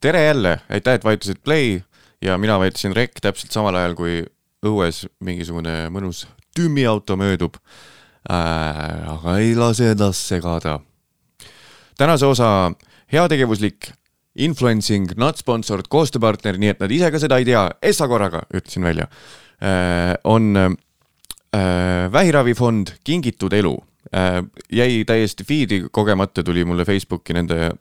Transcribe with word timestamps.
tere 0.00 0.24
jälle, 0.24 0.60
aitäh, 0.70 0.94
et 0.94 1.04
vajutasid 1.04 1.40
play 1.44 1.80
ja 2.22 2.38
mina 2.38 2.58
vajutasin 2.58 2.94
rec 2.96 3.18
täpselt 3.22 3.52
samal 3.54 3.74
ajal, 3.74 3.94
kui 3.98 4.20
õues 4.66 5.04
mingisugune 5.24 5.88
mõnus 5.94 6.24
tümmiauto 6.56 7.16
möödub 7.18 7.58
äh,. 8.30 9.10
aga 9.14 9.38
ei 9.38 9.54
lase 9.56 9.92
ennast 9.92 10.30
segada. 10.30 10.78
tänase 11.98 12.26
osa 12.26 12.72
heategevuslik 13.12 13.92
influencing, 14.38 15.10
not 15.16 15.36
sponsored 15.36 15.88
koostööpartner, 15.90 16.58
nii 16.58 16.74
et 16.74 16.80
nad 16.80 16.92
ise 16.94 17.10
ka 17.10 17.18
seda 17.18 17.38
ei 17.38 17.44
tea, 17.44 17.66
Essa 17.82 18.08
korraga, 18.08 18.42
ütlesin 18.54 18.86
välja 18.86 19.08
äh,, 19.62 20.14
on 20.24 20.56
äh, 20.56 22.12
vähiravifond 22.12 22.98
Kingitud 23.04 23.52
elu 23.52 23.76
äh,. 24.14 24.44
jäi 24.70 25.04
täiesti 25.04 25.44
feed'i, 25.44 25.88
kogemata 25.90 26.42
tuli 26.42 26.64
mulle 26.64 26.84
Facebooki 26.84 27.34
nende 27.34 27.72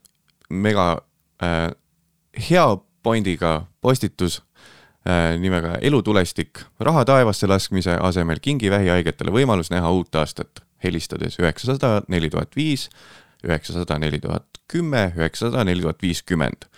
mega 0.50 0.96
äh, 1.44 1.70
hea 2.50 2.78
pointiga 3.04 3.66
postitus 3.82 4.42
äh, 5.08 5.40
nimega 5.40 5.78
Elutulestik. 5.82 6.60
raha 6.80 7.06
taevasse 7.06 7.48
laskmise 7.48 7.98
asemel 8.02 8.40
kingi 8.42 8.72
vähihaigetele 8.72 9.32
võimalus 9.32 9.72
näha 9.72 9.92
uut 9.92 10.16
aastat, 10.16 10.64
helistades 10.84 11.40
üheksasada 11.40 12.02
neli 12.08 12.30
tuhat 12.30 12.56
viis, 12.56 12.90
üheksasada 13.44 14.00
neli 14.00 14.20
tuhat 14.20 14.46
kümme, 14.68 15.12
üheksasada 15.18 15.64
neli 15.64 15.82
tuhat 15.82 16.02
viiskümmend. 16.02 16.70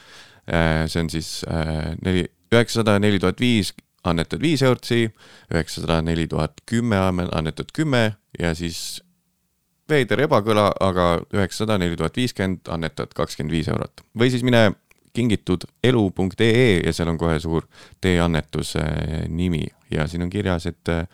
Äh, 0.49 0.85
see 0.87 1.03
on 1.03 1.09
siis 1.09 1.43
äh, 1.49 1.95
neli, 2.05 2.25
üheksasada 2.53 2.99
neli 2.99 3.19
tuhat 3.19 3.39
viis 3.39 3.73
annetad 4.03 4.41
viis 4.41 4.63
eurtsi, 4.63 5.09
üheksasada 5.53 6.01
neli 6.01 6.27
tuhat 6.27 6.61
kümme 6.65 6.97
annetad 7.31 7.71
kümme 7.73 8.15
ja 8.39 8.53
siis 8.55 9.01
veider 9.89 10.21
ebakõla, 10.23 10.69
aga 10.79 11.07
üheksasada 11.33 11.79
neli 11.81 11.97
tuhat 11.97 12.15
viiskümmend 12.17 12.69
annetad 12.69 13.13
kakskümmend 13.17 13.51
viis 13.51 13.67
eurot. 13.67 14.05
või 14.19 14.29
siis 14.31 14.43
mine 14.43 14.71
kingitud 15.13 15.65
elu.ee 15.83 16.79
ja 16.85 16.93
seal 16.93 17.09
on 17.11 17.17
kohe 17.17 17.39
suur 17.39 17.67
teie 18.01 18.21
annetuse 18.21 18.83
nimi 19.27 19.65
ja 19.91 20.07
siin 20.07 20.23
on 20.25 20.29
kirjas, 20.29 20.65
et 20.65 20.89
äh, 20.89 21.07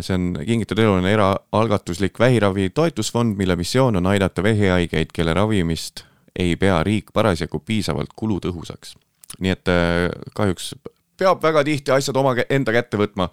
see 0.00 0.14
on 0.14 0.38
Kingitud 0.46 0.78
Elu 0.78 0.92
on 0.92 1.06
eraalgatuslik 1.06 2.18
vähiravi 2.18 2.70
toetusfond, 2.70 3.36
mille 3.36 3.56
missioon 3.56 3.96
on 3.96 4.06
aidata 4.06 4.42
vähihaigeid, 4.42 5.10
kelle 5.14 5.34
ravimist 5.34 6.04
ei 6.38 6.56
pea 6.56 6.82
riik 6.82 7.10
parasjagu 7.14 7.58
piisavalt 7.58 8.14
kulutõhusaks. 8.16 8.94
nii 9.38 9.50
et 9.50 9.68
äh, 9.68 10.08
kahjuks 10.34 10.74
peab 11.18 11.42
väga 11.42 11.64
tihti 11.64 11.90
asjad 11.90 12.16
oma 12.16 12.36
enda 12.50 12.72
kätte 12.72 12.96
võtma. 12.96 13.28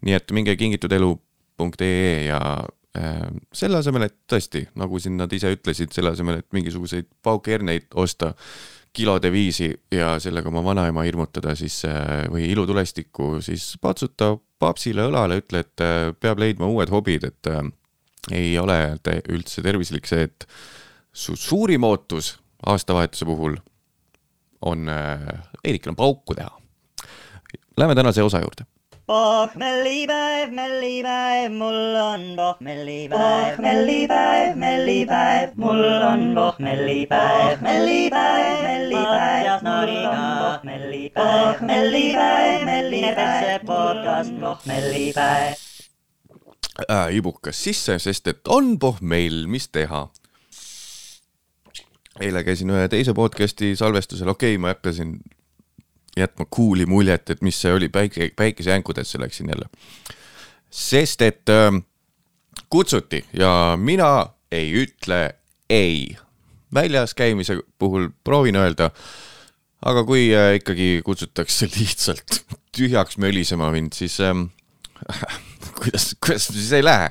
nii 0.00 0.14
et 0.14 0.32
minge 0.32 0.56
kingitudelu.ee 0.56 2.26
ja 2.26 2.40
selle 3.54 3.78
asemel, 3.78 4.08
et 4.08 4.16
tõesti, 4.26 4.64
nagu 4.74 4.98
siin 4.98 5.16
nad 5.20 5.32
ise 5.32 5.52
ütlesid, 5.54 5.92
selle 5.94 6.10
asemel, 6.10 6.40
et 6.40 6.48
mingisuguseid 6.52 7.06
paukherneid 7.22 7.86
osta, 7.94 8.32
kilode 8.92 9.32
viisi 9.32 9.70
ja 9.92 10.14
sellega 10.20 10.48
oma 10.48 10.62
vanaema 10.64 11.04
hirmutada 11.06 11.54
siis 11.58 11.82
äh, 11.88 12.24
või 12.30 12.48
ilutulestikku, 12.50 13.38
siis 13.44 13.74
patsuta 13.80 14.34
papsile 14.58 15.06
õlale, 15.08 15.40
ütle, 15.42 15.62
et 15.64 15.84
äh, 15.84 16.10
peab 16.20 16.42
leidma 16.42 16.68
uued 16.70 16.90
hobid, 16.90 17.26
et 17.30 17.50
äh, 17.50 17.62
ei 18.32 18.58
ole 18.58 18.78
te 19.02 19.20
üldse 19.32 19.62
tervislik 19.64 20.10
see, 20.10 20.26
et 20.28 20.46
su 21.12 21.36
suurim 21.38 21.86
ootus 21.86 22.34
aastavahetuse 22.66 23.26
puhul 23.26 23.56
on 24.68 24.90
veidikene 25.64 25.96
pauku 25.96 26.36
teha. 26.36 26.50
Läheme 27.80 27.94
tänase 27.96 28.22
osa 28.22 28.42
juurde 28.42 28.66
pohmellipäev, 29.10 30.52
mellipäev, 30.54 31.52
mul 31.52 31.94
on 31.98 32.20
pohmellipäev. 32.36 33.56
pohmellipäev, 33.56 34.56
mellipäev, 34.56 35.50
mul 35.56 35.82
on 36.10 36.20
pohmellipäev. 36.34 37.60
mellipäev, 37.60 38.62
mellipäev, 38.62 39.62
mul 39.62 39.96
on 40.06 40.22
pohmellipäev. 40.42 41.56
pohmellipäev, 41.58 42.64
mellipäev, 42.64 43.66
podcast 43.66 44.40
pohmellipäev 44.40 45.54
äh,. 46.90 47.10
ibukas 47.10 47.64
sisse, 47.64 47.98
sest 47.98 48.26
et 48.26 48.48
on 48.48 48.78
pohmell, 48.78 49.46
mis 49.46 49.68
teha 49.68 50.06
eile 52.20 52.44
käisin 52.44 52.70
ühe 52.70 52.86
teise 52.88 53.14
podcast'i 53.16 53.74
salvestusel, 53.76 54.28
okei 54.28 54.54
okay,, 54.54 54.62
ma 54.62 54.70
ei 54.70 54.78
hakka 54.78 54.92
siin 54.92 55.18
jätma 56.16 56.46
cool'i 56.56 56.86
muljet, 56.86 57.30
et 57.30 57.42
mis 57.42 57.58
see 57.60 57.72
oli, 57.72 57.88
päike, 57.88 58.30
päikesejänkudesse 58.36 59.20
läksin 59.20 59.48
jälle. 59.52 59.68
sest 60.70 61.22
et 61.22 61.48
äh, 61.48 61.82
kutsuti 62.70 63.24
ja 63.32 63.76
mina 63.76 64.26
ei 64.52 64.72
ütle 64.84 65.34
ei. 65.70 66.16
väljas 66.74 67.14
käimise 67.14 67.58
puhul 67.78 68.08
proovin 68.24 68.56
öelda, 68.56 68.90
aga 69.84 70.04
kui 70.04 70.30
äh, 70.34 70.54
ikkagi 70.60 71.02
kutsutakse 71.04 71.70
lihtsalt 71.78 72.44
tühjaks 72.76 73.18
mölisema 73.18 73.70
mind, 73.70 73.92
siis 73.92 74.20
ähm, 74.20 74.50
kuidas, 75.78 76.14
kuidas 76.26 76.46
siis 76.46 76.72
ei 76.72 76.84
lähe? 76.84 77.10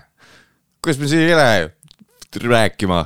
kuidas 0.81 0.99
me 0.99 1.07
siis 1.07 1.27
ei 1.27 1.35
lähe 1.35 1.71
rääkima 2.35 3.05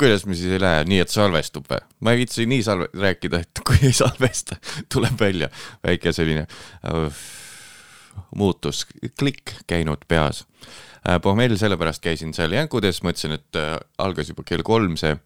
kuidas 0.00 0.26
me 0.26 0.34
siis 0.34 0.52
ei 0.56 0.60
lähe, 0.60 0.84
nii 0.88 1.00
et 1.04 1.12
salvestub 1.12 1.68
või? 1.70 1.82
ma 2.00 2.14
ei 2.14 2.22
viitsi 2.22 2.46
nii 2.50 2.62
salve-, 2.66 2.90
rääkida, 3.00 3.42
et 3.44 3.62
kui 3.66 3.78
ei 3.82 3.94
salvesta, 3.94 4.58
tuleb 4.92 5.20
välja 5.20 5.50
väike 5.84 6.12
selline 6.16 6.46
uh, 6.46 7.22
muutus, 8.36 8.84
klikk 9.18 9.54
käinud 9.70 10.04
peas 10.08 10.44
uh,. 10.44 11.20
pohmell 11.22 11.56
sellepärast 11.60 12.02
käisin 12.04 12.34
seal 12.36 12.52
jänkudes, 12.56 13.02
mõtlesin, 13.06 13.38
et 13.38 13.60
uh, 13.60 13.78
algas 14.02 14.32
juba 14.32 14.46
kell 14.46 14.66
kolm 14.66 14.98
see 15.00 15.14
uh,. 15.14 15.22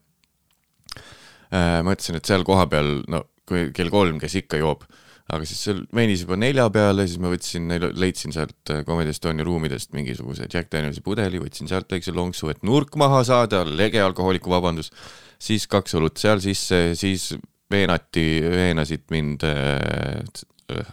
mõtlesin, 1.85 2.19
et 2.19 2.29
seal 2.29 2.45
kohapeal, 2.47 2.99
no 3.09 3.25
kui 3.49 3.69
kell 3.73 3.89
kolm, 3.93 4.21
kes 4.21 4.35
ikka 4.43 4.61
joob 4.61 4.85
aga 5.29 5.45
siis 5.45 5.61
seal 5.67 5.81
venis 5.95 6.23
juba 6.23 6.37
nelja 6.39 6.65
peale, 6.73 7.05
siis 7.07 7.21
ma 7.21 7.29
võtsin, 7.31 7.69
leidsin 7.99 8.33
sealt 8.33 8.71
äh, 8.73 8.81
Comedy 8.87 9.13
Estonia 9.13 9.45
ruumidest 9.45 9.93
mingisuguse 9.93 10.47
Jack 10.49 10.71
Danielsi 10.73 11.03
pudeli, 11.05 11.41
võtsin 11.41 11.69
sealt 11.69 11.91
väikse 11.91 12.13
lonksu, 12.15 12.49
et 12.53 12.63
nurk 12.65 12.97
maha 12.99 13.21
saada, 13.27 13.61
lege 13.65 14.01
alkohooliku 14.01 14.51
vabandus. 14.51 14.91
siis 15.39 15.67
kaks 15.67 15.95
õlut 15.95 16.17
seal 16.19 16.41
sisse, 16.43 16.95
siis 16.99 17.33
veenati, 17.71 18.41
veenasid 18.41 19.05
mind 19.13 19.45
äh, 19.45 20.23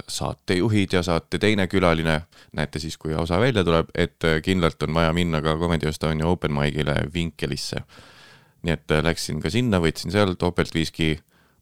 saatejuhid 0.09 0.93
ja 0.93 1.03
saate 1.05 1.41
teine 1.41 1.67
külaline, 1.69 2.21
näete 2.57 2.81
siis, 2.81 2.97
kui 2.97 3.15
osa 3.15 3.41
välja 3.41 3.65
tuleb, 3.65 3.89
et 3.95 4.25
äh, 4.25 4.43
kindlalt 4.45 4.83
on 4.85 4.95
vaja 4.95 5.17
minna 5.17 5.41
ka 5.41 5.57
Comedy 5.57 5.89
Estonia 5.89 6.29
open 6.29 6.53
mic'ile 6.53 7.07
Vinkelisse. 7.15 7.83
nii 8.67 8.73
et 8.73 8.93
läksin 9.03 9.41
ka 9.41 9.51
sinna, 9.53 9.79
võtsin 9.81 10.11
seal 10.11 10.35
topeltviski, 10.37 11.15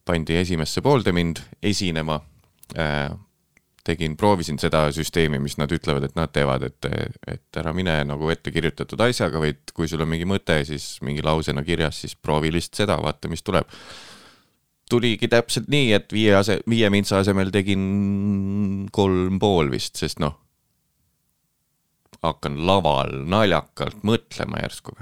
pandi 0.05 0.39
esimesse 0.41 0.81
poolde 0.81 1.13
mind 1.13 1.43
esinema 1.63 2.19
Äh, 2.19 2.34
tegin, 3.85 4.17
proovisin 4.17 4.59
seda 4.61 4.87
süsteemi, 4.95 5.39
mis 5.43 5.59
nad 5.61 5.73
ütlevad, 5.75 6.07
et 6.09 6.17
nad 6.17 6.33
teevad, 6.33 6.65
et, 6.71 6.89
et 7.29 7.61
ära 7.61 7.75
mine 7.77 7.99
nagu 8.09 8.31
ettekirjutatud 8.33 9.01
asjaga, 9.05 9.43
vaid 9.43 9.75
kui 9.77 9.89
sul 9.91 10.05
on 10.05 10.11
mingi 10.11 10.29
mõte, 10.29 10.57
siis 10.69 10.97
mingi 11.05 11.25
lausena 11.25 11.65
kirjas, 11.67 12.01
siis 12.05 12.17
proovi 12.17 12.53
lihtsalt 12.55 12.85
seda, 12.85 12.99
vaata, 13.03 13.29
mis 13.33 13.45
tuleb. 13.45 13.69
tuligi 14.91 15.29
täpselt 15.29 15.69
nii, 15.73 15.93
et 15.97 16.13
viie 16.13 16.33
ase-, 16.37 16.63
viie 16.71 16.89
mintsa 16.93 17.21
asemel 17.21 17.53
tegin 17.53 18.89
kolm 18.93 19.39
pool 19.41 19.71
vist, 19.73 19.97
sest 20.01 20.21
noh, 20.23 20.39
hakkan 22.25 22.57
laval 22.65 23.11
naljakalt 23.29 24.01
mõtlema 24.07 24.63
järsku 24.63 24.95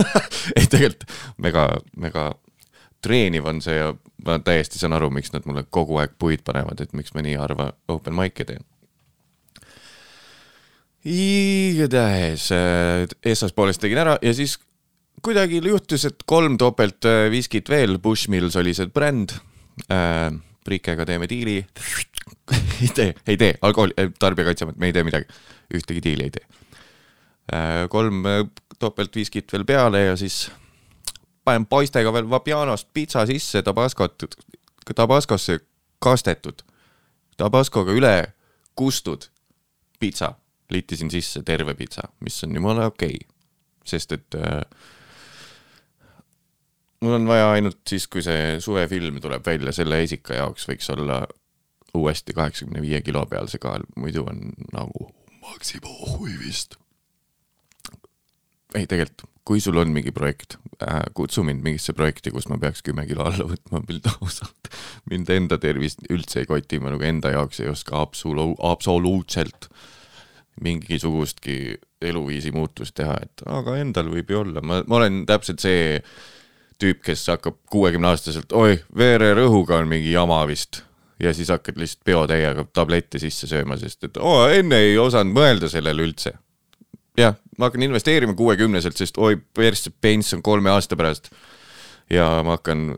ei 0.58 0.68
tegelikult 0.70 1.08
mega, 1.42 1.64
mega 1.98 2.28
treeniv 3.02 3.48
on 3.50 3.58
see 3.64 3.74
ja 3.78 3.92
ma 4.28 4.38
täiesti 4.44 4.80
saan 4.80 4.96
aru, 4.96 5.10
miks 5.14 5.32
nad 5.34 5.46
mulle 5.48 5.64
kogu 5.70 5.98
aeg 6.02 6.16
puid 6.20 6.44
panevad, 6.46 6.80
et 6.84 6.92
miks 6.96 7.14
ma 7.16 7.24
nii 7.24 7.38
harva 7.40 7.70
open 7.92 8.16
mic'e 8.16 8.46
teen. 8.48 8.66
igatahes 11.08 12.50
äh, 12.52 13.06
esmaspoolest 13.32 13.80
tegin 13.80 14.02
ära 14.02 14.18
ja 14.22 14.32
siis 14.36 14.58
kuidagi 15.24 15.62
juhtus, 15.64 16.04
et 16.08 16.26
kolm 16.28 16.58
topelt 16.60 17.06
äh, 17.08 17.28
viskit 17.32 17.70
veel, 17.70 17.96
Bushmills 18.02 18.58
oli 18.60 18.76
see 18.76 18.92
bränd 18.92 19.36
äh,. 19.88 20.30
Priikega 20.68 21.06
teeme 21.08 21.24
diili 21.30 21.62
ei 22.82 22.88
tee, 22.92 23.12
ei 23.24 23.38
tee, 23.40 23.54
alkoholi, 23.64 23.94
äh, 23.96 24.10
tarbijakaitseamet, 24.20 24.76
me 24.76 24.90
ei 24.90 24.92
tee 24.92 25.04
midagi, 25.06 25.24
ühtegi 25.72 26.02
diili 26.04 26.26
ei 26.26 26.34
tee 26.34 26.44
äh,. 27.54 27.86
kolm 27.88 28.26
topelt 28.78 29.16
viskit 29.16 29.48
veel 29.54 29.64
peale 29.64 30.02
ja 30.10 30.16
siis 30.18 30.48
panen 31.48 31.66
poistega 31.66 32.12
veel 32.12 32.28
Vapianost 32.30 32.90
pitsa 32.94 33.24
sisse 33.26 33.62
tabaskot, 33.64 34.28
tabaskosse 34.94 35.58
kastetud, 36.02 36.62
tabaskoga 37.40 37.94
üle 37.96 38.14
kustud 38.78 39.30
pitsa, 39.98 40.34
liitisin 40.70 41.10
sisse 41.10 41.42
terve 41.42 41.74
pitsa, 41.74 42.10
mis 42.20 42.36
on 42.44 42.54
jumala 42.54 42.86
okei. 42.92 43.16
Okay.. 43.16 43.34
sest 43.88 44.12
et 44.12 44.36
äh, 44.36 44.60
mul 47.00 47.16
on 47.16 47.28
vaja 47.28 47.50
ainult 47.54 47.80
siis, 47.88 48.06
kui 48.06 48.22
see 48.22 48.58
suvefilm 48.60 49.20
tuleb 49.24 49.46
välja, 49.46 49.72
selle 49.72 50.02
esika 50.04 50.36
jaoks 50.36 50.68
võiks 50.68 50.92
olla 50.92 51.22
uuesti 51.96 52.36
kaheksakümne 52.36 52.84
viie 52.84 53.00
kilo 53.02 53.24
peal 53.26 53.48
see 53.48 53.62
kaal, 53.62 53.86
muidu 53.96 54.26
on 54.28 54.52
nagu 54.74 55.08
maksimuhui 55.40 56.36
vist. 56.42 56.76
ei, 58.74 58.84
tegelikult 58.84 59.37
kui 59.48 59.62
sul 59.64 59.80
on 59.80 59.92
mingi 59.94 60.12
projekt 60.12 60.58
äh,, 60.84 61.00
kutsu 61.16 61.42
mind 61.46 61.64
mingisse 61.64 61.94
projekti, 61.96 62.32
kus 62.34 62.50
ma 62.52 62.58
peaks 62.60 62.84
kümme 62.84 63.06
kilo 63.08 63.24
alla 63.28 63.46
võtma, 63.48 63.80
pilt 63.88 64.08
ausalt. 64.18 64.72
mind 65.08 65.30
enda 65.32 65.56
tervist 65.62 66.04
üldse 66.12 66.42
ei 66.42 66.50
koti, 66.50 66.80
ma 66.82 66.92
nagu 66.92 67.06
enda 67.08 67.32
jaoks 67.32 67.62
ei 67.64 67.70
oska 67.72 67.96
absolu-, 68.02 68.56
absoluutselt 68.68 69.70
mingisugustki 70.60 71.78
eluviisi 72.02 72.50
muutust 72.54 72.96
teha, 72.98 73.14
et 73.22 73.44
aga 73.46 73.76
endal 73.78 74.10
võib 74.12 74.30
ju 74.30 74.42
olla, 74.42 74.62
ma, 74.62 74.82
ma 74.86 75.00
olen 75.00 75.22
täpselt 75.28 75.62
see 75.62 76.02
tüüp, 76.82 77.00
kes 77.06 77.24
hakkab 77.32 77.58
kuuekümne 77.70 78.10
aastaselt, 78.12 78.52
oi, 78.54 78.78
veererõhuga 78.96 79.80
on 79.82 79.88
mingi 79.90 80.12
jama 80.14 80.44
vist. 80.50 80.84
ja 81.18 81.32
siis 81.34 81.48
hakkad 81.50 81.78
lihtsalt 81.80 82.04
peotäiega 82.06 82.62
tablette 82.72 83.18
sisse 83.18 83.48
sööma, 83.50 83.74
sest 83.78 84.04
et 84.06 84.20
oo, 84.22 84.44
enne 84.54 84.78
ei 84.86 84.98
osanud 85.02 85.34
mõelda 85.34 85.70
sellele 85.70 86.04
üldse. 86.06 86.36
jah, 87.18 87.36
ma 87.58 87.68
hakkan 87.68 87.84
investeerima 87.88 88.34
kuuekümneselt, 88.38 88.96
sest 88.98 89.18
oi, 89.18 89.36
persse 89.54 89.92
pension 90.00 90.42
kolme 90.44 90.70
aasta 90.70 90.96
pärast. 90.98 91.30
ja 92.10 92.26
ma 92.46 92.56
hakkan 92.56 92.94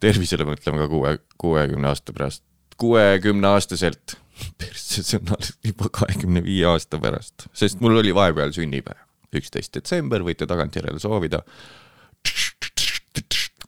tervisele 0.00 0.46
mõtlema 0.48 0.84
ka 0.84 0.88
kuue, 0.92 1.16
kuuekümne 1.40 1.90
aasta 1.90 2.14
pärast. 2.16 2.44
kuuekümne 2.80 3.50
aastaselt, 3.50 4.16
persse, 4.60 5.02
see 5.02 5.20
on 5.20 5.34
juba 5.66 5.90
kahekümne 6.00 6.44
viie 6.44 6.66
aasta 6.70 7.00
pärast, 7.02 7.48
sest 7.52 7.82
mul 7.84 8.00
oli 8.02 8.14
vahepeal 8.14 8.54
sünnipäev, 8.56 9.02
üksteist 9.36 9.74
detsember, 9.74 10.24
võite 10.26 10.48
tagantjärele 10.50 11.02
soovida. 11.02 11.44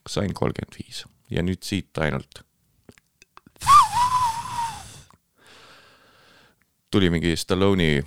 sain 0.09 0.33
kolmkümmend 0.35 0.75
viis 0.77 1.05
ja 1.31 1.45
nüüd 1.47 1.63
siit 1.65 1.99
ainult 2.03 2.43
tuli 6.91 7.09
mingi 7.11 7.37
Stallone'i 7.39 8.03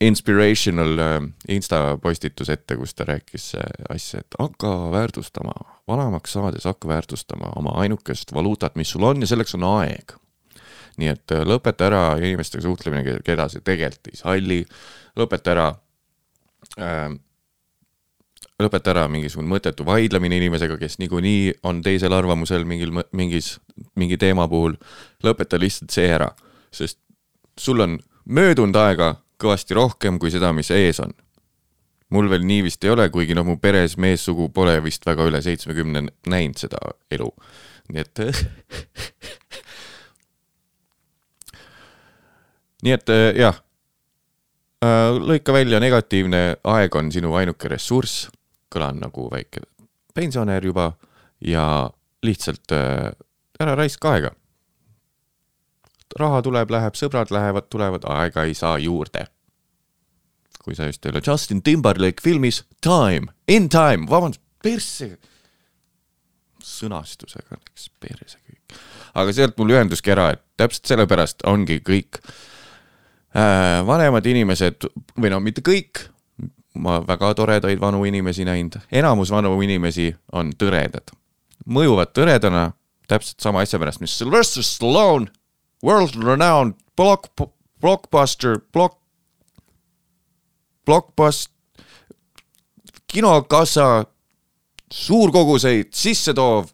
inspirational 0.00 0.98
äh, 0.98 1.20
insta 1.48 1.98
postitus 2.02 2.48
ette, 2.48 2.76
kus 2.76 2.94
ta 2.96 3.04
rääkis 3.08 3.54
äh, 3.54 3.68
asja, 3.92 4.20
et 4.20 4.38
hakka 4.38 4.72
väärtustama, 4.92 5.52
vanemaks 5.88 6.32
saades 6.32 6.64
hakka 6.64 6.88
väärtustama 6.88 7.52
oma 7.56 7.74
ainukest 7.82 8.34
valuutat, 8.34 8.76
mis 8.80 8.90
sul 8.90 9.04
on 9.04 9.20
ja 9.20 9.28
selleks 9.30 9.54
on 9.58 9.68
aeg. 9.68 10.16
nii 11.00 11.08
et 11.08 11.32
äh, 11.32 11.44
lõpeta 11.46 11.86
ära 11.88 12.04
inimestega 12.18 12.62
suhtlemine, 12.64 13.20
keda 13.24 13.48
see 13.48 13.64
tegelikult 13.64 14.10
ei 14.12 14.18
salli, 14.18 14.60
lõpeta 15.16 15.52
ära 15.54 15.68
äh, 16.80 17.12
lõpeta 18.60 18.92
ära 18.92 19.06
mingisugune 19.08 19.48
mõttetu 19.48 19.84
vaidlemine 19.86 20.36
inimesega, 20.40 20.76
kes 20.80 20.98
niikuinii 21.00 21.60
on 21.68 21.80
teisel 21.84 22.12
arvamusel 22.12 22.64
mingil, 22.68 22.92
mingis, 23.16 23.58
mingi 23.96 24.16
teema 24.20 24.48
puhul. 24.48 24.76
lõpeta 25.24 25.60
lihtsalt 25.60 25.92
see 25.92 26.08
ära, 26.08 26.30
sest 26.72 26.98
sul 27.58 27.80
on 27.84 27.98
möödunud 28.24 28.76
aega 28.76 29.14
kõvasti 29.40 29.74
rohkem 29.76 30.18
kui 30.20 30.30
seda, 30.32 30.52
mis 30.56 30.70
ees 30.74 31.00
on. 31.04 31.12
mul 32.10 32.30
veel 32.30 32.42
nii 32.46 32.62
vist 32.66 32.84
ei 32.84 32.90
ole, 32.90 33.08
kuigi 33.10 33.34
noh, 33.38 33.46
mu 33.46 33.56
peres 33.62 33.96
meessugu 33.96 34.48
pole 34.52 34.80
vist 34.84 35.06
väga 35.06 35.24
üle 35.30 35.42
seitsmekümne 35.42 36.02
näinud 36.26 36.58
seda 36.58 36.78
elu. 37.10 37.30
nii 37.90 38.00
et 38.00 38.18
nii 42.84 42.92
et 42.96 43.08
äh, 43.12 43.34
jah, 43.38 43.56
lõika 45.20 45.52
välja 45.52 45.80
negatiivne, 45.80 46.56
aeg 46.64 46.94
on 46.96 47.12
sinu 47.12 47.34
ainuke 47.36 47.68
ressurss, 47.68 48.28
kõlan 48.72 49.00
nagu 49.02 49.28
väike 49.32 49.60
pensionär 50.14 50.64
juba 50.64 50.92
ja 51.40 51.90
lihtsalt 52.22 52.72
äh, 52.72 53.12
ära 53.60 53.74
raiska 53.78 54.12
aega. 54.12 54.32
Raha 56.18 56.42
tuleb, 56.42 56.70
läheb, 56.70 56.96
sõbrad 56.98 57.30
lähevad, 57.34 57.68
tulevad, 57.70 58.04
aega 58.10 58.44
ei 58.48 58.54
saa 58.54 58.78
juurde. 58.78 59.26
kui 60.60 60.74
sa 60.76 60.90
just 60.90 61.06
ei 61.06 61.10
ole 61.10 61.22
Justin 61.26 61.62
Timberlake 61.62 62.20
filmis 62.22 62.64
Time, 62.84 63.32
In 63.48 63.68
Time, 63.68 64.06
vabandust, 64.10 64.42
persse. 64.62 65.18
sõnastusega 66.60 67.56
läks 67.56 67.90
perse 68.00 68.38
kõik. 68.38 68.78
aga 69.14 69.32
sealt 69.32 69.58
mul 69.58 69.70
ühenduski 69.70 70.12
ära, 70.12 70.30
et 70.30 70.42
täpselt 70.56 70.86
sellepärast 70.86 71.46
ongi 71.48 71.80
kõik 71.80 72.20
äh, 72.20 73.80
vanemad 73.86 74.26
inimesed 74.26 74.90
või 75.16 75.30
no 75.30 75.40
mitte 75.40 75.64
kõik, 75.64 76.10
ma 76.74 77.00
väga 77.06 77.32
toredaid 77.34 77.80
vanu 77.80 78.04
inimesi 78.04 78.44
näinud, 78.44 78.78
enamus 78.92 79.30
vanu 79.30 79.56
inimesi 79.62 80.10
on 80.32 80.52
tõredad. 80.52 81.10
mõjuvad 81.66 82.12
tõredana 82.12 82.72
täpselt 83.08 83.40
sama 83.40 83.64
asja 83.64 83.78
pärast, 83.78 84.00
mis 84.00 84.18
Sylvester 84.18 84.62
Stallone, 84.62 85.30
world 85.82 86.16
renowned 86.24 86.74
block, 86.96 87.30
blockbuster, 87.80 88.58
block, 88.72 88.98
blockbust, 90.86 91.50
kinokassa, 93.10 94.04
suurkoguseid 94.90 95.92
sisse 95.94 96.34
toov 96.34 96.70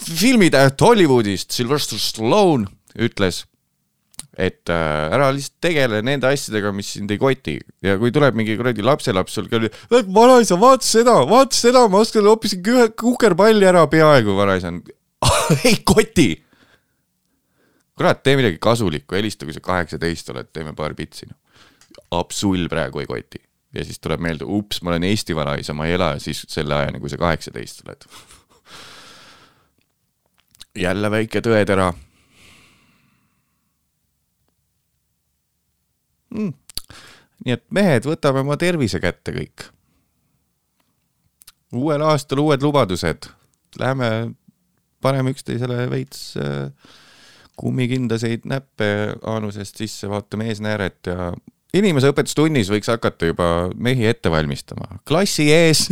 filmitäht 0.00 0.80
Hollywoodist, 0.80 1.50
Sylvester 1.52 1.98
Stallone 1.98 2.70
ütles 2.98 3.44
et 4.40 4.70
äh, 4.70 5.10
ära 5.12 5.30
lihtsalt 5.34 5.58
tegele 5.64 6.00
nende 6.06 6.28
asjadega, 6.30 6.72
mis 6.74 6.92
sind 6.94 7.10
ei 7.12 7.20
koti 7.20 7.56
ja 7.84 7.96
kui 8.00 8.12
tuleb 8.14 8.36
mingi 8.38 8.56
kuradi 8.58 8.84
lapselaps 8.86 9.36
sul 9.36 9.48
küll, 9.50 9.68
vanaisa, 9.90 10.58
vaata 10.60 10.86
seda, 10.86 11.16
vaata 11.28 11.56
seda, 11.56 11.84
ma 11.90 12.00
oskan 12.04 12.28
hoopis 12.30 12.56
kukerpalli 13.00 13.68
ära 13.68 13.84
peaaegu, 13.90 14.36
vanaisa 14.38 14.72
ei 15.68 15.80
koti. 15.84 16.30
kurat, 18.00 18.22
tee 18.24 18.32
midagi 18.38 18.56
kasulikku, 18.62 19.18
helista, 19.18 19.44
kui 19.44 19.52
sa 19.52 19.60
kaheksateist 19.60 20.30
oled, 20.32 20.48
teeme 20.56 20.72
paar 20.76 20.94
pitsi. 20.96 21.28
absol 22.10 22.68
praegu 22.72 23.02
ei 23.02 23.06
koti 23.06 23.42
ja 23.74 23.84
siis 23.84 24.00
tuleb 24.00 24.22
meelde, 24.24 24.46
ups, 24.48 24.80
ma 24.82 24.94
olen 24.94 25.04
Eesti 25.04 25.36
vanaisa, 25.36 25.74
ma 25.76 25.86
ei 25.86 25.98
ela 25.98 26.14
siis 26.18 26.46
selle 26.48 26.74
ajani, 26.74 27.00
kui 27.00 27.12
sa 27.12 27.18
kaheksateist 27.20 27.84
oled. 27.86 28.06
jälle 30.84 31.10
väike 31.10 31.42
tõetera 31.44 31.90
mm.. 36.30 36.52
nii 37.44 37.56
et 37.56 37.64
mehed, 37.74 38.06
võtame 38.06 38.44
oma 38.46 38.56
tervise 38.56 39.00
kätte 39.02 39.34
kõik. 39.34 39.66
uuel 41.74 42.02
aastal 42.06 42.42
uued 42.42 42.62
lubadused, 42.62 43.28
lähme 43.78 44.10
paneme 45.02 45.34
üksteisele 45.34 45.90
veits 45.90 46.36
äh, 46.38 46.70
kummikindaseid 47.60 48.46
näppe 48.48 48.90
aanusest 49.28 49.80
sisse, 49.80 50.08
vaatame 50.10 50.48
eesnääret 50.50 51.10
ja 51.10 51.30
inimeseõpetustunnis 51.76 52.70
võiks 52.72 52.90
hakata 52.90 53.30
juba 53.30 53.48
mehi 53.76 54.08
ette 54.10 54.32
valmistama, 54.32 55.00
klassi 55.08 55.50
ees 55.54 55.86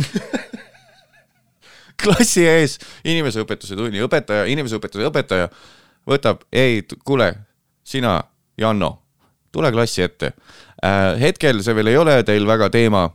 klassi 2.03 2.47
ees 2.47 2.79
inimeseõpetuse 3.05 3.77
tunni 3.79 4.01
õpetaja, 4.03 4.47
inimeseõpetuse 4.51 5.07
õpetaja 5.11 5.51
võtab, 6.09 6.43
ei, 6.51 6.81
kuule, 7.05 7.33
sina, 7.85 8.17
Janno 8.59 8.95
tule 9.51 9.71
klassi 9.71 10.03
ette 10.05 10.33
äh,. 10.83 11.15
hetkel 11.19 11.63
see 11.63 11.75
veel 11.75 11.93
ei 11.93 11.97
ole 11.97 12.19
teil 12.23 12.47
väga 12.47 12.69
teema. 12.73 13.09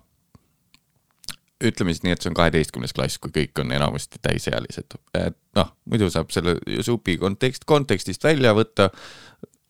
Ütleme 1.65 1.95
siis 1.95 2.03
nii, 2.05 2.15
et 2.15 2.25
see 2.25 2.31
on 2.33 2.39
kaheteistkümnes 2.39 2.95
klass, 2.97 3.21
kui 3.23 3.33
kõik 3.35 3.61
on 3.63 3.73
enamasti 3.73 4.19
täisealised. 4.23 4.97
et 5.15 5.37
noh, 5.57 5.71
muidu 5.91 6.11
saab 6.11 6.33
selle 6.35 6.57
supi 6.83 7.17
kontekst, 7.19 7.65
kontekstist 7.67 8.25
välja 8.25 8.55
võtta. 8.55 8.91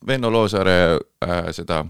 Venno 0.06 0.30
Loosaare 0.32 0.78
äh, 1.24 1.50
seda 1.56 1.84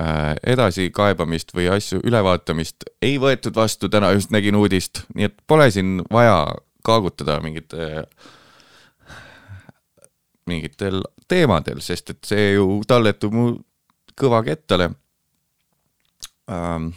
äh, 0.00 0.34
edasikaebamist 0.54 1.54
või 1.54 1.68
asju 1.70 2.00
ülevaatamist 2.04 2.88
ei 3.02 3.18
võetud 3.22 3.54
vastu, 3.54 3.88
täna 3.88 4.12
just 4.12 4.30
nägin 4.34 4.58
uudist, 4.58 5.04
nii 5.14 5.30
et 5.30 5.36
pole 5.46 5.70
siin 5.70 6.00
vaja 6.10 6.46
kaagutada 6.82 7.40
mingite 7.40 8.06
mingitel 10.46 11.02
teemadel, 11.30 11.80
sest 11.80 12.10
et 12.10 12.26
see 12.26 12.52
ju 12.56 12.80
talletub 12.88 13.34
mu 13.34 13.46
kõva 14.18 14.42
kettale 14.46 14.90
ähm,. 16.50 16.92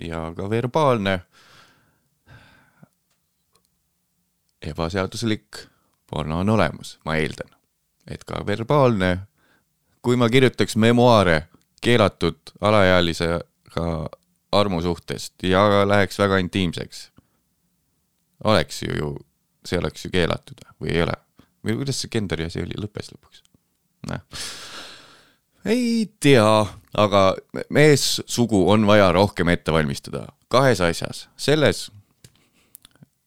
Ja 0.00 0.32
ka 0.36 0.50
verbaalne 0.50 1.20
ebaseaduslik 4.62 5.66
porno 6.10 6.40
on 6.40 6.48
olemas, 6.48 6.98
ma 7.04 7.16
eeldan, 7.16 7.50
et 8.10 8.24
ka 8.24 8.40
verbaalne, 8.46 9.18
kui 10.02 10.16
ma 10.16 10.28
kirjutaks 10.28 10.76
memuaare 10.76 11.48
keelatud 11.82 12.54
alaealisega 12.60 13.84
armusuhtest 14.52 15.42
ja 15.42 15.62
läheks 15.88 16.18
väga 16.18 16.38
intiimseks, 16.42 17.10
oleks 18.44 18.82
ju 18.82 18.96
ju, 18.98 19.12
see 19.66 19.78
oleks 19.78 20.06
ju 20.06 20.10
keelatud 20.10 20.64
või 20.80 20.94
ei 20.94 21.02
ole? 21.02 21.14
Või 21.66 21.80
kuidas 21.80 22.00
see 22.00 22.10
genderi 22.10 22.46
asi 22.48 22.62
oli, 22.62 22.78
lõppes 22.78 23.12
lõpuks? 23.12 23.42
noh. 24.08 24.42
Ei 25.68 26.06
tea, 26.20 26.48
aga 26.96 27.34
meessugu 27.70 28.70
on 28.70 28.86
vaja 28.86 29.12
rohkem 29.12 29.48
ette 29.48 29.72
valmistada 29.72 30.26
kahes 30.48 30.80
asjas, 30.80 31.28
selles, 31.36 31.88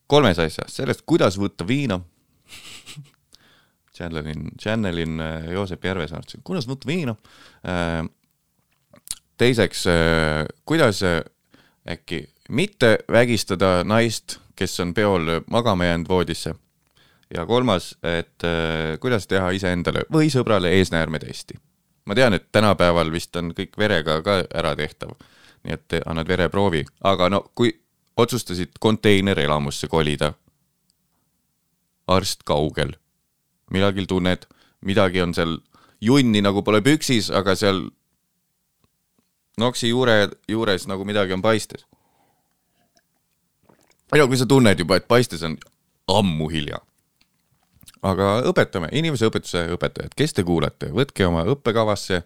kolmes 0.09 0.39
asjas, 0.41 0.73
sellest, 0.75 1.03
kuidas 1.05 1.37
võtta 1.39 1.67
viina. 1.67 1.99
Channelin, 3.95 4.49
channelin 4.57 5.21
äh, 5.21 5.51
Joosep 5.53 5.85
Järvesaart, 5.85 6.39
kuidas 6.43 6.65
võtta 6.67 6.87
viina. 6.89 7.15
teiseks, 9.37 9.83
kuidas 10.65 11.03
äh, 11.05 11.19
äkki 11.89 12.23
mitte 12.49 12.97
vägistada 13.11 13.81
naist, 13.83 14.39
kes 14.55 14.79
on 14.83 14.93
peol 14.93 15.39
magama 15.49 15.85
jäänud 15.85 16.09
voodisse. 16.09 16.55
ja 17.33 17.45
kolmas, 17.45 17.95
et 18.03 18.43
äh, 18.43 18.99
kuidas 18.99 19.27
teha 19.27 19.53
iseendale 19.55 20.01
või 20.11 20.27
sõbrale 20.27 20.73
eesnäärmetesti. 20.75 21.55
Ma 22.05 22.15
tean, 22.15 22.33
et 22.33 22.47
tänapäeval 22.51 23.11
vist 23.11 23.35
on 23.35 23.53
kõik 23.57 23.77
verega 23.77 24.21
ka 24.25 24.41
ära 24.53 24.75
tehtav, 24.75 25.13
nii 25.63 25.73
et 25.75 25.97
annad 26.05 26.27
vereproovi, 26.27 26.85
aga 27.03 27.29
no 27.29 27.43
kui 27.55 27.73
otsustasid 28.17 28.77
konteinerelamusse 28.79 29.87
kolida, 29.87 30.33
arst 32.07 32.43
kaugel, 32.43 32.95
millalgi 33.71 34.05
tunned, 34.09 34.45
midagi 34.85 35.21
on 35.21 35.33
seal 35.37 35.57
junni 36.01 36.41
nagu 36.41 36.63
pole 36.65 36.81
püksis, 36.81 37.29
aga 37.31 37.55
seal 37.55 37.85
noksi 39.61 39.91
juure, 39.91 40.29
juures 40.49 40.87
nagu 40.89 41.05
midagi 41.05 41.33
on 41.33 41.41
paistes. 41.41 41.85
ja 44.15 44.27
kui 44.27 44.37
sa 44.37 44.45
tunned 44.45 44.79
juba, 44.79 44.97
et 44.97 45.07
paistes 45.07 45.43
on 45.43 45.57
ammu 46.07 46.49
hilja. 46.51 46.81
Aga 48.01 48.31
õpetame, 48.49 48.89
inimeseõpetuse 48.97 49.67
õpetajad, 49.75 50.15
kes 50.17 50.33
te 50.33 50.45
kuulate, 50.45 50.89
võtke 50.95 51.25
oma 51.27 51.43
õppekavasse 51.53 52.21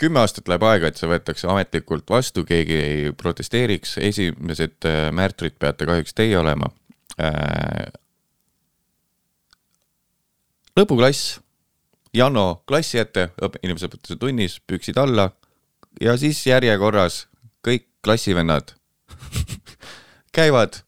kümme 0.00 0.22
aastat 0.22 0.48
läheb 0.48 0.64
aega, 0.64 0.88
et 0.88 0.98
see 0.98 1.10
võetakse 1.10 1.48
ametlikult 1.50 2.08
vastu, 2.10 2.44
keegi 2.48 2.78
ei 2.80 3.12
protesteeriks, 3.16 3.98
esimesed 4.00 4.88
äh, 4.88 5.08
märtrid 5.14 5.58
peate 5.60 5.86
kahjuks 5.88 6.16
teie 6.16 6.38
olema 6.40 6.72
äh,. 7.20 7.90
lõpuklass, 10.78 11.38
Janno 12.16 12.64
klassi 12.66 12.98
ette, 12.98 13.28
inimeseõpetuse 13.62 14.16
tunnis, 14.18 14.56
püksid 14.66 14.96
alla 14.98 15.28
ja 16.02 16.16
siis 16.18 16.40
järjekorras 16.42 17.28
kõik 17.62 17.86
klassivennad 18.02 18.72
käivad, 20.36 20.80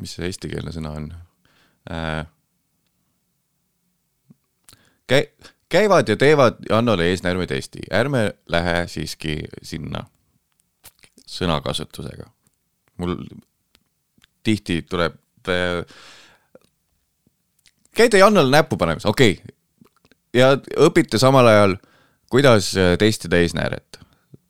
mis 0.00 0.16
see 0.16 0.30
eestikeelne 0.30 0.72
sõna 0.72 0.94
on? 0.96 1.10
käi-, 5.10 5.28
käivad 5.68 6.08
ja 6.08 6.16
teevad 6.16 6.54
Jannole 6.70 7.08
eesnäärmetesti, 7.10 7.78
ärme 7.92 8.30
lähe 8.48 8.86
siiski 8.88 9.38
sinna 9.62 10.04
sõnakasutusega. 11.26 12.30
mul 12.96 13.16
tihti 14.42 14.82
tuleb 14.82 15.14
äh, 15.48 15.84
käite 17.96 18.18
Jannole 18.18 18.50
näppu 18.50 18.76
panemas, 18.76 19.06
okei 19.06 19.32
okay.. 19.32 19.54
ja 20.34 20.56
õpite 20.86 21.18
samal 21.18 21.46
ajal, 21.46 21.76
kuidas 22.30 22.74
äh, 22.76 22.96
testida 22.98 23.36
eesnääret. 23.36 24.00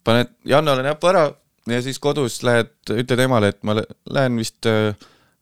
paned 0.04 0.34
Jannole 0.44 0.82
näpu 0.82 1.06
ära 1.06 1.30
ja 1.68 1.82
siis 1.82 1.98
kodus 1.98 2.42
lähed, 2.42 2.72
ütled 2.90 3.18
emale, 3.18 3.48
et 3.48 3.62
ma 3.62 3.76
lä- 3.76 3.88
lähen 4.10 4.36
vist 4.36 4.66
äh, 4.66 4.94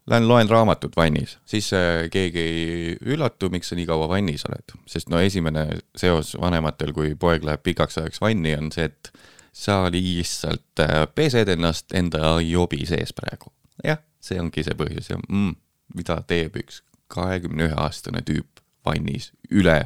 lähen 0.09 0.29
loen 0.29 0.49
raamatut 0.49 0.97
vannis, 0.97 1.37
siis 1.47 1.73
äh, 1.77 2.09
keegi 2.11 2.41
ei 2.41 2.97
üllatu, 3.15 3.50
miks 3.53 3.71
sa 3.71 3.77
nii 3.79 3.87
kaua 3.88 4.09
vannis 4.09 4.47
oled, 4.49 4.77
sest 4.88 5.11
no 5.12 5.21
esimene 5.21 5.67
seos 5.97 6.35
vanematel, 6.41 6.93
kui 6.97 7.15
poeg 7.21 7.45
läheb 7.45 7.62
pikaks 7.67 8.00
ajaks 8.00 8.23
vanni, 8.25 8.55
on 8.57 8.73
see, 8.75 8.88
et 8.88 9.12
sa 9.53 9.81
lihtsalt 9.93 10.83
äh, 10.85 11.03
pesed 11.15 11.50
ennast 11.53 11.95
enda 11.97 12.38
jobi 12.45 12.85
sees 12.88 13.12
praegu. 13.17 13.53
jah, 13.85 14.00
see 14.21 14.41
ongi 14.41 14.65
see 14.67 14.77
põhjus. 14.79 15.11
Ja 15.12 15.19
mm, 15.21 15.53
mida 15.99 16.21
teeb 16.27 16.57
üks 16.61 16.83
kahekümne 17.12 17.69
ühe 17.69 17.77
aastane 17.79 18.23
tüüp 18.27 18.62
vannis 18.87 19.33
üle 19.50 19.81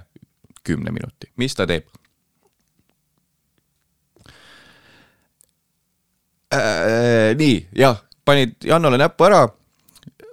kümne 0.66 0.94
minuti, 0.94 1.30
mis 1.36 1.56
ta 1.58 1.66
teeb? 1.66 1.88
Äh, 6.52 7.32
nii, 7.38 7.66
jah, 7.80 8.02
panid 8.28 8.58
Jannole 8.68 9.00
näppu 9.00 9.24
ära, 9.24 9.46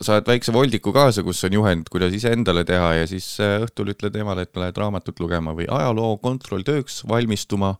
saad 0.03 0.27
väikse 0.27 0.53
voldiku 0.55 0.93
kaasa, 0.95 1.23
kus 1.27 1.43
on 1.47 1.55
juhend, 1.57 1.89
kuidas 1.91 2.13
iseendale 2.15 2.63
teha 2.67 2.93
ja 3.01 3.09
siis 3.09 3.27
äh, 3.43 3.59
õhtul 3.65 3.91
ütled 3.93 4.15
emale, 4.19 4.47
et 4.47 4.57
lähed 4.57 4.79
raamatut 4.79 5.19
lugema 5.19 5.53
või 5.57 5.67
ajaloo 5.67 6.17
kontrolltööks 6.23 7.03
valmistuma. 7.09 7.75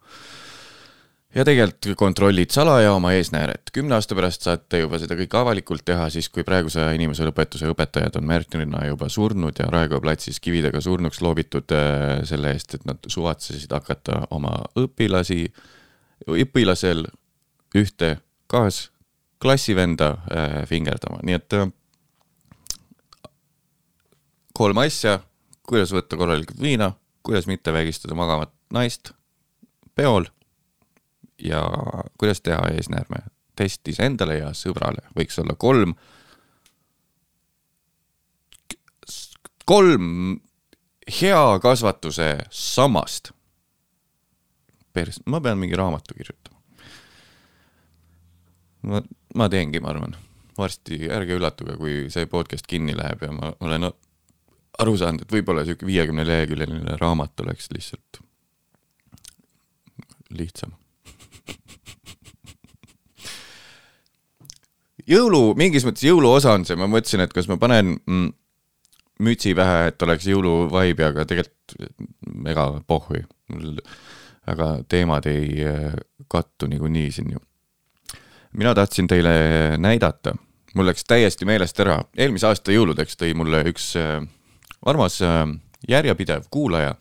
ja 1.35 1.45
tegelikult 1.45 1.93
kontrollid 1.95 2.51
salaja 2.51 2.91
oma 2.93 3.13
eesnääret. 3.13 3.71
kümne 3.73 3.95
aasta 3.95 4.15
pärast 4.15 4.41
saate 4.41 4.79
juba 4.79 4.99
seda 4.99 5.15
kõike 5.15 5.37
avalikult 5.37 5.85
teha, 5.85 6.09
siis 6.09 6.29
kui 6.29 6.43
praeguse 6.43 6.89
inimeseõpetuse 6.95 7.71
õpetajad 7.71 8.17
on 8.17 8.25
Märtinina 8.25 8.85
juba 8.87 9.09
surnud 9.09 9.59
ja 9.59 9.69
Raekoja 9.69 10.01
platsis 10.01 10.39
kividega 10.39 10.81
surnuks 10.81 11.21
loobitud 11.21 11.71
äh, 11.71 12.19
selle 12.25 12.51
eest, 12.51 12.75
et 12.75 12.85
nad 12.85 12.97
suvatsesid 13.07 13.71
hakata 13.71 14.25
oma 14.31 14.57
õpilasi, 14.75 15.45
õpilasel 16.27 17.05
ühte 17.75 18.17
kaasklassivenda 18.49 20.09
äh, 20.09 20.63
fingerdama, 20.67 21.21
nii 21.23 21.37
et 21.37 21.53
äh, 21.53 21.69
kolm 24.59 24.81
asja, 24.83 25.21
kuidas 25.63 25.93
võtta 25.95 26.17
korralikult 26.19 26.59
viina, 26.59 26.91
kuidas 27.23 27.47
mitte 27.47 27.71
vägistada 27.71 28.17
magavat 28.17 28.51
naist 28.75 29.13
peol 29.95 30.27
ja 31.39 31.63
kuidas 32.19 32.43
teha 32.43 32.67
eesnäärme. 32.75 33.23
Test 33.59 33.87
iseendale 33.91 34.37
ja 34.39 34.53
sõbrale, 34.55 35.03
võiks 35.15 35.35
olla 35.41 35.55
kolm, 35.59 35.95
kolm 39.67 40.39
hea 41.19 41.43
kasvatuse 41.63 42.29
sammast. 42.51 43.33
pers-, 44.93 45.21
ma 45.25 45.41
pean 45.41 45.59
mingi 45.59 45.75
raamatu 45.75 46.15
kirjutama. 46.15 46.59
ma, 48.81 49.01
ma 49.35 49.49
teengi, 49.49 49.79
ma 49.79 49.91
arvan, 49.91 50.15
varsti 50.57 51.07
ärge 51.11 51.35
üllatuge, 51.35 51.75
kui 51.77 52.07
see 52.09 52.25
podcast 52.27 52.67
kinni 52.67 52.95
läheb 52.95 53.27
ja 53.27 53.31
ma 53.31 53.51
olen 53.59 53.91
aru 54.79 54.95
saanud, 54.99 55.23
et 55.23 55.33
võib-olla 55.33 55.65
sihuke 55.67 55.87
viiekümne 55.87 56.25
leheküljeline 56.27 56.97
raamat 57.01 57.43
oleks 57.43 57.69
lihtsalt 57.73 58.21
lihtsam. 60.29 60.75
jõulu, 65.09 65.55
mingis 65.57 65.85
mõttes 65.87 66.05
jõuluosa 66.05 66.53
on 66.53 66.67
see, 66.67 66.77
ma 66.77 66.85
mõtlesin, 66.89 67.23
et 67.23 67.33
kas 67.33 67.47
ma 67.49 67.57
panen 67.61 67.95
mm, 67.97 68.27
mütsi 69.25 69.55
pähe, 69.57 69.89
et 69.89 70.05
oleks 70.05 70.27
jõuluvibe, 70.29 71.07
aga 71.07 71.25
tegelikult 71.25 71.75
ega 72.49 72.67
pohhui. 72.87 73.23
aga 74.49 74.67
teemad 74.89 75.25
ei 75.29 75.65
äh, 75.65 75.95
kattu 76.27 76.67
niikuinii 76.69 77.11
siin 77.11 77.33
ju. 77.33 77.39
mina 78.53 78.75
tahtsin 78.75 79.07
teile 79.07 79.77
näidata, 79.77 80.33
mul 80.75 80.85
läks 80.85 81.03
täiesti 81.03 81.45
meelest 81.45 81.79
ära, 81.79 82.03
eelmise 82.17 82.47
aasta 82.47 82.71
jõuludeks 82.71 83.17
tõi 83.17 83.33
mulle 83.33 83.63
üks 83.69 83.95
äh, 83.97 84.21
armas 84.85 85.21
äh, 85.21 85.45
järjepidev 85.87 86.47
kuulaja 86.51 86.95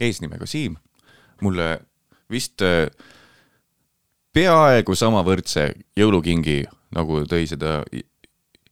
eesnimega 0.00 0.46
Siim 0.46 0.76
mulle 1.42 1.80
vist 2.30 2.62
äh, 2.62 2.88
peaaegu 4.34 4.94
sama 4.94 5.22
võrdse 5.24 5.70
jõulukingi, 5.96 6.64
nagu 6.96 7.22
tõi 7.28 7.46
seda 7.48 7.80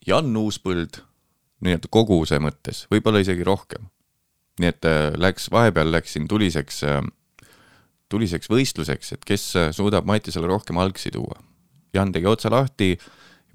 Jan 0.07 0.37
Uuspõld 0.37 1.01
nii-öelda 1.65 1.89
koguse 1.91 2.39
mõttes, 2.43 2.85
võib-olla 2.93 3.23
isegi 3.25 3.45
rohkem. 3.47 3.89
nii 4.61 4.71
et 4.71 4.85
äh, 4.85 5.11
läks, 5.17 5.51
vahepeal 5.51 5.93
läksin 5.93 6.29
tuliseks, 6.29 6.83
tuliseks 8.09 8.51
võistluseks, 8.51 9.13
et 9.13 9.25
kes 9.25 9.53
suudab 9.73 10.07
Matisele 10.07 10.47
rohkem 10.47 10.79
algsi 10.79 11.11
tuua. 11.11 11.41
Jan 11.95 12.13
tegi 12.13 12.27
otsa 12.27 12.51
lahti, 12.51 12.95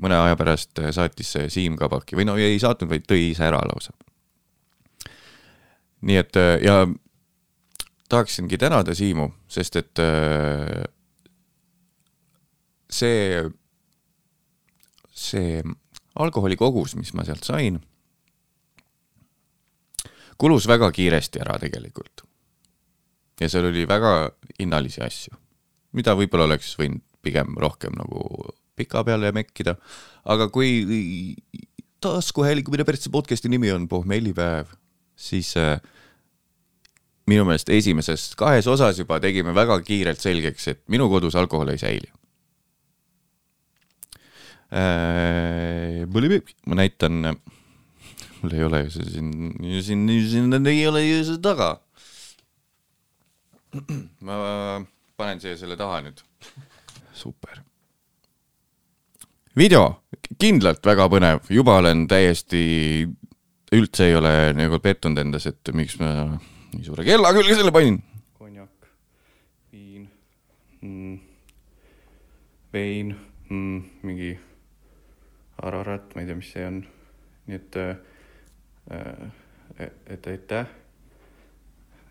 mõne 0.01 0.15
aja 0.15 0.35
pärast 0.39 0.79
saatis 0.95 1.35
Siim 1.47 1.77
ka 1.77 1.89
paki 1.91 2.15
või 2.15 2.25
no 2.25 2.37
ei 2.39 2.59
saatnud, 2.59 2.89
vaid 2.89 3.05
tõi 3.07 3.29
ise 3.31 3.45
ära 3.45 3.61
lausa. 3.67 3.93
Nii 6.01 6.19
et 6.19 6.39
äh, 6.39 6.55
ja 6.63 6.85
tahaksingi 8.09 8.57
tänada 8.57 8.95
Siimu, 8.95 9.29
sest 9.47 9.75
et 9.79 10.01
äh, 10.01 10.83
see, 12.89 13.43
see 15.11 15.61
alkoholi 16.19 16.57
kogus, 16.59 16.95
mis 16.97 17.13
ma 17.13 17.25
sealt 17.27 17.45
sain, 17.47 17.79
kulus 20.39 20.67
väga 20.69 20.91
kiiresti 20.95 21.43
ära 21.43 21.59
tegelikult. 21.61 22.25
ja 23.39 23.47
seal 23.47 23.69
oli 23.69 23.85
väga 23.87 24.31
hinnalisi 24.57 24.99
asju, 25.03 25.37
mida 25.95 26.15
võib-olla 26.17 26.49
oleks 26.49 26.73
võinud 26.79 27.05
pigem 27.23 27.55
rohkem 27.59 27.93
nagu 27.95 28.49
pika 28.79 29.03
peale 29.03 29.31
mekkida, 29.35 29.75
aga 30.27 30.47
kui 30.51 31.35
taskuhäälingu, 32.03 32.71
mille 32.71 32.85
pärast 32.87 33.07
see 33.07 33.13
podcast'i 33.13 33.51
nimi 33.51 33.71
on 33.71 33.87
pohmellipäev, 33.91 34.71
siis 35.19 35.51
äh, 35.59 35.77
minu 37.29 37.45
meelest 37.47 37.69
esimeses 37.73 38.31
kahes 38.39 38.67
osas 38.71 38.99
juba 39.01 39.19
tegime 39.23 39.53
väga 39.55 39.79
kiirelt 39.85 40.21
selgeks, 40.23 40.67
et 40.71 40.81
minu 40.91 41.09
kodus 41.11 41.37
alkohol 41.39 41.73
ei 41.73 41.81
säili. 41.81 42.09
ma 46.69 46.77
näitan, 46.77 47.23
mul 48.39 48.53
ei 48.53 48.65
ole 48.67 48.83
ju 48.85 48.91
see 48.97 49.07
siin, 49.15 49.31
siin, 49.85 50.03
siin 50.29 50.67
ei 50.69 50.83
ole 50.87 51.01
ju 51.05 51.23
see 51.31 51.41
taga. 51.41 51.71
ma 54.25 54.37
panen 55.17 55.41
siia 55.41 55.57
selle 55.57 55.77
taha 55.77 56.03
nüüd. 56.05 56.21
super. 57.13 57.63
video, 59.57 59.83
kindlalt 60.39 60.85
väga 60.85 61.09
põnev, 61.11 61.41
juba 61.51 61.79
olen 61.81 62.05
täiesti, 62.07 62.61
üldse 63.75 64.07
ei 64.09 64.15
ole 64.17 64.31
nagu 64.57 64.79
pettunud 64.81 65.21
endas, 65.21 65.45
et 65.49 65.71
miks 65.75 65.97
ma 66.01 66.11
nii 66.73 66.85
suure 66.85 67.05
kella 67.07 67.33
külge 67.35 67.57
selle 67.57 67.73
panin. 67.73 67.99
konjak, 68.37 68.87
viin 69.73 70.07
mm,, 70.81 71.19
vein 72.73 73.13
mm,, 73.49 73.83
mingi 74.05 74.31
ararat, 75.61 76.15
ma 76.15 76.23
ei 76.23 76.29
tea, 76.29 76.39
mis 76.39 76.53
see 76.53 76.65
on. 76.65 76.81
nii 77.49 77.59
et 77.59 77.79
äh,, 77.83 77.95
et 80.07 80.27
aitäh. 80.33 80.73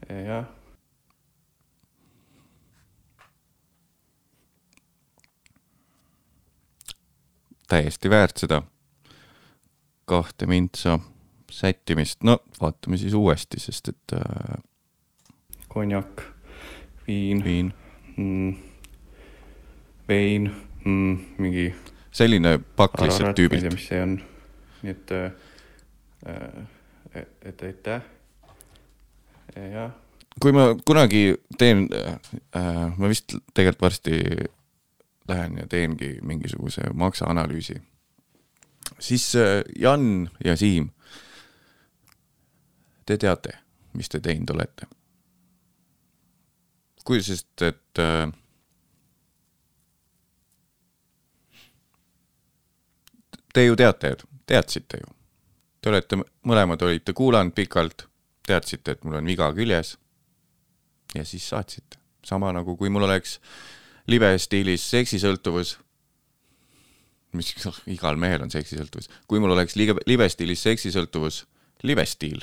jah. 0.09 0.47
täiesti 7.69 8.09
väärt 8.09 8.41
seda 8.41 8.63
kahte 10.09 10.47
mintsa 10.49 10.95
sättimist, 11.51 12.23
no 12.25 12.39
vaatame 12.61 12.99
siis 13.01 13.15
uuesti, 13.15 13.61
sest 13.61 13.89
et 13.93 14.17
äh, 14.17 14.59
konjak, 15.69 16.23
viin, 17.07 17.45
viin, 17.45 17.73
mm, 18.17 18.57
vein 20.09 20.51
mm,, 20.85 21.19
mingi 21.39 21.69
selline 22.11 22.59
pakk 22.77 23.01
lihtsalt 23.03 23.29
ararat, 23.29 23.39
ma 23.39 23.45
ei 23.45 23.49
tea, 23.49 23.49
tüübilt. 23.49 23.73
mis 23.75 23.89
see 23.89 24.03
on. 24.03 24.19
nii 24.83 24.95
et 24.95 25.15
äh,, 25.17 25.33
et 27.43 27.63
aitäh. 27.63 28.03
jah, 29.73 29.91
kui 30.41 30.55
ma 30.55 30.71
kunagi 30.87 31.25
teen 31.59 31.89
äh,, 31.93 32.19
ma 32.97 33.11
vist 33.11 33.37
tegelikult 33.55 33.89
varsti 33.89 34.21
lähen 35.29 35.59
ja 35.59 35.67
teengi 35.69 36.19
mingisuguse 36.23 36.89
makseanalüüsi, 36.95 37.77
siis 38.99 39.35
äh, 39.37 39.63
Jan 39.79 40.31
ja 40.45 40.57
Siim, 40.57 40.91
te 43.09 43.17
teate, 43.17 43.57
mis 43.97 44.13
te 44.13 44.21
teinud 44.21 44.53
olete? 44.57 44.89
kui, 47.09 47.23
sest 47.25 47.63
et 47.65 48.01
äh, 48.05 48.29
te 53.57 53.65
ju 53.65 53.79
teate, 53.81 54.13
teadsite 54.49 55.01
ju. 55.01 55.15
Te 55.81 55.93
olete, 55.93 56.19
mõlemad 56.45 56.83
olite 56.85 57.15
kuulanud 57.17 57.55
pikalt, 57.57 58.05
teadsite, 58.47 58.97
et 58.99 59.07
mul 59.07 59.21
on 59.23 59.33
viga 59.33 59.49
küljes 59.57 59.97
ja 61.17 61.25
siis 61.25 61.49
saatsite. 61.49 61.97
sama 62.29 62.51
nagu 62.53 62.77
kui 62.77 62.91
mul 62.93 63.07
oleks 63.07 63.39
libe 64.11 64.29
stiilis 64.39 64.83
seksisõltuvus, 64.91 65.79
mis 67.33 67.55
igal 67.97 68.21
mehel 68.21 68.45
on 68.45 68.51
seksisõltuvus, 68.53 69.09
kui 69.27 69.41
mul 69.41 69.55
oleks 69.57 69.77
libe, 69.81 69.97
libe 70.07 70.29
stiilis 70.29 70.63
seksisõltuvus, 70.67 71.47
libestiil. 71.83 72.43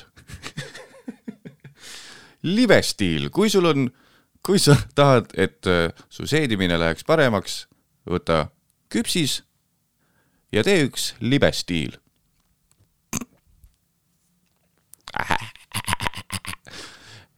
libestiil, 2.56 3.30
kui 3.30 3.50
sul 3.50 3.66
on, 3.66 3.88
kui 4.46 4.58
sa 4.62 4.76
tahad, 4.94 5.30
et 5.34 5.66
äh, 5.66 5.90
su 6.08 6.26
seedimine 6.30 6.78
läheks 6.78 7.06
paremaks, 7.06 7.64
võta 8.06 8.46
küpsis 8.92 9.40
ja 10.54 10.64
tee 10.66 10.86
üks 10.86 11.14
libestiil. 11.20 11.96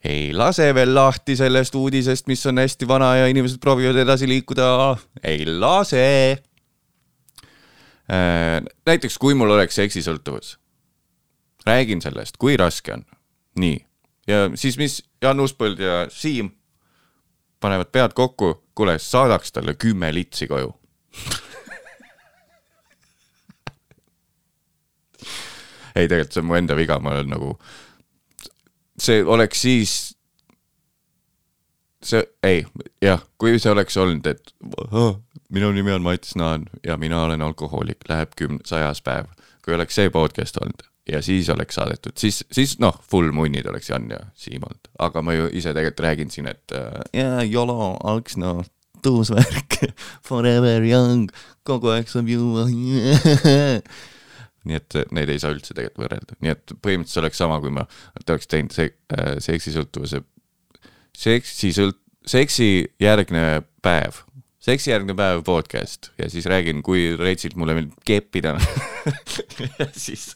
ei 0.08 0.32
lase 0.32 0.70
veel 0.74 0.94
lahti 0.94 1.36
sellest 1.36 1.74
uudisest, 1.78 2.26
mis 2.30 2.44
on 2.48 2.58
hästi 2.58 2.88
vana 2.88 3.10
ja 3.20 3.26
inimesed 3.30 3.60
proovivad 3.60 3.96
edasi 4.02 4.28
liikuda. 4.28 4.96
ei 5.22 5.46
lase. 5.46 6.42
näiteks, 8.86 9.18
kui 9.18 9.34
mul 9.34 9.50
oleks 9.50 9.76
seksisõltuvus, 9.76 10.56
räägin 11.68 12.00
sellest, 12.02 12.36
kui 12.40 12.56
raske 12.56 12.92
on. 12.96 13.04
nii, 13.58 13.78
ja 14.28 14.50
siis, 14.54 14.78
mis 14.80 15.02
Jan 15.22 15.40
Uuspõld 15.40 15.78
ja 15.82 16.06
Siim 16.12 16.50
panevad 17.60 17.86
pead 17.92 18.12
kokku, 18.14 18.64
kuule, 18.74 18.98
saadaks 19.02 19.52
talle 19.52 19.74
kümme 19.74 20.14
litsi 20.14 20.46
koju. 20.46 20.74
ei, 25.96 26.08
tegelikult 26.08 26.32
see 26.32 26.40
on 26.42 26.46
mu 26.50 26.54
enda 26.58 26.76
viga, 26.78 26.98
ma 27.02 27.10
olen 27.16 27.30
nagu 27.32 27.50
see 28.98 29.24
oleks 29.24 29.62
siis, 29.62 29.92
see, 32.04 32.22
ei, 32.46 32.66
jah, 33.02 33.20
kui 33.38 33.58
see 33.58 33.72
oleks 33.72 33.96
olnud, 33.98 34.26
et 34.30 34.54
oh, 34.92 35.18
minu 35.54 35.72
nimi 35.74 35.92
on 35.94 36.02
Mats 36.06 36.36
Naan 36.38 36.62
ja 36.86 36.96
mina 37.00 37.22
olen 37.24 37.42
alkohoolik, 37.42 38.00
läheb 38.08 38.30
kümne, 38.38 38.60
sajas 38.66 39.02
päev. 39.02 39.26
kui 39.64 39.74
oleks 39.74 39.94
see 39.98 40.10
podcast 40.10 40.56
olnud 40.62 40.82
ja 41.12 41.22
siis 41.24 41.48
oleks 41.52 41.78
saadetud, 41.78 42.16
siis, 42.20 42.42
siis 42.52 42.76
noh, 42.82 42.96
full 43.10 43.32
munnid 43.34 43.66
oleks 43.70 43.90
Jan 43.90 44.10
ja 44.12 44.20
Siim 44.38 44.64
olnud, 44.66 44.90
aga 45.04 45.22
ma 45.24 45.36
ju 45.36 45.48
ise 45.56 45.72
tegelikult 45.76 46.04
räägin 46.04 46.32
siin, 46.32 46.50
et 46.50 46.76
äh, 46.76 47.00
jaa, 47.16 47.42
YOLO, 47.46 47.96
Alksno, 48.10 48.58
tõusvärk, 49.04 49.80
forever 50.28 50.84
young, 50.86 51.32
kogu 51.66 51.92
aeg 51.94 52.10
saab 52.10 52.30
juua. 52.32 52.66
Nii 54.68 54.76
et 54.76 54.96
neid 55.16 55.30
ei 55.32 55.40
saa 55.40 55.54
üldse 55.54 55.72
tegelikult 55.72 56.02
võrrelda, 56.02 56.34
nii 56.44 56.50
et 56.52 56.72
põhimõtteliselt 56.84 57.22
oleks 57.22 57.38
sama, 57.40 57.56
kui 57.62 57.70
ma, 57.72 57.86
oleks 58.20 58.50
teinud 58.50 58.74
see 58.74 58.90
äh, 59.14 59.38
seksisõltuvuse, 59.40 60.20
seksisõlt-, 61.16 62.02
seksi 62.28 62.68
järgne 63.00 63.62
päev, 63.84 64.18
seksijärgne 64.68 65.16
päev 65.16 65.42
podcast. 65.46 66.10
Ja 66.18 66.28
siis 66.30 66.46
räägin, 66.50 66.82
kui 66.84 67.10
retsilt 67.16 67.56
mulle 67.56 67.76
meeldib 67.78 67.96
keppida 68.06 68.56
ja 69.78 69.88
siis 69.96 70.34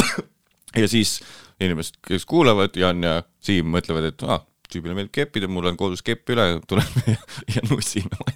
ja 0.82 0.88
siis 0.88 1.20
inimesed, 1.60 2.00
kes 2.06 2.26
kuulavad, 2.28 2.76
Jan 2.76 3.02
ja 3.04 3.22
Siim 3.40 3.70
mõtlevad, 3.72 4.10
et 4.10 4.26
aa 4.26 4.38
ah,, 4.38 4.46
tüübile 4.70 4.96
meeldib 4.96 5.14
keppida, 5.14 5.48
mul 5.48 5.70
on 5.70 5.78
kodus 5.78 6.02
kepp 6.04 6.34
üle, 6.34 6.48
tuleme 6.68 7.04
ja, 7.14 7.20
ja 7.56 7.64
nussime 7.70 8.26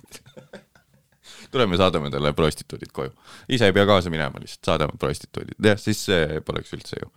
tuleme, 1.52 1.76
saadame 1.76 2.10
talle 2.14 2.32
prostituudid 2.32 2.92
koju. 2.94 3.10
ise 3.48 3.66
ei 3.68 3.74
pea 3.76 3.86
kaasa 3.86 4.12
minema, 4.12 4.40
lihtsalt 4.40 4.70
saadame 4.70 5.00
prostituudid, 5.00 5.58
jah, 5.66 5.78
siis 5.80 6.04
see 6.06 6.40
poleks 6.46 6.72
üldse 6.76 7.02
ju 7.02 7.10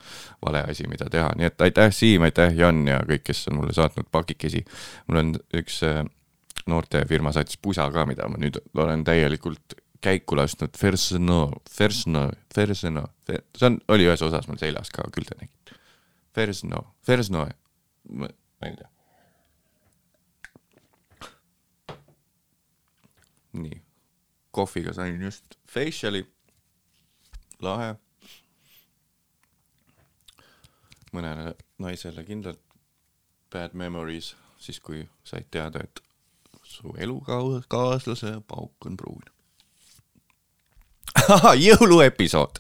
vale 0.43 0.65
asi, 0.67 0.87
mida 0.89 1.07
teha, 1.13 1.29
nii 1.37 1.51
et 1.51 1.67
aitäh, 1.69 1.93
Siim, 1.93 2.25
aitäh, 2.27 2.55
Jan 2.57 2.83
ja 2.89 2.99
kõik, 3.07 3.23
kes 3.29 3.45
on 3.51 3.61
mulle 3.61 3.75
saatnud 3.77 4.09
pakikesi. 4.11 4.65
mul 5.07 5.21
on 5.21 5.33
üks 5.61 5.79
äh, 5.87 6.03
noortefirma 6.69 7.33
saatis 7.35 7.59
pusa 7.61 7.89
ka, 7.91 8.05
mida 8.09 8.27
ma 8.31 8.39
nüüd 8.41 8.59
olen 8.77 9.03
täielikult 9.07 9.77
käiku 10.03 10.35
lasknud, 10.35 10.75
Fersno, 10.77 11.39
Fersno, 11.71 12.27
Fersno, 12.55 13.05
see 13.27 13.67
on, 13.69 13.77
oli 13.93 14.07
ühes 14.09 14.23
osas 14.25 14.49
mul 14.49 14.59
seljas 14.59 14.91
ka, 14.91 15.05
küll 15.15 15.27
te 15.27 15.37
nägite. 15.39 15.77
Fersno, 16.35 16.81
Fersno, 17.07 17.45
ma 18.19 18.33
ei 18.67 18.75
tea. 18.79 18.89
nii 23.53 23.83
kohviga 24.51 24.93
sain 24.93 25.21
just 25.21 25.57
facial'i, 25.69 26.23
lahe. 27.61 27.93
mõnele 31.13 31.51
naisele 31.77 32.23
kindlalt 32.25 32.61
bad 33.53 33.75
memories, 33.77 34.31
siis 34.57 34.79
kui 34.81 35.03
said 35.21 35.45
teada, 35.53 35.83
et 35.85 36.01
su 36.73 36.93
elukaaslase 36.97 38.33
pauk 38.47 38.85
on 38.85 38.97
pruun. 38.97 39.21
jõuluepisood 41.65 42.57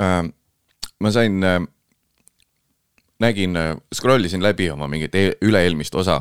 ähm,. 0.00 0.32
ma 1.00 1.10
sain 1.14 1.44
äh, 1.44 1.60
nägin, 3.22 3.54
scroll 3.94 4.24
isin 4.26 4.42
läbi 4.42 4.70
oma 4.70 4.88
mingit 4.90 5.14
e- 5.14 5.36
üle-eelmist 5.44 5.94
osa, 5.94 6.20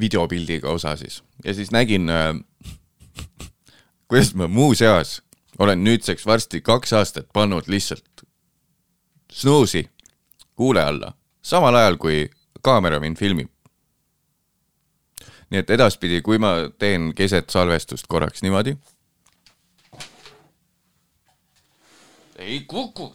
videopildiga 0.00 0.72
osa 0.72 0.96
siis 0.96 1.22
ja 1.44 1.54
siis 1.54 1.70
nägin, 1.70 2.08
kuidas 4.08 4.34
ma 4.34 4.48
muuseas 4.48 5.18
olen 5.58 5.84
nüüdseks 5.84 6.26
varsti 6.26 6.60
kaks 6.60 6.92
aastat 6.92 7.28
pannud 7.32 7.68
lihtsalt 7.68 8.17
snuusi 9.32 9.90
kuule 10.56 10.82
alla, 10.84 11.12
samal 11.42 11.74
ajal 11.74 11.96
kui 11.96 12.30
kaamera 12.62 13.00
mind 13.00 13.16
filmib. 13.16 13.48
nii 15.50 15.60
et 15.62 15.70
edaspidi, 15.70 16.20
kui 16.20 16.38
ma 16.38 16.52
teen 16.78 17.14
keset 17.16 17.50
salvestust 17.50 18.06
korraks 18.08 18.42
niimoodi. 18.42 18.76
ei 22.38 22.60
kuku 22.60 23.12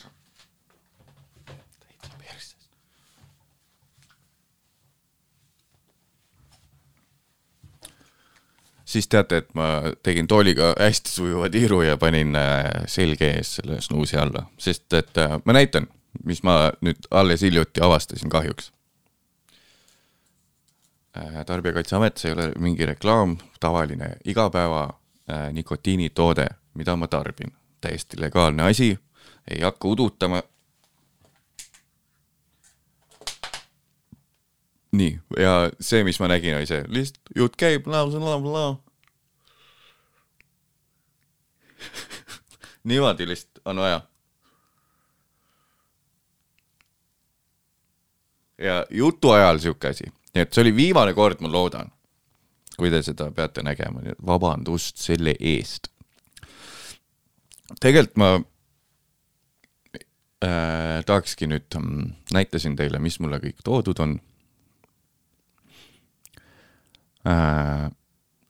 siis 8.94 9.08
teate, 9.08 9.42
et 9.42 9.50
ma 9.58 9.68
tegin 10.06 10.28
tooliga 10.30 10.74
hästi 10.80 11.12
sujuva 11.12 11.50
tiiru 11.50 11.82
ja 11.82 11.98
panin 11.98 12.36
äh, 12.38 12.86
selge 12.88 13.32
ees 13.38 13.56
selle 13.58 13.82
snuusi 13.82 14.18
alla, 14.22 14.46
sest 14.62 14.94
et 14.94 15.18
äh, 15.22 15.38
ma 15.46 15.56
näitan, 15.58 15.88
mis 16.24 16.44
ma 16.44 16.72
nüüd 16.82 17.08
alles 17.12 17.42
hiljuti 17.42 17.82
avastasin 17.82 18.30
kahjuks. 18.30 18.72
tarbijakaitseamet, 21.46 22.18
see 22.18 22.32
ei 22.32 22.34
ole 22.34 22.52
mingi 22.58 22.86
reklaam, 22.86 23.38
tavaline 23.60 24.16
igapäeva 24.26 24.84
äh, 25.30 25.52
nikotiinitoode, 25.54 26.48
mida 26.74 26.96
ma 26.96 27.08
tarbin, 27.08 27.54
täiesti 27.82 28.22
legaalne 28.22 28.64
asi, 28.64 29.00
ei 29.52 29.62
hakka 29.62 29.88
udutama. 29.88 30.44
nii, 34.94 35.20
ja 35.38 35.72
see, 35.82 36.04
mis 36.04 36.20
ma 36.20 36.28
nägin, 36.30 36.56
oli 36.58 36.66
see, 36.70 36.84
lihtsalt 36.88 37.30
jutt 37.36 37.56
käib, 37.58 37.88
niimoodi 42.90 43.28
lihtsalt 43.28 43.62
on 43.66 43.78
vaja 43.82 44.02
ja 48.58 48.86
jutu 48.90 49.32
ajal 49.32 49.60
sihuke 49.60 49.88
asi, 49.94 50.08
nii 50.34 50.46
et 50.46 50.54
see 50.54 50.64
oli 50.66 50.76
viimane 50.76 51.14
kord, 51.14 51.42
ma 51.42 51.52
loodan, 51.52 51.92
kui 52.78 52.92
te 52.94 53.02
seda 53.06 53.30
peate 53.32 53.64
nägema, 53.66 54.02
nii 54.02 54.16
et 54.16 54.26
vabandust 54.26 55.02
selle 55.02 55.36
eest. 55.40 55.90
tegelikult 57.82 58.18
ma 58.22 58.30
äh, 60.44 61.02
tahakski 61.06 61.50
nüüd 61.50 61.80
mm,, 61.80 62.14
näitasin 62.34 62.76
teile, 62.78 63.00
mis 63.00 63.20
mulle 63.20 63.42
kõik 63.44 63.64
toodud 63.64 64.00
on 64.04 64.18
äh,. 67.28 67.90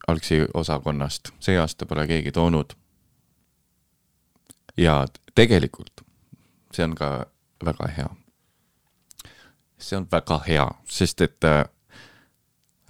algsi 0.06 0.42
osakonnast, 0.54 1.32
see 1.40 1.56
aasta 1.58 1.86
pole 1.86 2.06
keegi 2.06 2.32
toonud. 2.32 2.74
ja 4.76 5.06
tegelikult 5.34 6.04
see 6.74 6.84
on 6.84 6.94
ka 6.98 7.26
väga 7.64 7.88
hea 7.96 8.10
see 9.78 9.96
on 9.98 10.06
väga 10.10 10.38
hea, 10.46 10.66
sest 10.88 11.20
et 11.24 11.44
äh, 11.44 11.64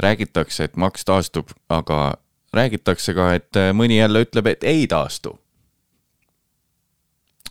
räägitakse, 0.02 0.64
et 0.64 0.76
maks 0.76 1.04
taastub, 1.04 1.50
aga 1.68 2.16
räägitakse 2.54 3.14
ka, 3.16 3.32
et 3.38 3.56
äh, 3.60 3.72
mõni 3.76 3.98
jälle 3.98 4.24
ütleb, 4.26 4.50
et 4.52 4.64
ei 4.64 4.86
taastu. 4.90 5.38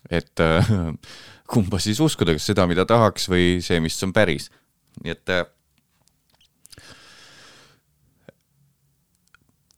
et 0.09 0.39
äh, 0.39 0.69
kumba 1.53 1.79
siis 1.79 1.99
uskuda, 1.99 2.33
kas 2.35 2.45
seda, 2.51 2.67
mida 2.67 2.85
tahaks 2.85 3.29
või 3.29 3.59
see, 3.63 3.79
mis 3.83 3.99
on 4.03 4.13
päris. 4.13 4.49
nii 5.03 5.11
et 5.11 5.29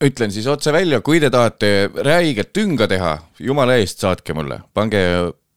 ütlen 0.04 0.32
siis 0.32 0.46
otse 0.46 0.72
välja, 0.72 1.00
kui 1.00 1.20
te 1.20 1.30
tahate 1.32 1.88
räiget 2.04 2.52
tünga 2.52 2.88
teha, 2.90 3.16
jumala 3.40 3.78
eest 3.80 4.02
saatke 4.04 4.34
mulle, 4.36 4.60
pange, 4.76 5.00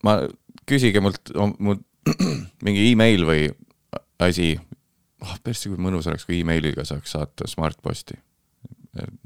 ma, 0.08 0.22
küsige 0.70 1.02
mult, 1.04 1.32
mul 1.60 1.82
mingi 2.66 2.90
email 2.92 3.26
või 3.28 3.50
asi. 4.20 4.60
oh 5.22 5.36
persse, 5.44 5.70
kui 5.70 5.80
mõnus 5.82 6.08
oleks, 6.08 6.26
kui 6.26 6.42
emailiga 6.42 6.86
saaks 6.86 7.12
saata 7.16 7.48
Smartposti. 7.48 8.16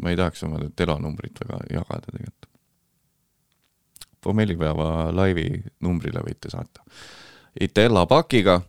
ma 0.01 0.11
ei 0.11 0.17
tahaks 0.19 0.43
oma 0.43 0.59
telonumbrit 0.75 1.39
väga 1.39 1.59
jagada 1.71 2.11
tegelikult. 2.11 2.49
Pommelipäeva 4.23 5.11
laivi 5.11 5.63
numbrile 5.83 6.21
võite 6.23 6.51
saata. 6.51 6.83
Itella 7.59 8.05
pakiga, 8.07 8.61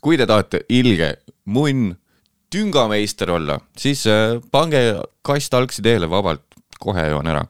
kui 0.00 0.16
te 0.16 0.26
tahate 0.26 0.62
ilge 0.68 1.14
munn 1.44 1.94
tüngameister 2.50 3.30
olla, 3.30 3.58
siis 3.76 4.06
äh, 4.06 4.38
pange 4.50 4.80
kast 5.22 5.54
algsi 5.54 5.84
teele 5.84 6.08
vabalt, 6.10 6.44
kohe 6.80 7.08
joon 7.10 7.28
ära. 7.28 7.44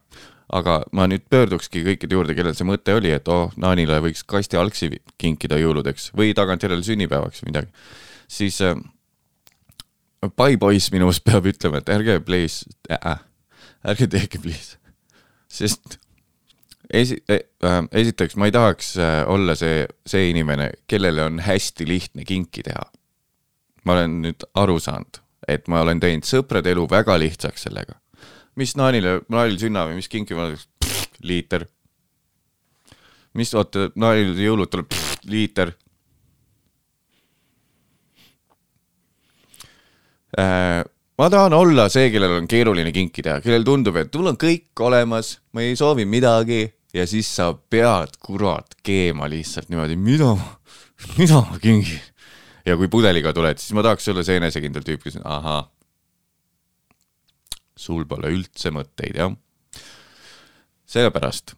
Aga 0.48 0.80
ma 0.96 1.06
nüüd 1.10 1.26
pöördukski 1.30 1.82
kõikide 1.86 2.16
juurde, 2.16 2.36
kellel 2.36 2.56
see 2.56 2.68
mõte 2.68 2.94
oli, 2.96 3.12
et 3.12 3.28
oh, 3.32 3.52
Naanile 3.60 4.00
võiks 4.04 4.24
kasti 4.28 4.56
algsi 4.60 4.90
kinkida 5.20 5.58
jõuludeks 5.60 6.10
või 6.16 6.32
tagantjärele 6.36 6.84
sünnipäevaks 6.86 7.42
või 7.42 7.52
midagi, 7.52 7.72
siis 8.28 8.60
äh, 8.64 8.78
Paipoiss 10.36 10.90
minust 10.94 11.22
peab 11.26 11.46
ütlema, 11.46 11.82
et 11.82 11.92
ärge 11.92 12.18
please 12.24 12.66
äh,, 12.90 13.20
ärge 13.86 14.08
tehke 14.10 14.40
please, 14.42 14.78
sest 15.52 15.98
esi- 16.92 17.22
äh,, 17.30 17.82
esiteks 17.92 18.36
ma 18.36 18.48
ei 18.48 18.54
tahaks 18.56 18.96
äh, 18.98 19.22
olla 19.28 19.54
see, 19.58 19.86
see 20.06 20.30
inimene, 20.32 20.72
kellele 20.88 21.28
on 21.28 21.42
hästi 21.44 21.88
lihtne 21.88 22.24
kinki 22.24 22.64
teha. 22.66 22.88
Ma 23.84 23.94
olen 23.94 24.18
nüüd 24.24 24.44
aru 24.58 24.78
saanud, 24.82 25.20
et 25.48 25.68
ma 25.68 25.84
olen 25.84 26.00
teinud 26.00 26.26
sõprade 26.28 26.72
elu 26.72 26.88
väga 26.90 27.16
lihtsaks 27.20 27.68
sellega. 27.68 28.00
Mis 28.58 28.74
Naanile, 28.78 29.20
Naanil 29.30 29.58
sünna 29.60 29.86
või 29.88 29.98
mis 30.00 30.10
kinki 30.10 30.36
ma, 30.38 30.50
liiter. 31.24 31.66
mis, 33.38 33.52
oota, 33.54 33.88
Naanil 33.94 34.34
jõulud 34.38 34.70
tuleb, 34.72 34.96
liiter. 35.30 35.74
ma 40.38 41.26
tahan 41.32 41.54
olla 41.56 41.88
see, 41.90 42.10
kellel 42.14 42.36
on 42.36 42.48
keeruline 42.50 42.92
kinki 42.94 43.24
teha, 43.24 43.40
kellel 43.42 43.64
tundub, 43.66 43.96
et 43.98 44.12
mul 44.14 44.34
on 44.34 44.38
kõik 44.38 44.82
olemas, 44.86 45.38
ma 45.56 45.64
ei 45.64 45.74
soovi 45.78 46.04
midagi 46.06 46.66
ja 46.94 47.06
siis 47.08 47.30
sa 47.34 47.50
pead 47.54 48.18
kurat 48.22 48.76
keema 48.84 49.26
lihtsalt 49.30 49.72
niimoodi, 49.72 49.96
mida, 49.98 50.34
mida 51.18 51.40
ma 51.42 51.58
kingin 51.62 51.98
ja 52.68 52.76
kui 52.76 52.90
pudeliga 52.92 53.32
tuled, 53.34 53.58
siis 53.60 53.74
ma 53.76 53.84
tahaks 53.86 54.08
olla 54.12 54.24
see 54.26 54.38
enesekindel 54.40 54.84
tüüp, 54.86 55.02
kes 55.06 55.18
ahaa, 55.24 55.62
sul 57.78 58.06
pole 58.08 58.32
üldse 58.34 58.72
mõtteid, 58.74 59.18
jah. 59.18 59.34
sellepärast 60.88 61.54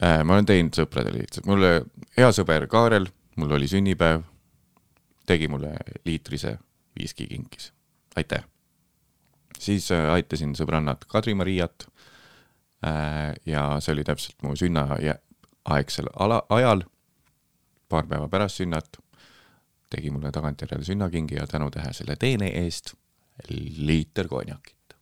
äh, 0.00 0.22
ma 0.24 0.36
olen 0.38 0.48
teinud 0.48 0.76
sõpradele 0.78 1.22
lihtsalt, 1.24 1.48
mulle 1.50 1.72
hea 2.16 2.30
sõber 2.36 2.66
Kaarel, 2.70 3.10
mul 3.40 3.56
oli 3.58 3.68
sünnipäev, 3.70 4.24
tegi 5.28 5.50
mulle 5.52 5.74
liitrise 6.08 6.56
viiski 6.98 7.28
kinkis, 7.30 7.72
aitäh. 8.16 8.46
siis 9.58 9.90
äh, 9.94 10.08
aitasin 10.14 10.56
sõbrannat 10.58 11.04
Kadri-Mariat 11.10 11.86
äh, 12.86 13.36
ja 13.46 13.66
see 13.80 13.94
oli 13.96 14.06
täpselt 14.08 14.40
mu 14.42 14.56
sünnaaegsel 14.56 16.10
ala, 16.16 16.42
ajal, 16.48 16.86
paar 17.90 18.08
päeva 18.08 18.28
pärast 18.32 18.62
sünnat 18.62 19.00
tegi 19.90 20.10
mulle 20.14 20.30
tagantjärele 20.32 20.84
sünnakingi 20.86 21.34
ja 21.34 21.46
tänutähe 21.50 21.92
selle 21.92 22.16
teene 22.16 22.46
eest 22.62 22.94
liiter 23.48 24.28
konjakit. 24.28 24.96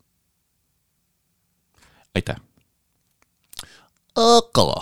aitäh. 2.15 2.37
aga 4.17 4.67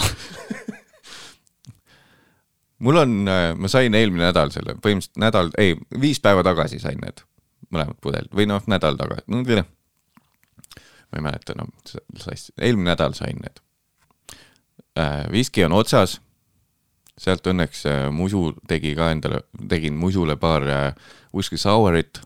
mul 2.78 2.96
on, 2.96 3.16
ma 3.56 3.68
sain 3.68 3.94
eelmine 3.94 4.28
nädal 4.28 4.52
selle, 4.54 4.76
põhimõtteliselt 4.80 5.20
nädal, 5.20 5.50
ei, 5.58 5.76
viis 6.00 6.20
päeva 6.20 6.44
tagasi 6.46 6.78
sain 6.82 7.00
need 7.02 7.24
mõlemad 7.72 7.98
pudelid 8.00 8.32
või 8.34 8.46
noh, 8.48 8.62
nädal 8.70 8.98
tagasi 9.00 9.26
no,. 9.32 9.42
ma 9.42 11.18
ei 11.18 11.24
mäleta 11.24 11.56
enam 11.56 11.72
no,, 11.72 12.36
eelmine 12.60 12.90
nädal 12.92 13.16
sain 13.18 13.40
need. 13.42 13.60
viski 15.32 15.64
on 15.64 15.72
otsas 15.72 16.20
sealt 17.20 17.46
õnneks 17.48 17.84
äh, 17.88 18.06
Musu 18.12 18.50
tegi 18.68 18.94
ka 18.96 19.10
endale, 19.14 19.42
tegin 19.68 19.96
Musule 19.98 20.36
paar 20.40 20.66
äh, 20.68 21.12
whisky 21.34 21.58
sour'it 21.60 22.20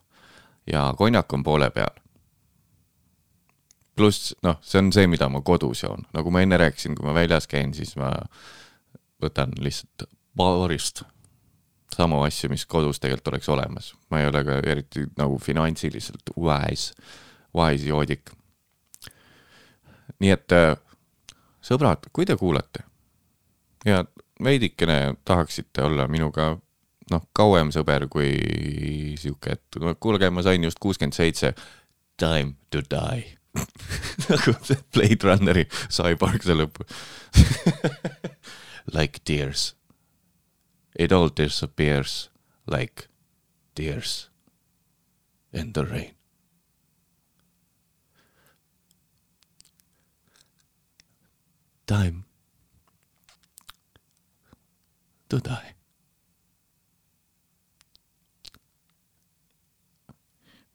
ja 0.66 0.94
konjak 0.98 1.32
on 1.32 1.42
poole 1.42 1.70
peal. 1.70 1.94
pluss 3.96 4.34
noh, 4.42 4.56
see 4.62 4.78
on 4.80 4.92
see, 4.92 5.06
mida 5.06 5.28
ma 5.28 5.42
kodus 5.44 5.82
joon, 5.82 6.06
nagu 6.16 6.30
ma 6.32 6.40
enne 6.40 6.56
rääkisin, 6.56 6.94
kui 6.96 7.04
ma 7.04 7.14
väljas 7.14 7.46
käin, 7.50 7.74
siis 7.76 7.96
ma 8.00 8.12
võtan 9.20 9.52
lihtsalt 9.60 10.08
baarist 10.36 11.02
samu 11.96 12.22
asju, 12.24 12.50
mis 12.52 12.64
kodus 12.66 13.00
tegelikult 13.00 13.34
oleks 13.34 13.48
olemas. 13.48 13.94
ma 14.10 14.20
ei 14.20 14.28
ole 14.28 14.44
ka 14.44 14.60
eriti 14.64 15.04
nagu 15.18 15.38
finantsiliselt 15.38 16.32
wise, 16.36 16.94
wise 17.56 17.88
joodik. 17.88 18.30
nii 20.20 20.30
et 20.30 20.56
sõbrad, 21.64 22.08
kui 22.12 22.26
te 22.26 22.36
kuulate 22.36 22.84
ja 23.84 24.04
veidikene 24.44 25.14
tahaksite 25.24 25.82
olla 25.82 26.08
minuga 26.08 26.56
noh, 27.10 27.26
kauem 27.36 27.72
sõber 27.74 28.06
kui 28.12 28.30
sihuke, 29.20 29.58
et 29.58 29.82
no 29.82 29.96
kuulge, 29.98 30.30
ma 30.30 30.44
sain 30.46 30.64
just 30.64 30.80
kuuskümmend 30.82 31.16
seitse. 31.16 31.52
Time 32.20 32.54
to 32.70 32.84
die. 32.86 33.36
nagu 34.30 34.54
see 34.62 34.78
Blade 34.94 35.26
Runneri 35.26 35.64
Cyborg 35.90 36.44
see 36.46 36.54
lõpp. 36.54 36.84
Like 38.92 39.24
tears. 39.24 39.74
It 40.94 41.12
all 41.12 41.28
disappears 41.28 42.28
like 42.66 43.08
tears 43.74 44.28
in 45.52 45.72
the 45.72 45.84
rain. 45.84 46.12
Time 51.86 52.24
to 55.28 55.38
die. 55.38 55.74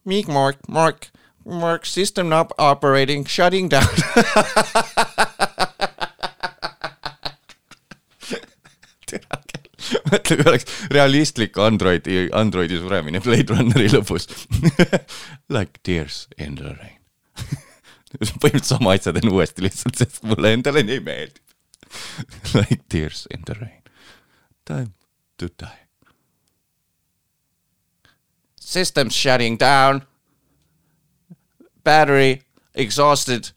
Meek 0.05 0.27
Mark, 0.27 0.57
Mark, 0.67 1.09
Mark, 1.45 1.85
system 1.85 2.29
not 2.29 2.51
operating, 2.57 3.25
shutting 3.25 3.69
down. 3.69 3.87
mõtle, 10.11 10.37
kui 10.37 10.49
oleks 10.49 10.67
realistlik 10.93 11.57
Androidi, 11.61 12.25
Androidi 12.35 12.79
suremine 12.81 13.21
Blade 13.23 13.53
Runneri 13.53 13.89
lõpus. 13.93 14.27
Like 15.49 15.81
tears 15.83 16.25
in 16.37 16.57
the 16.59 16.75
rain. 16.75 16.99
põhimõtteliselt 18.15 18.69
sama 18.69 18.95
asja 18.95 19.13
teen 19.15 19.31
uuesti 19.31 19.65
lihtsalt, 19.65 19.97
sest 19.99 20.21
mulle 20.27 20.53
endale 20.55 20.85
nii 20.87 21.01
meeldib. 21.03 21.41
Like 22.57 22.81
tears 22.89 23.25
in 23.33 23.43
the 23.47 23.57
rain. 23.59 23.81
Time 24.65 24.93
to 25.37 25.51
die. 25.59 25.84
System 28.65 29.09
shutting 29.09 29.57
down. 29.57 30.07
Battery 31.83 32.41
exhausted. 32.73 33.51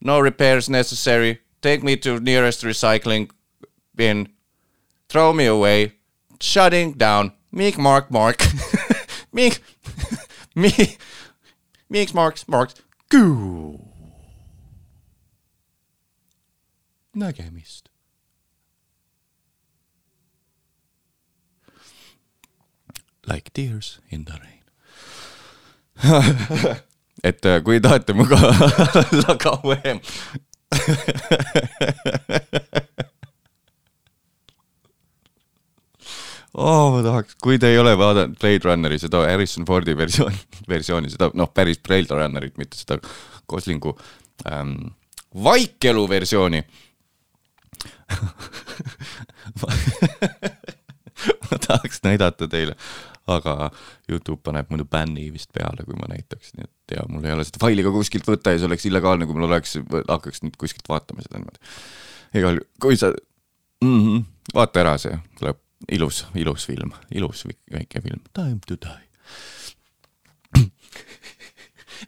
No 0.00 0.18
repairs 0.18 0.70
necessary. 0.70 1.40
Take 1.60 1.82
me 1.82 1.94
to 1.98 2.18
nearest 2.18 2.62
recycling 2.62 3.28
bin. 3.94 4.30
Throw 5.10 5.34
me 5.34 5.44
away. 5.44 5.92
Shutting 6.40 6.92
down. 6.94 7.32
Meek 7.52 7.76
Mark 7.76 8.10
Mark. 8.10 8.42
Meek. 9.32 9.60
Meek. 10.54 10.98
Meeks 11.90 12.14
Marks 12.14 12.48
Marks. 12.48 12.74
Goo. 13.10 13.78
nägemist. 17.14 17.93
Like 23.26 23.50
tears 23.54 24.00
in 24.10 24.24
the 24.24 24.32
rain. 24.40 24.60
et 27.24 27.46
äh, 27.46 27.62
kui 27.64 27.80
tahate 27.80 28.12
minuga 28.12 28.36
olla 28.36 29.36
kauem 29.40 30.00
oh,. 36.54 36.90
ma 36.92 37.02
tahaks, 37.02 37.36
kui 37.42 37.58
te 37.62 37.70
ei 37.72 37.78
ole 37.80 37.94
vaadanud 37.98 38.36
Blade 38.40 38.64
Runneri, 38.68 38.98
seda 39.02 39.22
Harrison 39.28 39.64
Fordi 39.68 39.96
versioon, 39.96 40.34
versiooni, 40.68 41.10
seda 41.14 41.30
noh, 41.38 41.50
päris 41.54 41.80
Blade 41.82 42.14
Runnerit, 42.14 42.58
mitte 42.60 42.76
seda 42.80 42.98
Goslingu 43.50 43.94
ähm, 44.50 44.76
vaikelu 45.44 46.08
versiooni 46.08 46.60
ma 51.48 51.58
tahaks 51.66 51.98
näidata 52.04 52.48
teile, 52.50 52.74
aga 53.30 53.70
Youtube 54.10 54.42
paneb 54.44 54.70
muidu 54.72 54.84
bänni 54.90 55.30
vist 55.32 55.52
peale, 55.54 55.84
kui 55.86 55.96
ma 55.96 56.08
näitaks, 56.10 56.52
nii 56.58 56.66
et 56.66 56.96
ja 56.98 57.04
mul 57.08 57.24
ei 57.24 57.32
ole 57.32 57.46
seda 57.48 57.62
faili 57.62 57.84
ka 57.86 57.92
kuskilt 57.94 58.28
võtta 58.28 58.52
ja 58.52 58.60
see 58.60 58.68
oleks 58.68 58.84
illegaalne, 58.90 59.28
kui 59.28 59.36
mul 59.38 59.48
oleks, 59.48 59.78
hakkaks 60.08 60.44
nüüd 60.44 60.58
kuskilt 60.60 60.88
vaatama 60.90 61.24
seda 61.24 61.40
niimoodi. 61.40 61.58
igal 62.34 62.58
juhul, 62.58 62.68
kui 62.80 62.98
sa 63.00 63.12
mm, 63.84 64.00
-hmm, 64.00 64.24
vaata 64.54 64.84
ära 64.84 64.98
see, 65.00 65.16
tuleb 65.40 65.60
ilus, 65.92 66.26
ilus 66.34 66.66
film, 66.66 66.92
ilus 67.14 67.46
väike 67.72 68.00
film. 68.00 68.20
Time 68.34 68.60
to 68.66 68.76
die. 68.76 69.04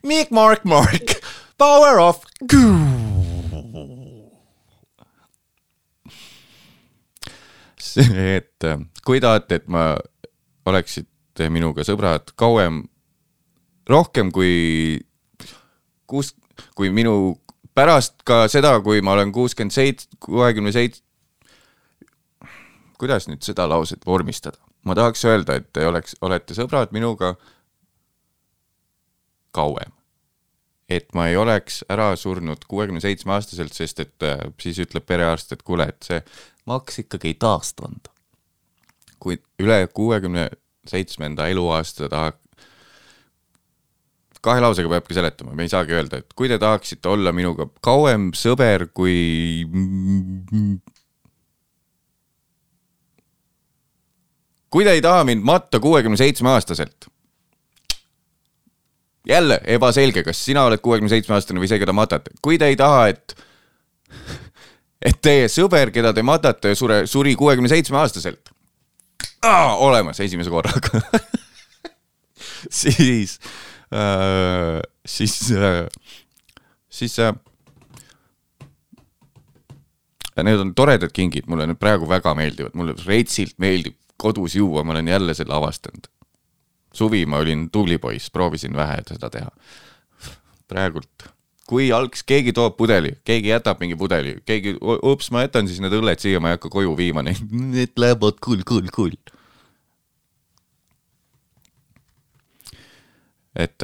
Mikk 0.07 0.31
Mark 0.31 0.65
Mark, 0.65 1.17
power 1.57 1.99
off. 1.99 2.23
see, 7.77 8.35
et 8.35 8.63
äh, 8.63 8.77
kui 9.05 9.19
tahate, 9.23 9.55
et 9.61 9.67
ma 9.67 9.95
oleksite 10.67 11.49
minuga 11.53 11.85
sõbrad 11.87 12.33
kauem, 12.39 12.83
rohkem 13.89 14.31
kui 14.35 14.99
kuus, 16.07 16.33
kui 16.75 16.91
minu 16.93 17.37
pärast 17.77 18.23
ka 18.27 18.45
seda, 18.51 18.77
kui 18.83 19.03
ma 19.05 19.13
olen 19.17 19.31
kuuskümmend 19.35 19.75
seitse, 19.75 20.09
kuuekümne 20.23 20.73
seitse, 20.73 21.03
kuidas 22.97 23.27
nüüd 23.29 23.43
seda 23.45 23.67
lauset 23.69 24.05
vormistada? 24.05 24.57
ma 24.87 24.95
tahaks 24.95 25.25
öelda, 25.27 25.57
et 25.59 25.65
te 25.75 25.83
oleks, 25.83 26.15
olete 26.23 26.55
sõbrad 26.55 26.93
minuga 26.95 27.33
kauem. 29.51 29.91
et 30.89 31.09
ma 31.13 31.25
ei 31.27 31.35
oleks 31.35 31.81
ära 31.91 32.13
surnud 32.15 32.63
kuuekümne 32.71 33.01
seitsme 33.03 33.33
aastaselt, 33.35 33.75
sest 33.75 33.99
et 33.99 34.23
äh, 34.23 34.45
siis 34.63 34.79
ütleb 34.79 35.03
perearst, 35.03 35.51
et 35.51 35.63
kuule, 35.67 35.89
et 35.91 36.07
see 36.07 36.21
maks 36.69 37.01
ikkagi 37.03 37.33
ei 37.33 37.35
taastunud. 37.41 38.07
Kui 39.19 39.39
üle 39.59 39.79
kuuekümne 39.93 40.49
seitsmenda 40.87 41.47
eluaasta 41.51 42.09
tahab, 42.09 42.37
kahe 44.41 44.61
lausega 44.63 44.89
peabki 44.91 45.17
seletama, 45.17 45.55
me 45.57 45.65
ei 45.67 45.71
saagi 45.71 45.95
öelda, 45.97 46.21
et 46.21 46.33
kui 46.37 46.47
te 46.51 46.59
tahaksite 46.61 47.09
olla 47.11 47.33
minuga 47.35 47.67
kauem 47.83 48.29
sõber 48.37 48.87
kui 48.95 49.65
kui 54.71 54.87
te 54.87 54.95
ei 54.95 55.03
taha 55.03 55.25
mind 55.27 55.45
matta 55.47 55.79
kuuekümne 55.83 56.19
seitsme 56.19 56.51
aastaselt, 56.53 57.09
jälle 59.27 59.59
ebaselge, 59.65 60.23
kas 60.23 60.45
sina 60.45 60.63
oled 60.67 60.83
kuuekümne 60.83 61.11
seitsme 61.11 61.35
aastane 61.35 61.61
või 61.61 61.69
see, 61.71 61.81
keda 61.81 61.95
matate, 61.95 62.35
kui 62.41 62.59
te 62.59 62.69
ei 62.71 62.79
taha, 62.79 63.07
et 63.11 63.35
et 65.07 65.19
teie 65.21 65.47
sõber, 65.51 65.91
keda 65.93 66.13
te 66.15 66.23
matate, 66.25 66.73
sure, 66.75 67.03
suri 67.07 67.35
kuuekümne 67.37 67.69
seitsme 67.71 67.99
aastaselt. 68.01 68.49
Olemas 69.43 70.19
esimese 70.19 70.49
korraga 70.49 71.01
siis 72.81 73.39
äh,, 73.93 74.81
siis 75.05 75.51
äh,, 75.51 75.87
siis 76.89 77.19
äh, 77.19 77.33
need 80.43 80.59
on 80.59 80.73
toredad 80.75 81.13
kingid, 81.13 81.47
mulle 81.47 81.67
need 81.67 81.79
praegu 81.81 82.09
väga 82.09 82.33
meeldivad, 82.37 82.75
mulle 82.77 82.95
retsilt 83.05 83.57
meeldib 83.61 83.97
kodus 84.17 84.55
juua, 84.57 84.83
ma 84.83 84.95
olen 84.95 85.07
jälle 85.07 85.33
selle 85.33 85.53
avastanud. 85.53 86.07
suvi 86.93 87.25
ma 87.25 87.37
olin 87.37 87.69
tubli 87.71 87.97
poiss, 87.97 88.31
proovisin 88.31 88.75
vähe 88.75 89.01
seda 89.07 89.29
teha. 89.29 89.49
praegult, 90.67 91.29
kui 91.67 91.89
algs, 91.91 92.23
keegi 92.27 92.53
toob 92.55 92.77
pudeli, 92.79 93.11
keegi 93.27 93.51
jätab 93.51 93.81
mingi 93.83 93.97
pudeli, 93.99 94.37
keegi, 94.47 94.77
ups, 94.81 95.31
ma 95.35 95.43
jätan 95.43 95.67
siis 95.67 95.81
need 95.83 95.95
õlled 95.97 96.21
siia, 96.23 96.39
ma 96.43 96.53
ei 96.53 96.57
hakka 96.57 96.71
koju 96.71 96.93
viima 96.97 97.23
neid, 97.27 97.43
need 97.75 97.97
lähevad 97.99 98.39
kull, 98.43 98.63
kull, 98.67 98.87
kull. 98.93 99.17
et, 103.57 103.83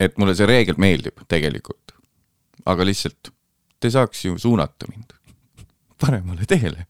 et 0.00 0.14
mulle 0.16 0.32
see 0.36 0.48
reegel 0.48 0.78
meeldib 0.80 1.20
tegelikult, 1.28 1.92
aga 2.64 2.86
lihtsalt 2.88 3.28
te 3.80 3.90
saaks 3.92 4.24
ju 4.24 4.38
suunata 4.40 4.88
mind 4.88 5.12
paremale 6.00 6.48
teele. 6.48 6.86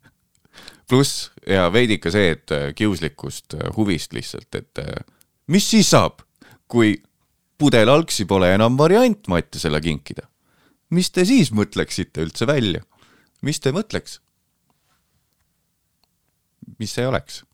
pluss 0.89 1.33
ja 1.47 1.67
veidi 1.75 1.99
ka 1.99 2.13
see, 2.15 2.31
et 2.37 2.55
äh, 2.55 2.71
kiuslikust 2.79 3.59
äh, 3.59 3.69
huvist 3.77 4.15
lihtsalt, 4.15 4.55
et 4.55 4.79
äh, 4.79 5.03
mis 5.51 5.67
siis 5.71 5.91
saab, 5.91 6.23
kui 6.71 6.95
pudel 7.59 7.89
algsi 7.89 8.27
pole 8.29 8.53
enam 8.55 8.77
variant 8.79 9.29
Mattisele 9.29 9.81
kinkida. 9.81 10.29
mis 10.91 11.11
te 11.11 11.25
siis 11.25 11.51
mõtleksite 11.53 12.23
üldse 12.23 12.47
välja? 12.47 12.83
mis 13.43 13.61
te 13.61 13.73
mõtleks? 13.73 14.21
mis 16.79 16.93
see 16.93 17.07
oleks? 17.07 17.45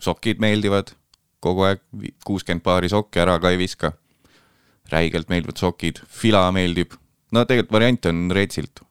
sokid 0.00 0.42
meeldivad, 0.42 0.92
kogu 1.40 1.64
aeg 1.66 1.80
kuuskümmend 2.26 2.62
paari 2.62 2.88
sokki 2.88 3.22
ära 3.22 3.38
ka 3.38 3.50
ei 3.50 3.58
viska. 3.58 3.92
räigelt 4.92 5.28
meeldivad 5.28 5.58
sokid, 5.58 6.02
fila 6.08 6.50
meeldib, 6.52 6.94
no 7.32 7.44
tegelikult 7.44 7.72
variant 7.78 8.06
on 8.06 8.30
retsilt. 8.34 8.82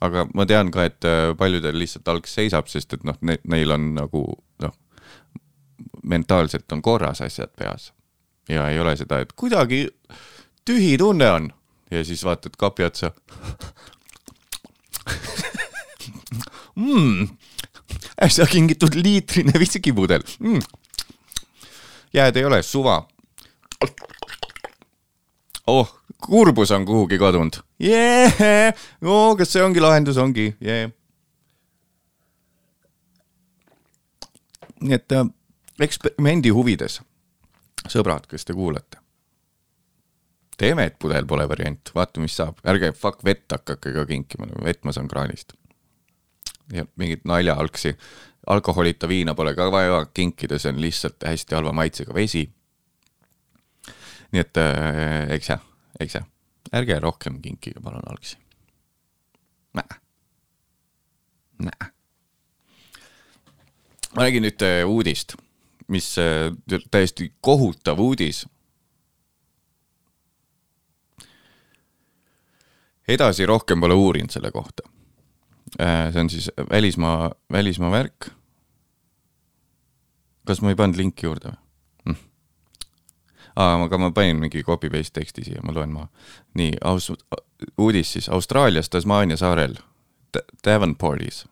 aga 0.00 0.26
ma 0.34 0.46
tean 0.46 0.70
ka, 0.70 0.84
et 0.84 1.04
äh, 1.04 1.36
paljudel 1.36 1.78
lihtsalt 1.78 2.08
alg 2.08 2.26
seisab, 2.26 2.68
sest 2.68 2.94
et 2.96 3.04
noh, 3.04 3.16
neil 3.20 3.70
on 3.70 3.94
nagu 3.94 4.24
noh, 4.64 4.76
mentaalselt 6.02 6.72
on 6.72 6.82
korras 6.82 7.20
asjad 7.20 7.52
peas 7.56 7.92
ja 8.50 8.68
ei 8.70 8.80
ole 8.82 8.96
seda, 8.98 9.20
et 9.22 9.32
kuidagi 9.38 9.86
tühi 10.66 10.96
tunne 10.98 11.30
on 11.30 11.48
ja 11.90 12.04
siis 12.04 12.24
vaatad 12.24 12.56
kapi 12.58 12.84
otsa 12.84 13.12
mm,. 16.74 17.28
äsja 18.22 18.46
kingitud 18.46 18.94
liitrine 18.94 19.52
viskipudel 19.58 20.22
mm.. 20.38 20.60
jääd 22.14 22.36
ei 22.36 22.44
ole, 22.44 22.62
suva. 22.62 23.02
oh, 25.66 25.96
kurbus 26.26 26.70
on 26.70 26.86
kuhugi 26.86 27.18
kadunud 27.18 27.60
yeah!. 27.80 28.74
no 29.00 29.36
kas 29.36 29.52
see 29.52 29.62
ongi 29.62 29.80
lahendus, 29.80 30.16
ongi 30.16 30.54
yeah.. 30.62 30.90
nii 34.80 34.96
et 34.96 35.12
äh, 35.12 35.26
eksperimendi 35.80 36.52
huvides, 36.56 37.00
sõbrad, 37.88 38.26
kes 38.30 38.44
te 38.44 38.56
kuulate, 38.56 39.00
teeme, 40.60 40.86
et 40.90 40.98
pudel 41.00 41.26
pole 41.28 41.46
variant, 41.48 41.92
vaatame, 41.94 42.28
mis 42.28 42.36
saab, 42.36 42.60
ärge 42.68 42.92
fuck 42.96 43.24
vett 43.24 43.52
hakake 43.52 43.94
ka 43.94 44.04
kinkima, 44.08 44.50
vett 44.64 44.84
ma 44.84 44.92
saan 44.92 45.08
kraanist. 45.08 45.54
ja 46.72 46.84
mingit 46.96 47.24
naljaalgsi, 47.24 47.96
alkoholita 48.46 49.08
viina 49.08 49.34
pole 49.34 49.54
ka 49.54 49.70
vaja 49.72 50.04
kinkida, 50.14 50.58
see 50.58 50.72
on 50.72 50.80
lihtsalt 50.80 51.26
hästi 51.26 51.54
halva 51.54 51.72
maitsega 51.72 52.14
vesi. 52.14 52.50
nii 54.32 54.40
et 54.40 54.62
äh, 54.62 55.30
eks 55.36 55.50
jah, 55.50 55.64
eks 56.00 56.20
jah, 56.20 56.26
ärge 56.72 57.00
rohkem 57.00 57.40
kinkige 57.42 57.80
palun 57.82 58.06
algsi. 58.06 58.36
ma 59.74 59.82
nägin 64.24 64.48
ühte 64.48 64.68
uudist, 64.88 65.36
mis 65.90 66.14
äh, 66.18 66.50
täiesti 66.90 67.32
kohutav 67.40 68.00
uudis. 68.00 68.46
edasi 73.10 73.46
rohkem 73.46 73.80
pole 73.80 73.94
uurinud 73.94 74.30
selle 74.30 74.52
kohta. 74.54 74.82
see 76.12 76.20
on 76.20 76.30
siis 76.30 76.50
välismaa, 76.70 77.30
välismaa 77.52 77.90
värk. 77.90 78.30
kas 80.46 80.62
ma 80.62 80.70
ei 80.70 80.78
pannud 80.78 80.98
linki 80.98 81.26
juurde 81.26 81.50
või 81.50 82.14
hm.? 82.14 82.16
aa, 83.56 83.82
aga 83.84 83.98
ma 83.98 84.10
panin 84.10 84.38
mingi 84.38 84.62
copy 84.62 84.90
paste 84.90 85.20
teksti 85.20 85.44
siia, 85.44 85.62
ma 85.62 85.74
loen 85.74 85.90
maha. 85.90 86.08
nii, 86.54 86.72
aus-, 86.84 87.12
uudis 87.78 88.12
siis 88.12 88.28
Austraalias 88.28 88.90
Tasmaania 88.90 89.36
saarel 89.36 89.74
D- 90.34 90.46
Devonportis 90.64 91.44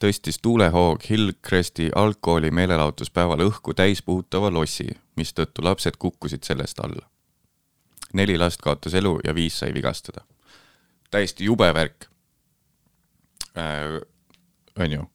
tõstis 0.00 0.38
tuulehoog 0.42 1.02
Hillcresti 1.10 1.90
algkooli 1.94 2.50
meelelahutuspäeval 2.50 3.44
õhku 3.46 3.74
täispuhutava 3.74 4.50
lossi, 4.52 4.86
mistõttu 5.16 5.64
lapsed 5.64 5.96
kukkusid 5.98 6.42
sellest 6.42 6.80
alla. 6.80 7.08
neli 8.12 8.38
last 8.38 8.62
kaotas 8.62 8.94
elu 8.94 9.20
ja 9.24 9.34
viis 9.34 9.58
sai 9.58 9.74
vigastada. 9.74 10.24
täiesti 11.10 11.44
jube 11.44 11.74
värk 11.74 12.06
äh,. 13.56 14.00
on 14.78 14.92
ju. 14.92 15.10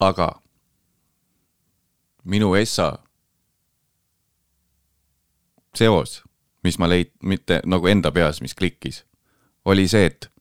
aga 0.00 0.42
minu 2.24 2.54
essa 2.54 2.98
seos, 5.74 6.22
mis 6.64 6.78
ma 6.78 6.88
leid-, 6.88 7.14
mitte 7.22 7.60
nagu 7.64 7.86
enda 7.86 8.12
peas, 8.12 8.40
mis 8.40 8.54
klikkis, 8.54 9.04
oli 9.64 9.88
see, 9.88 10.06
et 10.06 10.31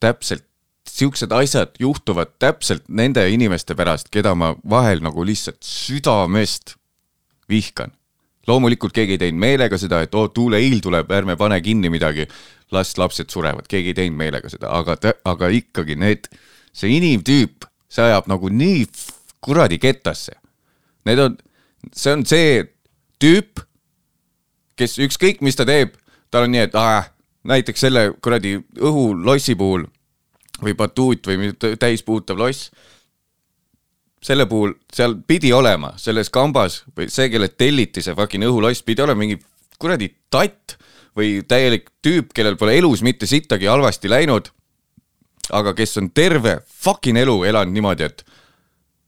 täpselt 0.00 0.46
siuksed 0.88 1.32
asjad 1.32 1.76
juhtuvad 1.78 2.34
täpselt 2.38 2.88
nende 2.88 3.24
inimeste 3.30 3.74
pärast, 3.78 4.10
keda 4.12 4.34
ma 4.34 4.54
vahel 4.70 5.02
nagu 5.04 5.24
lihtsalt 5.26 5.62
südamest 5.64 6.76
vihkan. 7.48 7.92
loomulikult 8.48 8.92
keegi 8.96 9.14
ei 9.14 9.20
teinud 9.20 9.38
meelega 9.38 9.78
seda, 9.78 10.00
et 10.02 10.14
oo, 10.16 10.28
tuuleiil 10.34 10.80
tuleb, 10.82 11.10
ärme 11.14 11.36
pane 11.38 11.60
kinni 11.62 11.90
midagi, 11.92 12.24
las 12.74 12.96
lapsed 12.98 13.30
surevad, 13.30 13.68
keegi 13.68 13.92
ei 13.92 13.94
teinud 13.94 14.18
meelega 14.18 14.50
seda, 14.50 14.72
aga, 14.74 14.96
aga 15.24 15.50
ikkagi 15.54 15.94
need, 16.00 16.26
see 16.72 16.90
inimtüüp, 16.96 17.68
see 17.92 18.02
ajab 18.08 18.26
nagu 18.32 18.50
nii 18.50 18.86
kuradi 19.44 19.78
kettasse. 19.78 20.34
Need 21.06 21.22
on, 21.22 21.36
see 21.94 22.16
on 22.16 22.24
see 22.26 22.64
tüüp, 23.22 23.62
kes 24.80 24.98
ükskõik, 25.04 25.44
mis 25.44 25.58
ta 25.58 25.68
teeb, 25.68 25.94
tal 26.32 26.48
on 26.48 26.54
nii, 26.56 26.64
et 26.66 26.74
aa, 26.80 27.04
näiteks 27.48 27.80
selle 27.86 28.04
kuradi 28.22 28.58
õhulossi 28.80 29.56
puhul 29.58 29.86
või 30.60 30.74
batuut 30.76 31.26
või 31.26 31.52
täispuutav 31.80 32.38
loss, 32.40 32.70
selle 34.20 34.44
puhul 34.46 34.74
seal 34.92 35.16
pidi 35.26 35.52
olema 35.56 35.94
selles 35.96 36.28
kambas 36.30 36.82
või 36.96 37.08
see, 37.08 37.30
kellelt 37.32 37.56
telliti 37.56 38.04
see 38.04 38.16
fucking 38.16 38.44
õhuloss, 38.44 38.84
pidi 38.84 39.02
olema 39.02 39.24
mingi 39.24 39.38
kuradi 39.80 40.10
tatt 40.30 40.76
või 41.16 41.40
täielik 41.48 41.88
tüüp, 42.04 42.34
kellel 42.36 42.58
pole 42.60 42.76
elus 42.78 43.02
mitte 43.02 43.26
sittagi 43.26 43.70
halvasti 43.70 44.10
läinud, 44.12 44.50
aga 45.56 45.72
kes 45.74 45.96
on 45.98 46.10
terve 46.14 46.60
fucking 46.84 47.18
elu 47.18 47.40
elanud 47.48 47.74
niimoodi, 47.74 48.06
et 48.06 48.24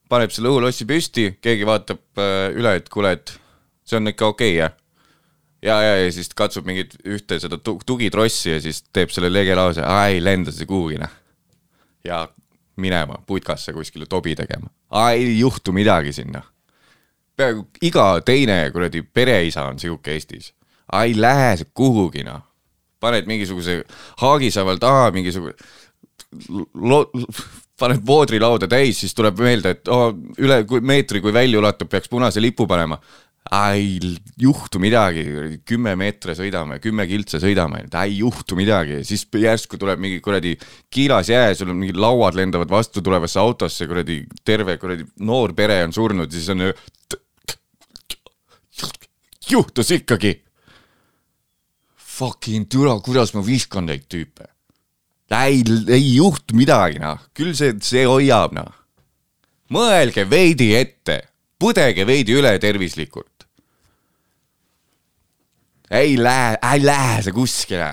paneb 0.08 0.32
selle 0.32 0.50
õhulossi 0.50 0.88
püsti, 0.88 1.28
keegi 1.44 1.68
vaatab 1.68 2.00
äh, 2.20 2.48
üle, 2.56 2.78
et 2.80 2.88
kuule, 2.92 3.12
et 3.12 3.36
see 3.84 4.00
on 4.00 4.08
ikka 4.08 4.32
okei 4.32 4.56
okay,, 4.56 4.62
jah 4.64 4.81
ja, 5.62 5.82
ja, 5.82 5.96
ja 6.04 6.12
siis 6.12 6.30
katsub 6.36 6.66
mingit 6.66 6.94
ühte 7.06 7.38
seda 7.42 7.58
tu- 7.58 7.80
tugitrossi 7.86 8.50
ja 8.50 8.60
siis 8.60 8.82
teeb 8.92 9.10
selle 9.14 9.32
lege 9.32 9.54
lause, 9.58 9.84
ei 10.06 10.22
lenda 10.24 10.54
see 10.54 10.66
kuhugi 10.68 11.00
noh. 11.02 11.12
ja 12.04 12.24
minema 12.76 13.20
putkasse 13.26 13.72
kuskile 13.72 14.06
tobi 14.06 14.34
tegema, 14.36 14.70
ei 15.12 15.38
juhtu 15.38 15.72
midagi 15.72 16.12
sinna. 16.12 16.42
peaaegu 17.36 17.66
iga 17.82 18.06
teine 18.24 18.70
kuradi 18.72 19.02
pereisa 19.02 19.64
on 19.68 19.78
sihuke 19.78 20.12
Eestis, 20.12 20.52
ei 21.02 21.14
lähe 21.20 21.56
see 21.56 21.70
kuhugi 21.74 22.24
noh. 22.26 22.42
paned 23.00 23.26
mingisuguse 23.26 23.82
haagisaval 24.22 24.78
taha 24.78 25.10
mingisugune 25.10 25.54
lo-, 26.74 27.10
paned 27.78 28.02
voodrilauda 28.06 28.68
täis, 28.70 29.00
siis 29.02 29.14
tuleb 29.14 29.40
meelde, 29.42 29.74
et 29.76 29.90
oh, 29.92 30.10
üle 30.38 30.62
kui 30.68 30.82
meetri, 30.84 31.20
kui 31.24 31.34
välja 31.34 31.58
ulatub, 31.58 31.90
peaks 31.90 32.10
punase 32.12 32.42
lipu 32.42 32.66
panema. 32.70 32.98
Ei 33.52 33.98
juhtu 34.38 34.78
midagi, 34.80 35.24
kümme 35.66 35.96
meetri 35.98 36.36
sõidame, 36.38 36.78
kümme 36.82 37.06
kiltsa 37.10 37.40
sõidame, 37.42 37.82
ei 38.04 38.20
juhtu 38.20 38.56
midagi, 38.56 39.00
siis 39.06 39.26
järsku 39.26 39.80
tuleb 39.80 40.00
mingi 40.00 40.20
kuradi 40.24 40.54
kiilas 40.92 41.32
jää, 41.32 41.50
sul 41.58 41.72
on 41.74 41.80
mingid 41.82 41.98
lauad 42.00 42.38
lendavad 42.38 42.70
vastu 42.70 43.02
tulevasse 43.02 43.40
autosse, 43.42 43.88
kuradi 43.90 44.22
terve 44.44 44.78
kuradi 44.78 45.08
noor 45.26 45.56
pere 45.58 45.82
on 45.84 45.92
surnud, 45.92 46.32
siis 46.32 46.48
on. 46.54 46.70
juhtus 49.50 49.90
ikkagi. 49.98 50.38
Fucking 52.12 52.68
türa, 52.70 52.98
kuidas 53.02 53.32
ma 53.34 53.42
vihkan 53.44 53.88
neid 53.88 54.04
tüüpe 54.06 54.52
ei, 55.40 55.62
ei 55.88 56.14
juhtu 56.16 56.56
midagi, 56.56 57.00
noh, 57.02 57.20
küll 57.36 57.54
see, 57.56 57.74
see 57.84 58.04
hoiab, 58.08 58.54
noh. 58.56 58.72
mõelge 59.72 60.26
veidi 60.28 60.72
ette, 60.76 61.22
põdege 61.60 62.06
veidi 62.08 62.36
üle 62.36 62.52
tervislikult. 62.60 63.31
Ei 65.92 66.16
lähe, 66.16 66.56
ei 66.72 66.84
lähe 66.84 67.22
see 67.22 67.36
kuskile. 67.36 67.90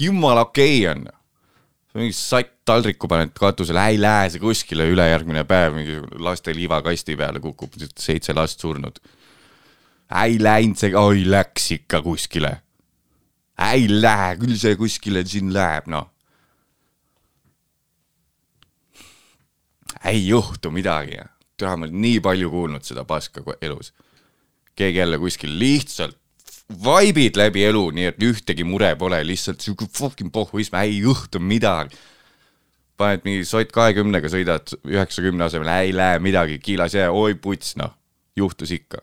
jumala 0.00 0.46
okei 0.48 0.86
okay 0.86 0.92
on. 0.92 1.06
mingi 1.94 2.16
satt 2.16 2.52
taldriku 2.64 3.08
paned 3.08 3.32
katusele, 3.38 3.86
ei 3.88 4.00
lähe 4.00 4.30
see 4.34 4.42
kuskile, 4.42 4.88
ülejärgmine 4.92 5.44
päev 5.48 5.78
mingi 5.78 6.00
laste 6.18 6.54
liivakasti 6.56 7.16
peale 7.16 7.40
kukub 7.40 7.78
seitse 7.98 8.34
last 8.36 8.60
surnud. 8.60 9.00
ei 10.24 10.38
läinud 10.42 10.78
see, 10.78 10.92
oi 10.96 11.24
läks 11.30 11.70
ikka 11.78 12.02
kuskile 12.02 12.58
ei 13.58 13.86
lähe, 13.88 14.34
küll 14.40 14.56
see 14.58 14.74
kuskile 14.78 15.22
siin 15.26 15.52
läheb, 15.54 15.86
noh. 15.92 16.10
ei 20.04 20.26
juhtu 20.26 20.70
midagi. 20.74 21.22
tead, 21.56 21.78
ma 21.78 21.86
olen 21.86 22.00
nii 22.02 22.18
palju 22.20 22.50
kuulnud 22.50 22.84
seda 22.84 23.04
paska 23.08 23.44
elus. 23.62 23.92
keegi 24.74 24.98
jälle 24.98 25.18
kuskil 25.18 25.58
lihtsalt 25.58 26.18
vaibid 26.68 27.36
läbi 27.36 27.64
elu, 27.68 27.84
nii 27.94 28.10
et 28.10 28.22
ühtegi 28.24 28.64
mure 28.64 28.94
pole, 29.00 29.20
lihtsalt 29.26 29.60
siuke 29.64 29.88
fucking 29.92 30.32
pohhuism, 30.32 30.76
ei 30.80 30.98
juhtu 30.98 31.40
midagi. 31.40 31.96
paned 32.96 33.24
mingi 33.26 33.42
sott 33.42 33.72
kahekümnega, 33.74 34.28
sõidad 34.30 34.70
üheksakümne 34.86 35.48
asemel, 35.48 35.68
ei 35.82 35.90
lähe 35.90 36.20
midagi, 36.22 36.60
kiilas 36.62 36.94
jää, 36.94 37.10
oi 37.10 37.34
puts, 37.34 37.74
noh, 37.76 37.90
juhtus 38.38 38.70
ikka 38.70 39.02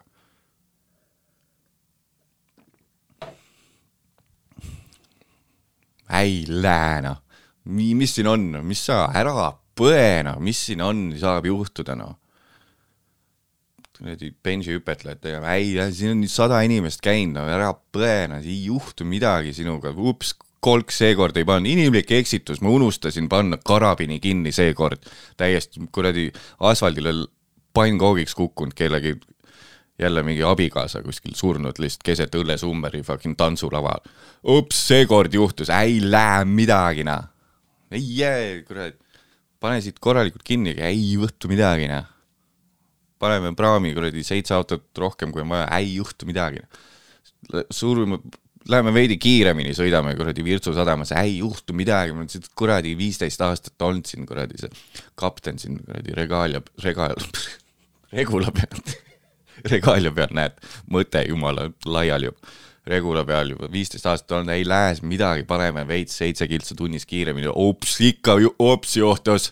ei 6.19 6.43
lähe 6.47 7.01
noh, 7.05 7.19
mis 7.65 8.15
siin 8.15 8.27
on, 8.27 8.47
mis 8.67 8.85
sa 8.87 9.05
ära 9.15 9.51
põe 9.77 10.21
noh, 10.27 10.39
mis 10.43 10.59
siin 10.67 10.83
on, 10.83 11.09
saab 11.19 11.47
juhtuda 11.49 11.95
noh. 11.99 12.17
Kuradi 14.01 14.31
bensihüpetlejad 14.43 15.19
tegema, 15.21 15.53
ei, 15.53 15.75
siin 15.93 16.15
on 16.15 16.23
sada 16.29 16.61
inimest 16.65 17.03
käinud, 17.05 17.37
no 17.37 17.45
ära 17.45 17.69
põe 17.93 18.25
noh, 18.31 18.41
ei 18.41 18.63
juhtu 18.65 19.05
midagi 19.05 19.53
sinuga, 19.53 19.93
ups, 19.93 20.33
kolk 20.61 20.93
seekord 20.93 21.37
ei 21.37 21.45
pannud, 21.45 21.69
inimlik 21.69 22.09
eksitus, 22.17 22.61
ma 22.65 22.73
unustasin 22.73 23.29
panna 23.29 23.59
karabini 23.61 24.19
kinni 24.21 24.53
seekord, 24.53 25.05
täiesti 25.37 25.85
kuradi 25.93 26.29
asfaldile 26.71 27.13
pannkoogiks 27.77 28.35
kukkunud 28.37 28.73
kellegi 28.77 29.15
jälle 30.01 30.23
mingi 30.25 30.43
abikaasa 30.43 31.03
kuskil 31.05 31.37
surnud 31.37 31.77
lihtsalt 31.77 32.05
keset 32.05 32.35
õllesummeri 32.35 33.03
fucking 33.05 33.37
tantsulaval. 33.37 34.01
ups, 34.43 34.87
seekord 34.87 35.33
juhtus, 35.33 35.69
ei 35.69 35.99
lähe 36.01 36.45
midagi 36.45 37.05
noh. 37.05 37.29
ei 37.91 38.05
jää, 38.17 38.61
kurat, 38.67 38.97
pane 39.59 39.81
siit 39.81 39.99
korralikult 39.99 40.43
kinni, 40.43 40.73
ei 40.77 41.11
juhtu 41.13 41.51
midagi 41.51 41.89
noh. 41.91 42.10
Paneme 43.21 43.53
praami 43.57 43.93
kuradi 43.97 44.23
seitse 44.25 44.55
autot 44.57 44.87
rohkem, 44.97 45.33
kui 45.33 45.43
on 45.43 45.51
vaja, 45.53 45.67
ei 45.77 45.95
juhtu 45.95 46.27
midagi. 46.29 46.63
surme, 47.73 48.19
läheme 48.69 48.93
veidi 48.93 49.17
kiiremini, 49.21 49.73
sõidame 49.77 50.13
kuradi 50.17 50.43
Virtsu 50.45 50.73
sadamasse, 50.75 51.17
ei 51.21 51.39
juhtu 51.39 51.73
midagi, 51.77 52.13
ma 52.13 52.21
olen 52.21 52.31
siit 52.31 52.49
kuradi 52.57 52.93
viisteist 52.97 53.41
aastat 53.45 53.87
olnud 53.87 54.09
siin 54.09 54.27
kuradi 54.29 54.59
see 54.61 54.73
kapten 55.19 55.59
siin 55.61 55.79
kuradi 55.81 56.17
Regalia, 56.17 56.61
Regaal, 56.83 57.17
Regula 58.17 58.53
peal 58.55 58.83
Regalia 59.71 60.11
peal 60.13 60.35
näed, 60.37 60.57
mõte 60.91 61.23
jumala 61.27 61.69
laiali 61.85 62.29
juba. 62.29 62.53
Regula 62.89 63.21
peal 63.25 63.51
juba 63.53 63.67
viisteist 63.69 64.07
aastat 64.09 64.33
olnud, 64.39 64.53
ei 64.55 64.65
lähe 64.65 64.95
midagi, 65.05 65.45
paneme 65.49 65.83
veits 65.87 66.15
seitse 66.17 66.47
kiltsa 66.49 66.77
tunnis 66.77 67.05
kiiremini, 67.05 67.51
ops, 67.53 67.99
ikka 68.01 68.39
ops 68.57 68.97
juhtus 68.97 69.51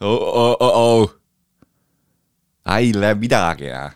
oh,. 0.00 0.16
Oh, 0.16 0.56
oh, 0.60 0.72
oh. 0.80 1.25
Ei 2.74 2.92
lähe 2.94 3.14
midagi 3.14 3.70
jah 3.70 3.94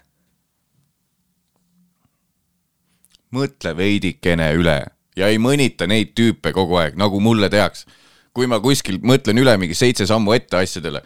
mõtle 3.35 3.75
veidikene 3.77 4.51
üle 4.59 4.79
ja 5.19 5.31
ei 5.31 5.39
mõnita 5.43 5.89
neid 5.91 6.15
tüüpe 6.19 6.53
kogu 6.55 6.79
aeg, 6.81 6.99
nagu 6.99 7.21
mulle 7.23 7.51
tehakse. 7.51 7.87
kui 8.35 8.47
ma 8.47 8.61
kuskil 8.63 9.01
mõtlen 9.03 9.41
üle 9.43 9.57
mingi 9.59 9.75
seitse 9.75 10.07
sammu 10.07 10.33
ette 10.37 10.61
asjadele, 10.61 11.01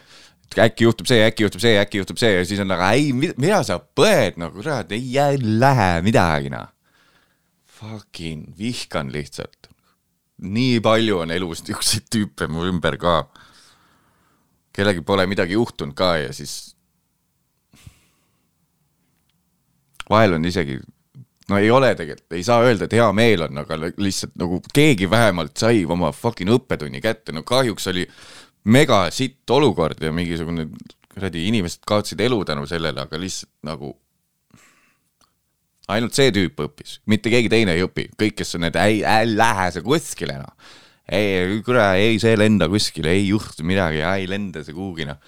äkki 0.61 0.85
juhtub 0.85 1.07
see, 1.09 1.23
äkki 1.25 1.43
juhtub 1.47 1.61
see, 1.63 1.73
äkki 1.81 1.97
juhtub 1.97 2.19
see 2.21 2.35
ja 2.35 2.43
siis 2.45 2.61
on 2.61 2.69
nagu 2.69 2.85
ei, 2.93 3.09
mida 3.13 3.63
sa 3.65 3.79
põed 3.79 4.37
nagu 4.37 4.61
kurat, 4.61 4.91
ei 4.93 5.39
lähe 5.41 5.89
midagi 6.05 6.53
noh. 6.53 6.69
Fucking 7.65 8.53
vihkan 8.57 9.11
lihtsalt. 9.11 9.71
nii 10.37 10.79
palju 10.83 11.21
on 11.23 11.31
elus 11.31 11.63
niisuguseid 11.63 12.07
tüüpe 12.11 12.47
mu 12.51 12.65
ümber 12.67 12.97
ka. 12.97 13.29
kellelgi 14.75 15.01
pole 15.01 15.25
midagi 15.27 15.53
juhtunud 15.53 15.95
ka 15.95 16.17
ja 16.17 16.33
siis 16.33 16.74
vahel 20.09 20.37
on 20.37 20.45
isegi, 20.45 20.77
no 21.49 21.59
ei 21.61 21.71
ole 21.73 21.91
tegelikult, 21.97 22.31
ei 22.37 22.45
saa 22.45 22.61
öelda, 22.65 22.87
et 22.87 22.95
hea 22.97 23.07
meel 23.17 23.45
on, 23.47 23.61
aga 23.63 23.77
lihtsalt 23.81 24.35
nagu 24.41 24.61
keegi 24.73 25.09
vähemalt 25.09 25.57
sai 25.61 25.83
oma 25.85 26.11
fucking 26.15 26.51
õppetunni 26.55 27.01
kätte, 27.03 27.35
no 27.35 27.45
kahjuks 27.47 27.89
oli 27.93 28.05
mega 28.71 29.05
sitt 29.13 29.49
olukord 29.53 30.01
ja 30.01 30.13
mingisugune 30.15 30.69
kuradi 31.13 31.45
inimesed 31.49 31.85
kaotasid 31.87 32.21
elu 32.25 32.41
tänu 32.47 32.65
sellele, 32.69 33.05
aga 33.05 33.19
lihtsalt 33.21 33.53
nagu 33.67 33.93
ainult 35.91 36.17
see 36.17 36.31
tüüp 36.33 36.63
õppis, 36.65 36.99
mitte 37.11 37.29
keegi 37.33 37.51
teine 37.51 37.75
ei 37.77 37.85
õpi, 37.85 38.09
kõik, 38.17 38.39
kes 38.41 38.57
on 38.57 38.65
need, 38.65 38.77
ei, 38.81 39.03
ei 39.05 39.29
lähe 39.35 39.69
see 39.73 39.85
kuskile 39.85 40.39
noh. 40.41 40.53
ei, 41.05 41.59
kurat, 41.65 41.99
ei 42.01 42.17
see 42.21 42.33
lenda 42.37 42.67
kuskile, 42.71 43.13
ei 43.13 43.27
juhtu 43.29 43.65
midagi, 43.67 44.01
ei 44.01 44.25
lenda 44.29 44.65
see 44.65 44.73
kuhugi 44.73 45.05
noh 45.09 45.21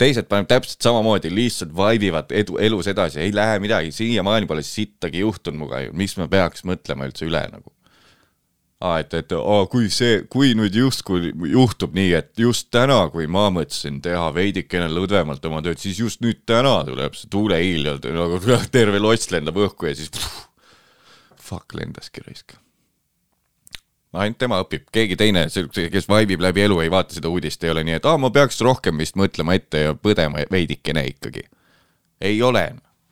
teised 0.00 0.26
paneb 0.30 0.48
täpselt 0.50 0.82
samamoodi, 0.82 1.30
lihtsalt 1.34 1.74
vibe 1.76 2.10
ivad 2.10 2.32
edu, 2.34 2.58
elus 2.62 2.88
edasi, 2.90 3.20
ei 3.22 3.34
lähe 3.34 3.60
midagi, 3.62 3.92
siiamaani 3.94 4.48
pole 4.50 4.64
sittagi 4.66 5.22
juhtunud 5.22 5.64
muga 5.64 5.84
ju, 5.84 5.94
miks 5.96 6.16
ma 6.18 6.28
peaks 6.30 6.66
mõtlema 6.66 7.08
üldse 7.08 7.28
üle 7.28 7.44
nagu. 7.52 7.70
aa, 8.84 8.98
et, 9.00 9.14
et 9.16 9.32
aa, 9.38 9.60
kui 9.70 9.86
see, 9.92 10.24
kui 10.30 10.50
nüüd 10.58 10.74
justkui 10.76 11.30
juhtub 11.52 11.94
nii, 11.96 12.10
et 12.18 12.42
just 12.42 12.68
täna, 12.74 12.98
kui 13.14 13.28
ma 13.30 13.46
mõtlesin 13.54 14.02
teha 14.04 14.26
veidikene 14.34 14.90
lõdvemalt 14.92 15.46
oma 15.48 15.62
tööd, 15.64 15.80
siis 15.80 16.02
just 16.02 16.24
nüüd 16.24 16.42
täna 16.48 16.80
tuleb 16.88 17.16
see 17.16 17.30
tuuleiil 17.32 17.88
ja 17.92 17.96
nagu 18.18 18.42
terve 18.74 19.00
loss 19.00 19.30
lendab 19.32 19.62
õhku 19.68 19.88
ja 19.88 19.96
siis 19.96 20.12
pff, 20.12 20.44
fuck 21.38 21.78
lendaski 21.78 22.26
raisk 22.26 22.58
ainult 24.14 24.38
tema 24.38 24.60
õpib, 24.62 24.86
keegi 24.94 25.16
teine, 25.18 25.44
kes 25.50 26.08
vaibib 26.10 26.42
läbi 26.44 26.64
elu, 26.64 26.78
ei 26.84 26.92
vaata 26.92 27.16
seda 27.16 27.30
uudist, 27.32 27.64
ei 27.64 27.72
ole 27.72 27.84
nii, 27.86 27.98
et 27.98 28.08
aa, 28.08 28.18
ma 28.20 28.30
peaks 28.34 28.60
rohkem 28.64 29.00
vist 29.00 29.18
mõtlema 29.18 29.56
ette 29.58 29.86
ja 29.88 29.94
põdema 29.98 30.44
veidikene 30.52 31.04
ikkagi. 31.10 31.44
ei 32.24 32.40
ole, 32.42 32.68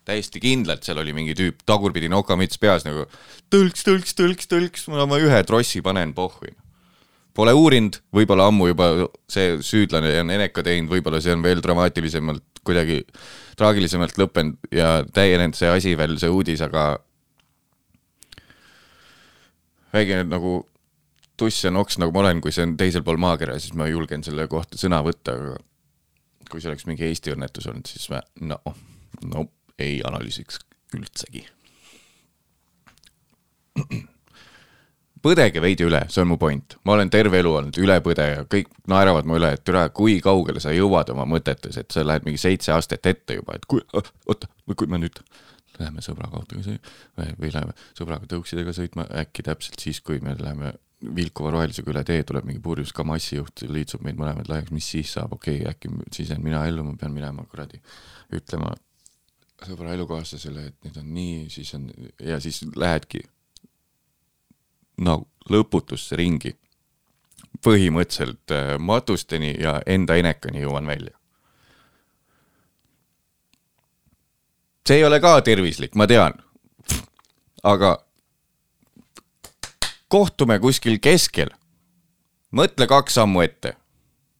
täiesti 0.07 0.41
kindlalt 0.43 0.83
seal 0.83 0.99
oli 1.03 1.13
mingi 1.15 1.35
tüüp, 1.37 1.61
tagurpidi 1.67 2.09
nokamüts 2.11 2.59
peas 2.59 2.87
nagu 2.87 3.05
tõlks, 3.53 3.85
tõlks, 3.85 4.15
tõlks, 4.17 4.49
tõlks, 4.51 4.87
ma 4.91 5.07
ma 5.09 5.19
ühe 5.21 5.43
trossi 5.47 5.83
panen 5.83 6.13
pohhui. 6.15 6.55
Pole 7.33 7.53
uurinud, 7.57 7.97
võib-olla 8.13 8.45
ammu 8.51 8.67
juba 8.69 8.89
see 9.31 9.55
süüdlane 9.65 10.11
on 10.21 10.33
eneka 10.35 10.63
teinud, 10.65 10.91
võib-olla 10.91 11.21
see 11.21 11.33
on 11.33 11.41
veel 11.41 11.63
dramaatilisemalt, 11.65 12.61
kuidagi 12.63 12.99
traagilisemalt 13.57 14.19
lõppenud 14.21 14.69
ja 14.71 14.99
täienenud 15.13 15.57
see 15.57 15.71
asi 15.71 15.95
veel, 15.97 16.13
see 16.21 16.29
uudis, 16.29 16.61
aga 16.61 17.01
väike 19.93 20.21
nagu 20.29 20.61
tuss 21.37 21.63
ja 21.65 21.71
noks, 21.73 21.97
nagu 22.01 22.13
ma 22.13 22.23
olen, 22.25 22.41
kui 22.43 22.53
see 22.53 22.65
on 22.67 22.77
teisel 22.77 23.03
pool 23.05 23.19
maakera, 23.21 23.57
siis 23.59 23.73
ma 23.77 23.87
julgen 23.89 24.23
selle 24.25 24.47
kohta 24.51 24.79
sõna 24.79 25.01
võtta, 25.05 25.35
aga 25.37 25.57
kui 26.51 26.61
see 26.61 26.69
oleks 26.71 26.87
mingi 26.89 27.07
Eesti 27.07 27.33
õnnetus 27.33 27.67
olnud, 27.71 27.89
siis 27.89 28.09
ma 28.13 28.21
no, 28.45 28.59
no 29.29 29.47
ei 29.81 29.99
analüüsiks 30.05 30.59
üldsegi. 30.97 31.45
põdege 35.23 35.61
veidi 35.63 35.85
üle, 35.87 36.03
see 36.11 36.21
on 36.21 36.29
mu 36.33 36.37
point, 36.37 36.75
ma 36.85 36.97
olen 36.97 37.09
terve 37.13 37.39
elu 37.39 37.53
olnud 37.61 37.79
ülepõdeja, 37.79 38.43
kõik 38.51 38.69
naeravad 38.91 39.25
mu 39.29 39.39
üle, 39.39 39.53
et 39.55 39.63
türa, 39.65 39.87
kui 39.95 40.19
kaugele 40.21 40.61
sa 40.61 40.73
jõuad 40.75 41.09
oma 41.15 41.25
mõtetes, 41.29 41.79
et 41.79 41.95
sa 41.95 42.03
lähed 42.05 42.27
mingi 42.27 42.41
seitse 42.41 42.73
aastat 42.75 43.07
ette 43.09 43.39
juba, 43.39 43.55
et 43.57 43.65
kui, 43.69 43.81
oota, 43.95 44.51
kui 44.75 44.91
me 44.91 44.99
nüüd 45.01 45.23
läheme 45.79 46.03
sõbraga 46.05 46.37
autoga 46.37 46.61
sõi- 46.67 46.81
või, 47.17 47.31
või 47.39 47.53
läheme 47.55 47.73
sõbraga 47.97 48.29
tõuksidega 48.29 48.75
sõitma, 48.75 49.07
äkki 49.23 49.47
täpselt 49.47 49.79
siis, 49.81 50.03
kui 50.05 50.19
me 50.21 50.35
läheme 50.37 50.75
vilkuva 51.15 51.51
rohelisega 51.51 51.91
üle 51.91 52.03
tee, 52.07 52.23
tuleb 52.23 52.47
mingi 52.47 52.61
purjus 52.63 52.93
Kamasi 52.95 53.37
juht, 53.37 53.65
liitsub 53.67 54.03
meid 54.05 54.17
mõlemad 54.19 54.49
laiaks, 54.49 54.71
mis 54.71 54.87
siis 54.95 55.11
saab, 55.17 55.35
okei 55.35 55.61
okay,, 55.61 55.73
äkki 55.73 55.91
siis 56.15 56.31
jään 56.31 56.43
mina 56.43 56.63
ellu, 56.69 56.85
ma 56.87 56.95
pean 56.99 57.13
minema 57.15 57.45
kuradi 57.49 57.81
ütlema 58.33 58.71
sõbra 59.63 59.93
elukaaslasele, 59.95 60.67
et 60.69 60.87
nüüd 60.87 60.99
on 60.99 61.09
nii, 61.15 61.37
siis 61.51 61.73
on 61.77 61.87
ja 62.19 62.39
siis 62.43 62.61
lähedki 62.75 63.23
nagu 65.03 65.27
lõputusse 65.49 66.17
ringi. 66.19 66.57
põhimõtteliselt 67.63 68.51
äh, 68.51 68.77
matusteni 68.79 69.53
ja 69.61 69.77
enda 69.85 70.15
enekani 70.15 70.61
jõuan 70.61 70.87
välja. 70.87 71.17
see 74.87 74.97
ei 74.97 75.05
ole 75.05 75.19
ka 75.19 75.41
tervislik, 75.41 75.95
ma 75.95 76.07
tean. 76.07 76.33
aga 77.63 77.97
kohtume 80.13 80.59
kuskil 80.61 80.99
keskel. 81.01 81.49
mõtle 82.53 82.85
kaks 82.87 83.15
sammu 83.17 83.41
ette. 83.41 83.73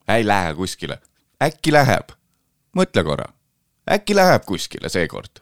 ei 0.08 0.26
lähe 0.28 0.54
kuskile, 0.54 1.00
äkki 1.42 1.72
läheb, 1.74 2.12
mõtle 2.78 3.04
korra, 3.04 3.32
äkki 3.90 4.16
läheb 4.16 4.46
kuskile 4.46 4.90
seekord. 4.90 5.42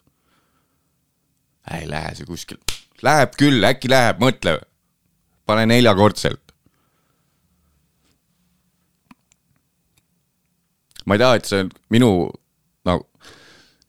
ei 1.74 1.90
lähe 1.90 2.16
see 2.16 2.26
kuskile, 2.26 2.64
läheb 3.04 3.36
küll, 3.36 3.60
äkki 3.68 3.92
läheb, 3.92 4.24
mõtle, 4.24 4.56
pane 5.46 5.66
neljakordselt. 5.66 6.56
ma 11.06 11.18
ei 11.18 11.26
taha, 11.26 11.36
et 11.42 11.50
see 11.50 11.66
on 11.66 11.74
minu 11.90 12.12
nagu 12.88 13.10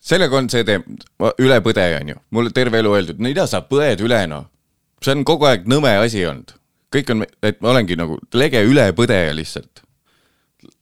sellega 0.03 0.41
on 0.41 0.49
see 0.51 0.67
teem-, 0.67 0.89
ülepõdeja 1.39 2.01
on 2.03 2.17
ju, 2.17 2.23
mulle 2.35 2.51
terve 2.51 2.83
elu 2.83 2.97
öeldud, 2.99 3.23
no 3.23 3.31
mida 3.31 3.47
sa 3.47 3.63
põed 3.69 4.03
üle 4.03 4.25
noh. 4.27 4.49
See 5.05 5.17
on 5.17 5.25
kogu 5.29 5.49
aeg 5.49 5.69
nõme 5.71 5.93
asi 6.01 6.25
olnud, 6.29 6.55
kõik 6.93 7.15
on, 7.15 7.25
et 7.43 7.61
ma 7.63 7.73
olengi 7.73 7.97
nagu 7.99 8.19
lege 8.37 8.63
ülepõdeja 8.69 9.33
lihtsalt. 9.37 9.83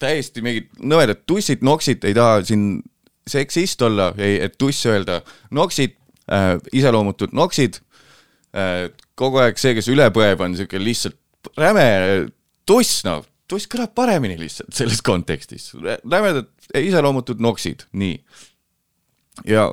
täiesti 0.01 0.43
mingid 0.45 0.69
nõmedad 0.79 1.23
tussid, 1.27 1.63
noksid, 1.65 2.05
ei 2.05 2.17
taha 2.17 2.43
siin 2.45 2.83
seksist 3.29 3.83
olla, 3.83 4.11
ei, 4.19 4.41
et 4.45 4.59
tuss 4.59 4.87
öelda, 4.87 5.21
noksid 5.51 5.95
äh,, 6.33 6.57
iseloomutud 6.73 7.33
noksid 7.37 7.81
äh,. 8.57 8.91
kogu 9.15 9.41
aeg 9.41 9.59
see, 9.61 9.75
kes 9.77 9.89
üle 9.93 10.09
põeb, 10.15 10.41
on 10.45 10.57
siuke 10.59 10.81
lihtsalt 10.81 11.19
räme 11.57 11.87
tuss, 12.69 13.03
noh, 13.07 13.25
tuss 13.51 13.69
kõlab 13.71 13.95
paremini 13.97 14.39
lihtsalt 14.41 14.75
selles 14.77 15.01
kontekstis, 15.05 15.73
rämedad 15.81 16.51
iseloomutud 16.77 17.41
noksid, 17.43 17.87
nii. 17.93 18.19
Ja 19.49 19.71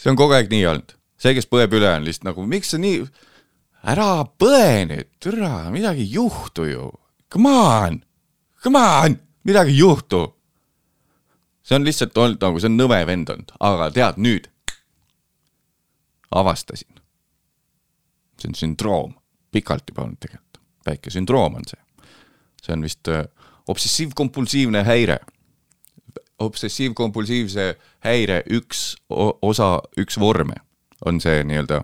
see 0.00 0.10
on 0.12 0.18
kogu 0.18 0.34
aeg 0.36 0.50
nii 0.52 0.64
olnud, 0.70 0.94
see, 1.20 1.34
kes 1.36 1.48
põeb 1.50 1.74
üle, 1.76 1.90
on 1.98 2.06
lihtsalt 2.06 2.30
nagu, 2.30 2.44
miks 2.48 2.72
sa 2.72 2.80
nii, 2.80 3.02
ära 3.92 4.10
põe 4.40 4.84
nüüd, 4.88 5.08
türa, 5.22 5.68
midagi 5.72 6.06
ei 6.06 6.14
juhtu 6.16 6.68
ju, 6.68 6.86
come 7.32 7.52
on, 7.52 7.98
come 8.64 8.80
on, 8.80 9.18
midagi 9.48 9.74
ei 9.74 9.82
juhtu. 9.82 10.22
see 11.62 11.76
on 11.76 11.84
lihtsalt 11.86 12.16
olnud 12.18 12.42
nagu, 12.42 12.60
see 12.60 12.70
on 12.70 12.78
nõme 12.80 13.00
vend 13.08 13.32
olnud, 13.32 13.52
aga 13.60 13.90
tead 13.94 14.20
nüüd, 14.22 14.48
avastasin. 16.30 17.02
see 18.40 18.48
on 18.48 18.56
sündroom, 18.56 19.12
pikalt 19.52 19.92
juba 19.92 20.06
olnud 20.06 20.20
tegelikult, 20.22 20.62
väike 20.88 21.12
sündroom 21.12 21.60
on 21.60 21.68
see. 21.68 21.80
see 22.64 22.72
on 22.76 22.88
vist 22.88 23.08
äh, 23.12 23.26
obsessiivkompulsiivne 23.68 24.82
häire 24.88 25.20
obsessiivkompulsiivse 26.40 27.74
häire 28.00 28.40
üks 28.48 28.94
osa, 29.44 29.82
üks 30.00 30.16
vorme 30.16 30.56
on 31.06 31.20
see 31.20 31.42
nii-öelda 31.46 31.80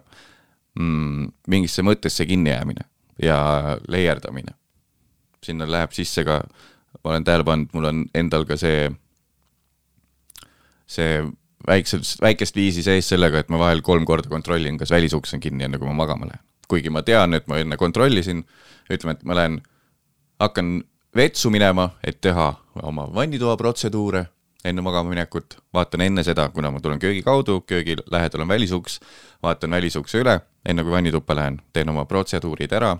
mm, 0.79 1.33
mingisse 1.49 1.85
mõttesse 1.87 2.27
kinnijäämine 2.27 2.87
ja 3.23 3.39
leierdamine. 3.89 4.55
sinna 5.47 5.67
läheb 5.71 5.93
sisse 5.95 6.25
ka, 6.27 6.41
ma 7.05 7.11
olen 7.13 7.25
tähele 7.25 7.45
pannud, 7.47 7.71
mul 7.73 7.85
on 7.87 8.01
endal 8.19 8.45
ka 8.49 8.57
see, 8.59 8.89
see 10.91 11.21
väikselt, 11.67 12.09
väikest 12.23 12.57
viisi 12.57 12.83
sees 12.83 13.09
sellega, 13.13 13.39
et 13.39 13.53
ma 13.53 13.61
vahel 13.61 13.83
kolm 13.87 14.05
korda 14.09 14.29
kontrollin, 14.29 14.79
kas 14.79 14.91
välisuks 14.91 15.37
on 15.37 15.43
kinni, 15.45 15.69
enne 15.69 15.79
kui 15.79 15.87
ma 15.87 15.95
magama 15.95 16.27
lähen. 16.27 16.43
kuigi 16.69 16.91
ma 16.91 17.05
tean, 17.07 17.35
et 17.35 17.47
ma 17.47 17.61
enne 17.63 17.77
kontrollisin, 17.79 18.43
ütleme, 18.91 19.15
et 19.15 19.23
ma 19.23 19.37
lähen, 19.39 19.61
hakkan 20.43 20.81
vetsu 21.15 21.51
minema, 21.51 21.93
et 22.03 22.19
teha 22.21 22.49
oma 22.83 23.07
vannitoa 23.15 23.55
protseduure 23.57 24.25
enne 24.67 24.83
magama 24.83 25.11
minekut, 25.13 25.59
vaatan 25.75 26.05
enne 26.07 26.25
seda, 26.27 26.49
kuna 26.55 26.71
ma 26.75 26.81
tulen 26.83 26.99
köögi 27.03 27.23
kaudu, 27.23 27.61
köögi 27.67 27.97
lähedal 28.11 28.45
on 28.45 28.49
välisuks, 28.49 29.01
vaatan 29.43 29.71
välisukse 29.79 30.21
üle, 30.25 30.41
enne 30.67 30.85
kui 30.85 30.93
vannituppa 30.93 31.37
lähen, 31.37 31.61
teen 31.73 31.89
oma 31.93 32.05
protseduurid 32.05 32.73
ära 32.73 32.97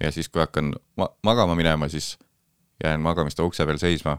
ja 0.00 0.12
siis, 0.12 0.28
kui 0.28 0.40
hakkan 0.42 0.72
ma 0.96 1.08
magama 1.22 1.54
minema, 1.54 1.88
siis 1.88 2.18
jään 2.84 3.00
magamiste 3.00 3.42
ukse 3.42 3.66
peal 3.66 3.78
seisma, 3.78 4.18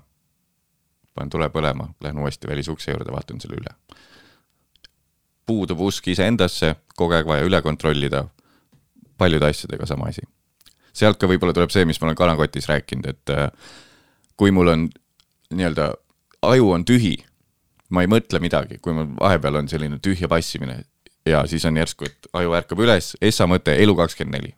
panen 1.16 1.30
tule 1.30 1.50
põlema, 1.50 1.90
lähen 2.04 2.20
uuesti 2.20 2.48
välisukse 2.48 2.92
juurde, 2.92 3.12
vaatan 3.12 3.42
selle 3.42 3.60
üle. 3.60 3.76
puudub 5.46 5.80
usk 5.80 6.08
iseendasse, 6.08 6.76
kogu 6.98 7.14
aeg 7.14 7.28
vaja 7.28 7.46
üle 7.46 7.62
kontrollida, 7.62 8.24
paljude 9.18 9.46
asjadega 9.46 9.86
sama 9.86 10.10
asi. 10.10 10.22
sealt 10.94 11.20
ka 11.20 11.28
võib-olla 11.28 11.54
tuleb 11.54 11.70
see, 11.70 11.86
mis 11.86 12.02
ma 12.02 12.08
olen 12.08 12.16
kanakotis 12.16 12.70
rääkinud, 12.72 13.06
et 13.06 13.30
äh, 13.30 13.52
kui 14.38 14.52
mul 14.52 14.68
on 14.68 14.90
nii-öelda, 15.52 15.94
aju 16.52 16.72
on 16.76 16.86
tühi, 16.86 17.16
ma 17.90 18.04
ei 18.04 18.10
mõtle 18.12 18.42
midagi, 18.44 18.80
kui 18.82 18.94
mul 18.94 19.12
vahepeal 19.20 19.62
on 19.62 19.70
selline 19.72 20.00
tühja 20.04 20.30
passimine 20.32 20.84
ja 21.26 21.46
siis 21.50 21.66
on 21.66 21.78
järsku, 21.78 22.06
et 22.06 22.30
aju 22.34 22.54
ärkab 22.58 22.82
üles, 22.86 23.14
essa 23.22 23.48
mõte, 23.50 23.74
elu 23.82 23.96
kakskümmend 23.98 24.38
neli. 24.40 24.56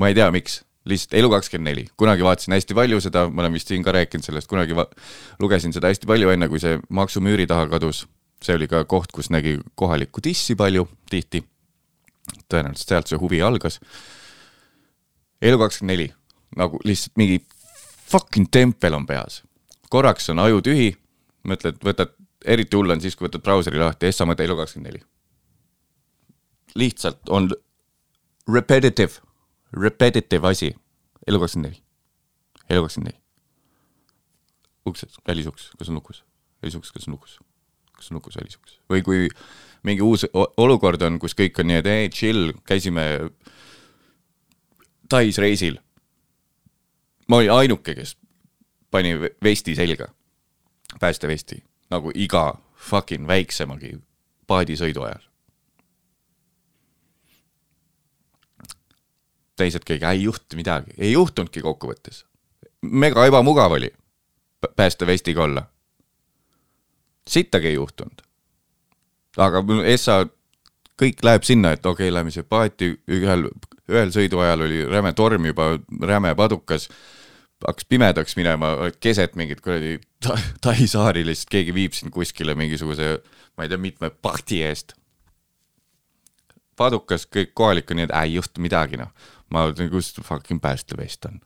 ma 0.00 0.08
ei 0.08 0.14
tea, 0.16 0.30
miks, 0.32 0.62
lihtsalt 0.88 1.18
elu 1.18 1.28
kakskümmend 1.34 1.68
neli, 1.68 1.82
kunagi 2.00 2.24
vaatasin 2.24 2.54
hästi 2.56 2.76
palju 2.78 3.00
seda, 3.04 3.26
ma 3.28 3.42
olen 3.42 3.58
vist 3.58 3.68
siin 3.68 3.82
ka 3.84 3.92
rääkinud 3.92 4.24
sellest, 4.24 4.48
kunagi 4.48 4.76
lugesin 5.42 5.74
seda 5.76 5.90
hästi 5.90 6.08
palju, 6.08 6.30
enne 6.32 6.48
kui 6.48 6.62
see 6.62 6.78
maksumüüri 6.88 7.46
taha 7.50 7.68
kadus. 7.74 8.06
see 8.40 8.54
oli 8.56 8.64
ka 8.68 8.86
koht, 8.88 9.12
kus 9.12 9.28
nägi 9.28 9.58
kohalikku 9.76 10.22
dissi 10.24 10.54
palju, 10.56 10.88
tihti. 11.10 11.42
tõenäoliselt 12.48 12.88
sealt 12.88 13.10
see 13.10 13.18
huvi 13.20 13.42
algas. 13.42 13.80
elu 15.42 15.58
kakskümmend 15.58 15.92
neli, 15.92 16.12
nagu 16.56 16.80
lihtsalt 16.84 17.16
mingi 17.16 17.42
fucking 18.10 18.50
tempel 18.50 18.94
on 18.94 19.06
peas. 19.06 19.42
korraks 19.90 20.30
on 20.30 20.38
aju 20.38 20.60
tühi, 20.62 20.90
mõtled, 21.46 21.80
võtad, 21.84 22.14
eriti 22.44 22.76
hull 22.76 22.90
on 22.90 23.00
siis, 23.00 23.16
kui 23.16 23.28
võtad 23.28 23.42
brauseri 23.42 23.78
lahti, 23.78 24.12
mõte 24.26 24.44
elu 24.44 24.56
kakskümmend 24.56 24.92
neli. 24.92 25.02
lihtsalt 26.74 27.28
on 27.28 27.50
repetitive 28.48 29.20
repetitive 29.76 30.48
asi, 30.48 30.72
elu 31.26 31.40
kakskümmend 31.40 31.70
neli, 31.70 31.82
elu 32.70 32.82
kakskümmend 32.84 33.12
neli. 33.12 33.22
uksed, 34.86 35.20
välisuks, 35.28 35.70
kas 35.78 35.88
on 35.88 35.94
lukus, 35.94 36.24
välisuks, 36.62 36.90
kas 36.92 37.06
on 37.06 37.14
lukus, 37.14 37.38
kas 37.92 38.10
on 38.10 38.18
lukus, 38.18 38.36
välisuks 38.40 38.78
või 38.90 39.02
kui 39.06 39.28
mingi 39.86 40.02
uus 40.02 40.26
olukord 40.34 41.02
on, 41.02 41.18
kus 41.20 41.36
kõik 41.38 41.60
on 41.60 41.70
nii, 41.70 41.82
et 41.82 41.86
ei, 41.86 42.08
chill, 42.14 42.54
käisime 42.66 43.30
Tais 45.10 45.38
reisil. 45.42 45.74
Ma 47.30 47.38
olin 47.38 47.52
ainuke, 47.54 47.94
kes 47.94 48.16
pani 48.90 49.14
ve- 49.20 49.34
vesti 49.42 49.76
selga, 49.78 50.10
päästevesti, 51.00 51.62
nagu 51.90 52.10
iga 52.14 52.54
fucking 52.90 53.26
väiksemagi 53.28 53.94
paadisõidu 54.50 55.06
ajal 55.06 55.30
teised 59.60 59.84
kõik, 59.86 60.04
ei 60.08 60.24
juhtu 60.24 60.58
midagi, 60.58 60.94
ei 60.98 61.12
juhtunudki 61.12 61.62
kokkuvõttes. 61.64 62.24
mega 62.82 63.26
ebamugav 63.28 63.72
oli 63.76 63.90
päästevestiga 64.76 65.42
olla. 65.42 65.66
sittagi 67.28 67.66
ei 67.66 67.74
juhtunud. 67.74 68.22
aga 69.36 69.64
Essa, 69.84 70.26
kõik 71.02 71.22
läheb 71.22 71.42
sinna, 71.42 71.72
et 71.72 71.86
okei 71.86 72.08
okay,, 72.08 72.14
lähme 72.14 72.30
siia 72.30 72.44
paati, 72.44 73.00
ühel, 73.08 73.48
ühel 73.88 74.10
sõiduajal 74.12 74.66
oli 74.66 74.84
räme 74.86 75.12
torm 75.12 75.46
juba, 75.46 75.78
räme 76.00 76.34
padukas, 76.34 76.88
hakkas 77.66 77.88
pimedaks 77.88 78.36
minema, 78.38 78.72
keset 79.00 79.36
mingit 79.36 79.60
kuradi 79.64 79.98
ta, 80.22 80.38
Tai 80.64 80.78
saari 80.88 81.26
lihtsalt 81.26 81.52
keegi 81.52 81.74
viib 81.76 81.96
sind 81.96 82.14
kuskile 82.14 82.54
mingisuguse, 82.58 83.18
ma 83.56 83.66
ei 83.66 83.72
tea, 83.72 83.80
mitme 83.80 84.10
pakti 84.10 84.62
eest 84.64 84.96
padukas, 86.80 87.26
kõik 87.28 87.52
kohalik 87.56 87.92
on 87.92 88.00
nii, 88.00 88.08
et 88.08 88.16
ei 88.22 88.34
juhtu 88.38 88.64
midagi, 88.64 89.00
noh. 89.00 89.12
ma 89.52 89.66
mõtlen, 89.68 89.90
kus 89.92 90.14
fucking 90.24 90.62
päästevest 90.62 91.28
on. 91.28 91.40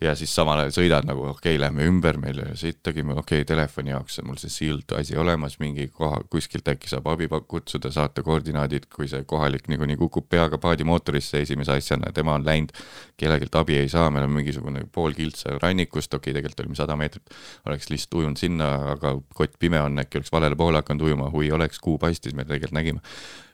Ja 0.00 0.12
siis 0.18 0.30
samal 0.34 0.60
ajal 0.62 0.74
sõidad 0.76 1.06
nagu 1.08 1.24
okei 1.26 1.56
okay,, 1.56 1.60
lähme 1.60 1.86
ümber, 1.90 2.18
meil 2.22 2.38
ei 2.38 2.44
ole 2.46 2.56
sittagi, 2.58 3.02
okei 3.02 3.18
okay,, 3.18 3.46
telefoni 3.48 3.90
jaoks 3.90 4.20
on 4.22 4.28
mul 4.30 4.38
see 4.38 4.52
sild 4.52 4.94
asi 4.98 5.16
olemas, 5.18 5.58
mingi 5.58 5.88
koha, 5.90 6.20
kuskilt 6.30 6.68
äkki 6.70 6.90
saab 6.90 7.08
abi 7.10 7.26
kutsuda, 7.28 7.90
saata 7.94 8.22
koordinaadid, 8.26 8.86
kui 8.94 9.08
see 9.10 9.24
kohalik 9.28 9.66
niikuinii 9.68 9.98
kukub 9.98 10.28
peaga 10.30 10.60
paadimootorisse 10.62 11.42
esimese 11.42 11.74
asjana 11.74 12.12
ja 12.12 12.18
tema 12.20 12.36
on 12.38 12.46
läinud, 12.46 12.70
kellegilt 13.18 13.58
abi 13.58 13.80
ei 13.80 13.90
saa, 13.90 14.06
meil 14.14 14.28
on 14.28 14.36
mingisugune 14.36 14.84
pool 14.92 15.16
kiltsa 15.18 15.58
rannikust, 15.58 16.14
okei 16.14 16.30
okay,, 16.30 16.38
tegelikult 16.38 16.64
olime 16.64 16.78
sada 16.78 16.96
meetrit, 16.96 17.34
oleks 17.66 17.90
lihtsalt 17.90 18.20
ujunud 18.22 18.38
sinna, 18.38 18.70
aga 18.94 19.16
kott 19.34 19.58
pime 19.58 19.82
on, 19.82 19.98
äkki 20.04 20.22
oleks 20.22 20.32
valele 20.32 20.58
poole 20.58 20.78
hakanud 20.82 21.10
ujuma, 21.10 21.32
hui 21.34 21.50
oleks, 21.50 21.82
kuu 21.82 21.98
paistis, 21.98 22.38
me 22.38 22.46
tegelikult 22.46 22.78
nägime 22.78 23.02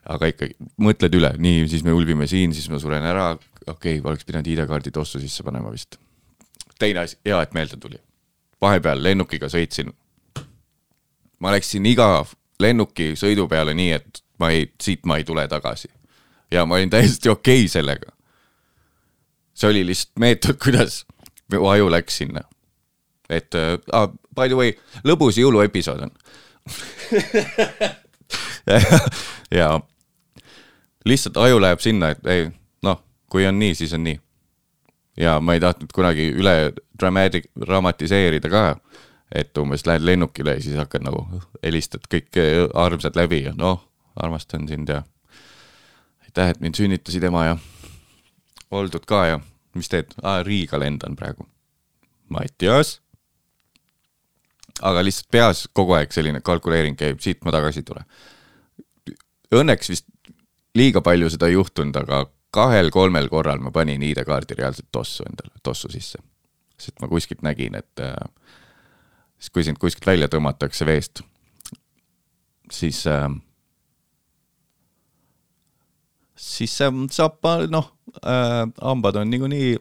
aga 0.04 0.28
ikkagi 0.28 0.58
mõtled 0.84 1.14
üle, 1.16 1.30
nii, 1.40 1.64
siis 1.72 1.84
me 1.86 1.94
ulbime 1.96 2.28
siin, 2.28 2.52
siis 2.52 2.68
ma 2.68 2.76
suren 2.82 3.06
ära, 3.08 3.30
okei 3.64 3.96
okay,, 3.96 4.02
oleks 4.04 4.28
pidanud 4.28 4.50
ID-kaardi 4.52 4.92
tossu 4.92 5.22
sisse 5.22 5.46
panema 5.46 5.72
vist. 5.72 5.96
Teine 6.78 7.04
asi, 7.04 7.18
hea, 7.24 7.42
et 7.42 7.54
meelde 7.54 7.76
tuli. 7.80 8.00
vahepeal 8.60 9.02
lennukiga 9.02 9.48
sõitsin. 9.52 9.92
ma 11.38 11.52
läksin 11.52 11.86
iga 11.86 12.24
lennuki 12.60 13.12
sõidu 13.18 13.48
peale 13.48 13.74
nii, 13.74 13.92
et 13.92 14.22
ma 14.38 14.50
ei, 14.50 14.72
siit 14.82 15.06
ma 15.06 15.16
ei 15.16 15.24
tule 15.24 15.48
tagasi. 15.48 15.88
ja 16.50 16.66
ma 16.66 16.74
olin 16.74 16.90
täiesti 16.90 17.28
okei 17.28 17.64
okay 17.64 17.68
sellega. 17.68 18.12
see 19.54 19.70
oli 19.70 19.86
lihtsalt 19.86 20.18
meetod, 20.18 20.58
kuidas 20.62 21.04
mu 21.52 21.68
aju 21.68 21.90
läks 21.90 22.16
sinna. 22.16 22.40
et 23.28 23.54
uh, 23.54 23.78
ah, 23.92 24.08
by 24.34 24.48
the 24.48 24.56
way, 24.56 24.72
lõbus 25.04 25.38
jõuluepisood 25.38 26.06
on 26.08 26.10
ja 29.58 29.80
lihtsalt 31.04 31.36
aju 31.36 31.60
läheb 31.60 31.80
sinna, 31.80 32.10
et 32.14 32.26
ei, 32.26 32.46
noh, 32.82 33.00
kui 33.30 33.46
on 33.46 33.58
nii, 33.58 33.74
siis 33.74 33.92
on 33.96 34.04
nii. 34.06 34.18
Ja 35.16 35.38
ma 35.40 35.54
ei 35.54 35.62
tahtnud 35.62 35.92
kunagi 35.94 36.30
üle 36.34 36.72
dramatic, 36.98 37.48
dramatiseerida 37.60 38.50
ka, 38.50 38.64
et 39.34 39.56
umbes 39.58 39.86
lähed 39.86 40.04
lennukile 40.06 40.56
ja 40.56 40.62
siis 40.62 40.78
hakkad 40.78 41.06
nagu, 41.06 41.24
helistad 41.62 42.06
kõik 42.10 42.38
armsad 42.74 43.16
läbi 43.18 43.44
ja 43.46 43.54
noh, 43.56 43.82
armastan 44.16 44.68
sind 44.68 44.90
ja 44.90 45.02
aitäh, 46.26 46.50
et 46.50 46.60
mind 46.60 46.78
sünnitasid 46.78 47.24
ema 47.30 47.44
ja 47.52 47.56
oldud 48.74 49.06
ka 49.06 49.24
ja 49.26 49.40
mis 49.74 49.90
teed 49.90 50.14
ah,, 50.22 50.42
Riiga 50.46 50.78
lendan 50.78 51.16
praegu. 51.16 51.46
Mattias. 52.28 53.00
aga 54.82 55.04
lihtsalt 55.04 55.30
peas 55.30 55.68
kogu 55.72 55.94
aeg 55.94 56.12
selline 56.12 56.40
kalkuleering 56.42 56.96
käib, 56.98 57.20
siit 57.22 57.44
ma 57.46 57.52
tagasi 57.54 57.82
ei 57.82 57.86
tule. 57.86 58.00
Õnneks 59.54 59.90
vist 59.90 60.06
liiga 60.74 61.00
palju 61.00 61.28
seda 61.30 61.46
ei 61.46 61.54
juhtunud, 61.54 61.94
aga 61.94 62.24
kahel-kolmel 62.54 63.28
korral 63.32 63.62
ma 63.62 63.72
panin 63.74 64.02
ID-kaardi 64.02 64.58
reaalselt 64.58 64.90
tossu 64.92 65.26
endale, 65.26 65.54
tossu 65.62 65.90
sisse. 65.92 66.22
sest 66.78 66.98
ma 67.00 67.08
kuskilt 67.08 67.42
nägin, 67.46 67.76
et 67.78 68.02
äh, 68.02 68.14
siis 69.38 69.50
kui 69.54 69.64
sind 69.66 69.78
kuskilt 69.82 70.06
välja 70.06 70.28
tõmmatakse 70.30 70.86
veest, 70.86 71.22
siis 72.70 73.04
äh, 73.06 73.28
siis 76.36 76.74
äh, 76.82 76.92
saab, 77.14 77.38
noh 77.70 77.92
äh,, 78.22 78.64
hambad 78.82 79.16
on 79.22 79.30
niikuinii 79.30 79.76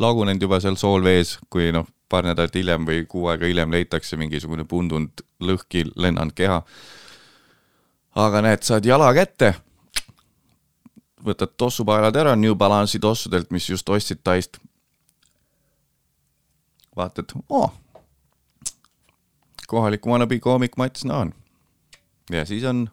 lagunenud 0.00 0.42
juba 0.42 0.60
seal 0.60 0.78
soolvees, 0.80 1.36
kui 1.52 1.70
noh, 1.72 1.86
paar 2.08 2.26
nädalat 2.28 2.56
hiljem 2.56 2.86
või 2.88 3.04
kuu 3.08 3.28
aega 3.32 3.48
hiljem 3.48 3.72
leitakse 3.72 4.16
mingisugune 4.20 4.64
pundunud 4.68 5.24
lõhki 5.40 5.84
lennanud 5.96 6.36
keha. 6.36 6.62
aga 8.14 8.42
näed, 8.44 8.64
saad 8.64 8.84
jala 8.84 9.12
kätte 9.16 9.54
võtad 11.24 11.54
tossupaelad 11.56 12.16
ära 12.16 12.34
New 12.36 12.54
Balance'i 12.58 13.00
tossudelt, 13.00 13.50
mis 13.50 13.68
just 13.70 13.88
ostsid 13.88 14.22
Taist. 14.24 14.58
vaatad, 16.96 17.32
oo, 17.48 17.70
kohalik 19.66 20.06
wannabe 20.06 20.38
koomik 20.38 20.76
Mats 20.76 21.04
Naan. 21.04 21.32
ja 22.30 22.44
siis 22.46 22.64
on 22.64 22.88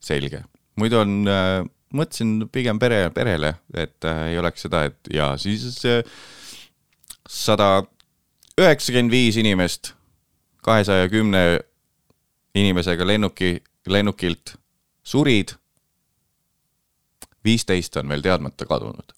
selge, 0.00 0.44
muidu 0.76 1.02
on 1.02 1.28
äh,, 1.28 1.64
mõtlesin 1.92 2.48
pigem 2.52 2.78
pere, 2.78 3.10
perele, 3.10 3.54
et 3.74 4.04
äh, 4.04 4.28
ei 4.32 4.38
oleks 4.38 4.64
seda, 4.64 4.84
et 4.88 5.12
ja 5.12 5.34
siis 5.36 5.82
sada 7.28 7.82
üheksakümmend 8.58 9.12
viis 9.12 9.36
inimest 9.36 9.92
kahesaja 10.62 11.08
kümne 11.08 11.60
inimesega 12.54 13.06
lennuki, 13.06 13.56
lennukilt 13.86 14.56
surid 15.02 15.56
viisteist 17.44 17.96
on 17.96 18.08
veel 18.08 18.22
teadmata 18.22 18.66
kadunud. 18.66 19.14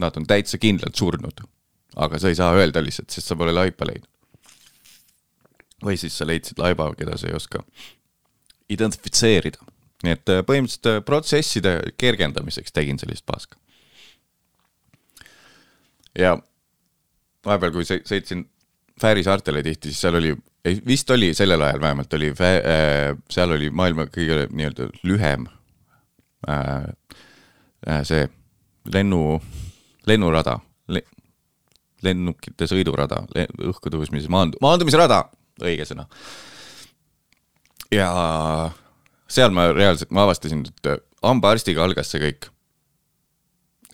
Nad 0.00 0.16
on 0.16 0.26
täitsa 0.26 0.58
kindlalt 0.58 0.96
surnud, 0.96 1.42
aga 1.96 2.18
sa 2.18 2.32
ei 2.32 2.38
saa 2.38 2.54
öelda 2.56 2.82
lihtsalt, 2.82 3.10
sest 3.12 3.28
sa 3.28 3.36
pole 3.36 3.52
laipa 3.52 3.86
leidnud. 3.86 4.08
või 5.82 5.96
siis 5.98 6.14
sa 6.14 6.26
leidsid 6.26 6.60
laiba, 6.62 6.92
keda 6.94 7.16
sa 7.18 7.26
ei 7.26 7.34
oska 7.34 7.64
identifitseerida. 8.70 9.58
nii 10.02 10.12
et 10.12 10.30
äh, 10.30 10.44
põhimõtteliselt 10.46 11.04
protsesside 11.06 11.80
kergendamiseks 11.98 12.72
tegin 12.72 12.98
sellist 12.98 13.26
paska. 13.26 13.56
ja 16.18 16.38
vahepeal, 17.44 17.72
kui 17.72 17.84
sõitsin 17.84 18.48
Fääri 19.00 19.22
saartele 19.24 19.62
tihti, 19.62 19.88
siis 19.90 20.00
seal 20.04 20.14
oli 20.14 20.34
ei, 20.64 20.78
vist 20.86 21.10
oli 21.10 21.32
sellel 21.34 21.62
ajal 21.62 21.80
vähemalt 21.80 22.14
oli, 22.18 22.32
seal 23.30 23.56
oli 23.56 23.70
maailma 23.70 24.06
kõige 24.12 24.46
nii-öelda 24.50 24.88
lühem 25.06 25.48
äh, 26.48 26.92
see 28.06 28.26
lennu, 28.94 29.40
lennurada 30.06 30.58
le,, 30.92 31.04
lennukite 32.02 32.68
sõidurada 32.70 33.22
le,, 33.34 33.46
õhku 33.70 33.92
tõusmise 33.92 34.30
maandu-, 34.32 34.60
maandumisrada, 34.62 35.24
õige 35.62 35.86
sõna. 35.88 36.06
ja 37.92 38.08
seal 39.32 39.52
ma 39.54 39.70
reaalselt, 39.72 40.10
ma 40.14 40.26
avastasin, 40.26 40.66
et 40.68 40.90
äh, 40.90 41.02
hambaarstiga 41.24 41.84
algas 41.84 42.10
see 42.12 42.22
kõik. 42.22 42.50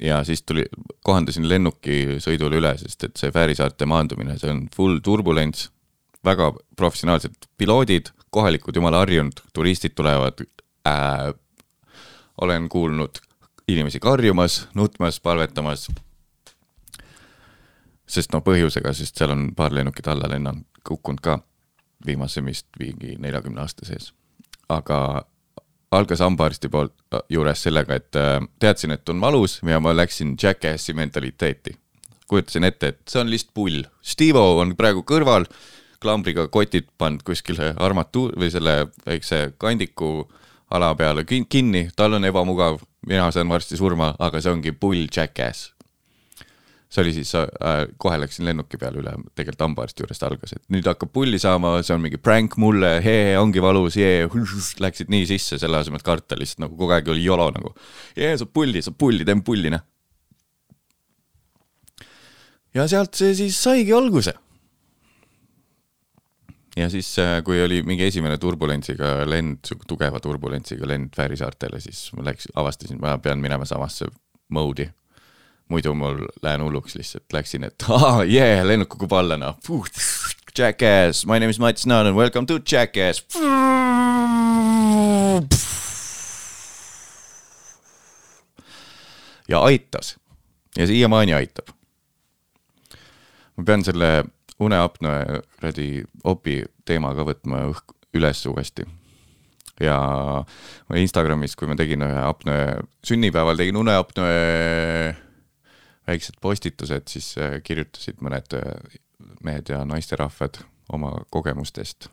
ja 0.00 0.20
siis 0.24 0.44
tuli, 0.46 0.64
kohandasin 1.04 1.48
lennuki 1.48 2.20
sõidule 2.22 2.60
üle, 2.60 2.76
sest 2.78 3.08
et 3.08 3.16
see 3.18 3.32
Fääri 3.34 3.56
saarte 3.58 3.86
maandumine, 3.88 4.38
see 4.38 4.52
on 4.52 4.66
full 4.74 5.00
turbulents, 5.04 5.68
väga 6.24 6.52
professionaalsed 6.76 7.48
piloodid, 7.58 8.10
kohalikud 8.30 8.76
jumala 8.76 9.04
harjunud, 9.04 9.40
turistid 9.52 9.94
tulevad 9.94 10.44
äh,. 10.86 11.34
olen 12.40 12.68
kuulnud 12.68 13.18
inimesi 13.68 14.00
karjumas, 14.00 14.68
nutmas, 14.74 15.20
palvetamas. 15.20 15.88
sest 18.08 18.32
noh, 18.32 18.40
põhjusega, 18.40 18.92
sest 18.96 19.18
seal 19.20 19.34
on 19.34 19.50
paar 19.56 19.74
lennukit 19.74 20.06
alla 20.08 20.30
lennanud, 20.30 20.64
kukkunud 20.86 21.20
ka 21.20 21.38
viimase 22.06 22.44
vist 22.44 22.66
mingi 22.78 23.16
neljakümne 23.20 23.60
aasta 23.60 23.84
sees. 23.84 24.12
aga 24.68 25.24
algas 25.90 26.20
hambaarsti 26.20 26.68
poolt 26.68 26.94
äh, 27.14 27.20
juures 27.32 27.62
sellega, 27.62 27.96
et 27.96 28.16
äh, 28.16 28.40
teadsin, 28.60 28.92
et 28.96 29.08
on 29.08 29.20
valus 29.20 29.58
ja 29.64 29.80
ma 29.80 29.94
läksin 29.96 30.36
Jackassi 30.42 30.94
mentaliteeti. 30.94 31.76
kujutasin 32.28 32.64
ette, 32.64 32.88
et 32.88 33.00
see 33.08 33.20
on 33.20 33.30
lihtsalt 33.30 33.54
pull. 33.54 33.84
Stivo 34.04 34.58
on 34.60 34.74
praegu 34.76 35.00
kõrval, 35.00 35.46
klambriga 36.02 36.48
kotid 36.52 36.90
pannud 36.98 37.24
kuskile 37.26 37.72
armatuur 37.76 38.36
või 38.38 38.50
selle 38.54 38.76
väikse 39.06 39.54
kandiku 39.58 40.28
ala 40.70 40.92
peale 40.94 41.24
kin- 41.24 41.48
kinni, 41.48 41.88
tal 41.96 42.18
on 42.18 42.28
ebamugav, 42.28 42.78
mina 43.06 43.30
saan 43.32 43.48
varsti 43.48 43.76
surma, 43.80 44.14
aga 44.18 44.40
see 44.40 44.52
ongi 44.52 44.72
pull 44.76 45.08
Jackass 45.08 45.72
see 46.88 47.02
oli 47.02 47.12
siis 47.12 47.34
äh,, 47.36 47.82
kohe 48.00 48.16
läksin 48.20 48.46
lennuki 48.48 48.78
peale 48.80 49.02
üle, 49.02 49.12
tegelikult 49.36 49.64
hambaarsti 49.66 50.04
juurest 50.04 50.24
algas, 50.24 50.54
et 50.56 50.62
nüüd 50.72 50.88
hakkab 50.88 51.12
pulli 51.12 51.40
saama, 51.40 51.74
see 51.84 51.92
on 51.94 52.00
mingi 52.04 52.20
prank 52.20 52.56
mulle, 52.60 52.94
hee, 53.04 53.36
ongi 53.40 53.60
valus, 53.62 53.98
jee, 54.00 54.24
läksid 54.84 55.12
nii 55.12 55.28
sisse, 55.28 55.60
selle 55.60 55.82
asemel, 55.82 56.00
et 56.00 56.08
karta 56.08 56.38
lihtsalt 56.38 56.64
nagu 56.64 56.78
kogu 56.80 56.96
aeg 56.96 57.12
oli 57.12 57.26
jolo 57.26 57.50
nagu. 57.52 57.74
jee, 58.16 58.32
saab 58.40 58.52
pulli, 58.56 58.82
saab 58.84 58.96
pulli, 59.00 59.28
teeme 59.28 59.44
pulli, 59.44 59.72
noh. 59.74 59.84
ja 62.76 62.88
sealt 62.88 63.20
see 63.20 63.36
siis 63.36 63.60
saigi 63.60 63.92
alguse. 63.92 64.32
Ja 66.78 66.86
siis, 66.92 67.10
kui 67.44 67.58
oli 67.62 67.82
mingi 67.86 68.06
esimene 68.06 68.38
turbulentsiga 68.38 69.26
lend, 69.26 69.66
tugeva 69.90 70.20
turbulentsiga 70.22 70.88
lend 70.88 71.10
Fääri 71.16 71.38
saartele, 71.40 71.80
siis 71.82 72.08
ma 72.16 72.28
läksin, 72.30 72.54
avastasin, 72.58 73.00
ma 73.02 73.16
pean 73.22 73.42
minema 73.42 73.66
samasse 73.68 74.08
mode'i 74.54 74.88
muidu 75.68 75.92
mul 75.94 76.22
lähen 76.42 76.62
hulluks 76.64 76.96
lihtsalt, 76.96 77.26
läksin, 77.32 77.66
et 77.68 77.84
aa, 77.92 78.22
jee, 78.24 78.62
lennuk 78.64 78.88
kukub 78.94 79.12
alla, 79.18 79.36
noh. 79.40 79.58
Jackass, 80.58 81.26
my 81.26 81.38
name 81.38 81.50
is 81.50 81.60
Mats 81.60 81.86
Naanen, 81.86 82.16
welcome 82.16 82.46
to 82.46 82.58
Jackass. 82.58 83.24
ja 89.48 89.60
aitas 89.60 90.16
ja 90.76 90.86
siiamaani 90.86 91.34
aitab. 91.34 91.68
ma 93.56 93.64
pean 93.64 93.84
selle 93.84 94.24
uneapnoe 94.60 95.42
kuradi 95.56 95.90
opi 96.24 96.62
teema 96.88 97.14
ka 97.14 97.26
võtma 97.28 97.62
õhk- 97.70 97.96
üles 98.18 98.40
uuesti 98.50 98.86
ja 99.82 99.98
ma 100.88 100.98
Instagramis, 100.98 101.54
kui 101.56 101.68
ma 101.70 101.76
tegin 101.78 102.02
ühe 102.06 102.22
apnoe, 102.24 102.78
sünnipäeval 103.06 103.58
tegin 103.60 103.78
uneapnoe 103.78 105.14
väiksed 106.08 106.38
postitused, 106.40 107.08
siis 107.12 107.34
äh, 107.38 107.58
kirjutasid 107.64 108.22
mõned 108.24 108.54
äh, 108.56 108.98
mehed 109.44 109.70
ja 109.70 109.84
naisterahvad 109.88 110.62
oma 110.92 111.12
kogemustest. 111.30 112.08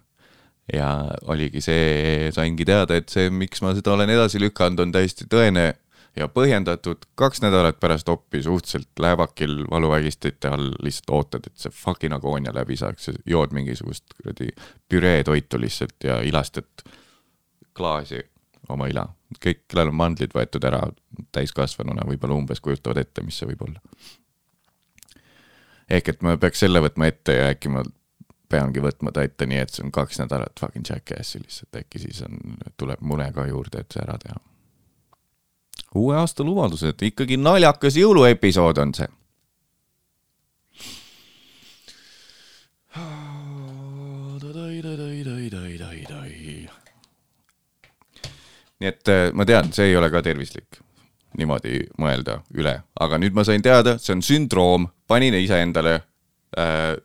ja 0.73 1.05
oligi 1.29 1.61
see, 1.61 2.31
saingi 2.33 2.65
teada, 2.65 2.95
et 2.97 3.11
see, 3.13 3.29
miks 3.29 3.61
ma 3.61 3.75
seda 3.77 3.93
olen 3.93 4.09
edasi 4.09 4.39
lükanud, 4.41 4.79
on 4.81 4.93
täiesti 4.95 5.27
tõene 5.29 5.75
ja 6.15 6.27
põhjendatud. 6.31 7.05
kaks 7.15 7.41
nädalat 7.41 7.79
pärast 7.79 8.09
oppi 8.09 8.43
suhteliselt 8.43 8.99
läävakil 8.99 9.65
valuvägistite 9.71 10.47
all 10.47 10.71
lihtsalt 10.83 11.09
ootad, 11.09 11.47
et 11.47 11.57
see 11.57 11.71
fucking 11.71 12.13
agoonia 12.13 12.53
läbi 12.55 12.77
saaks, 12.77 13.09
jood 13.25 13.53
mingisugust 13.55 14.15
kuradi 14.17 14.49
püreetoitu 14.89 15.59
lihtsalt 15.61 16.03
ja 16.03 16.21
ilastad 16.21 16.85
klaasi 17.75 18.23
oma 18.69 18.87
ila. 18.87 19.07
kõik, 19.45 19.65
kellel 19.67 19.91
on 19.91 19.97
mandlid 19.99 20.31
võetud 20.33 20.63
ära 20.65 20.79
täiskasvanuna, 21.35 22.05
võib-olla 22.07 22.37
umbes 22.37 22.61
kujutavad 22.63 23.01
ette, 23.01 23.23
mis 23.23 23.37
see 23.39 23.49
võib 23.49 23.67
olla. 23.67 23.81
ehk 25.89 26.09
et 26.09 26.23
ma 26.23 26.37
peaks 26.37 26.63
selle 26.63 26.81
võtma 26.81 27.11
ette 27.11 27.35
ja 27.35 27.51
äkki 27.51 27.69
ma 27.69 27.83
peangi 28.49 28.81
võtma 28.81 29.11
ta 29.11 29.23
ette 29.25 29.45
nii, 29.49 29.61
et 29.61 29.73
see 29.73 29.83
on 29.85 29.91
kaks 29.91 30.19
nädalat 30.21 30.59
fucking 30.59 30.87
jackassi 30.89 31.41
lihtsalt, 31.43 31.75
äkki 31.81 31.99
siis 31.99 32.21
on, 32.25 32.39
tuleb 32.77 33.01
mune 33.01 33.31
ka 33.33 33.47
juurde, 33.49 33.81
et 33.81 33.91
see 33.91 34.03
ära 34.05 34.17
teha. 34.21 34.39
Uue 35.95 36.15
aasta 36.17 36.43
lubadused, 36.43 37.01
ikkagi 37.01 37.37
naljakas 37.37 37.97
jõuluepisood 37.99 38.81
on 38.83 38.93
see. 38.97 39.11
nii 48.79 48.89
et 48.91 49.11
äh, 49.11 49.29
ma 49.33 49.45
tean, 49.47 49.71
see 49.73 49.89
ei 49.89 49.95
ole 49.97 50.09
ka 50.11 50.21
tervislik 50.23 50.79
niimoodi 51.35 51.81
mõelda 51.99 52.39
üle, 52.55 52.75
aga 52.99 53.19
nüüd 53.19 53.35
ma 53.35 53.43
sain 53.47 53.63
teada, 53.63 53.97
see 53.99 54.15
on 54.15 54.23
sündroom, 54.23 54.87
panin 55.07 55.35
iseendale 55.37 55.97
äh, 56.59 56.95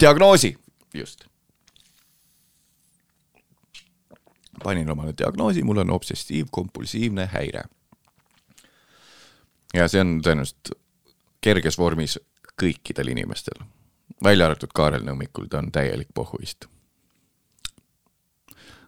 diagnoosi, 0.00 0.52
just. 0.94 1.24
Panin 4.62 4.90
omale 4.90 5.14
diagnoosi, 5.18 5.62
mul 5.62 5.82
on 5.84 5.90
obsessiivkompulsiivne 5.90 7.28
häire. 7.32 7.64
ja 9.74 9.88
see 9.88 10.00
on 10.00 10.20
tõenäoliselt 10.24 10.72
kerges 11.40 11.78
vormis 11.78 12.18
kõikidel 12.62 13.12
inimestel, 13.12 13.60
välja 14.24 14.46
arvatud 14.46 14.72
Kaarel 14.74 15.04
Nõmmikul, 15.04 15.50
ta 15.50 15.58
on 15.58 15.72
täielik 15.72 16.08
pohhuist 16.14 16.66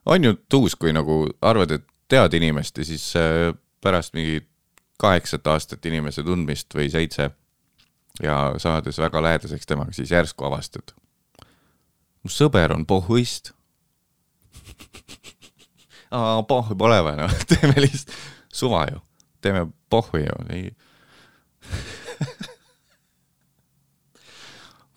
on 0.09 0.25
ju 0.25 0.35
tuus, 0.49 0.77
kui 0.77 0.93
nagu 0.93 1.27
arvad, 1.43 1.71
et 1.77 1.85
tead 2.09 2.35
inimest 2.39 2.79
ja 2.79 2.85
siis 2.85 3.11
äh, 3.17 3.53
pärast 3.85 4.15
mingi 4.17 4.41
kaheksat 4.99 5.47
aastat 5.47 5.85
inimese 5.87 6.25
tundmist 6.25 6.75
või 6.75 6.89
seitse 6.91 7.31
ja 8.23 8.39
saades 8.59 8.99
väga 8.99 9.23
lähedaseks 9.23 9.67
temaga, 9.67 9.93
siis 9.93 10.11
järsku 10.11 10.45
avastad. 10.49 10.95
mu 12.23 12.31
sõber 12.33 12.73
on 12.75 12.87
pohhuist. 12.87 13.53
aa, 16.11 16.43
pohhu 16.49 16.77
pole 16.79 17.01
vaja, 17.05 17.27
noh, 17.27 17.35
teeme 17.51 17.75
lihtsalt 17.85 18.15
suva 18.53 18.87
ju, 18.93 19.03
teeme 19.45 19.67
pohhu 19.91 20.23
ju, 20.23 20.39
ei. 20.55 20.71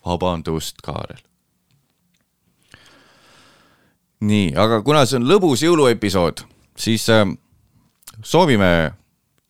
vabandust, 0.06 0.82
Kaarel 0.82 1.22
nii, 4.22 4.52
aga 4.60 4.82
kuna 4.86 5.04
see 5.10 5.20
on 5.20 5.28
lõbus 5.30 5.64
jõuluepisood, 5.66 6.44
siis 6.78 7.08
äh, 7.14 7.26
soovime, 8.24 8.94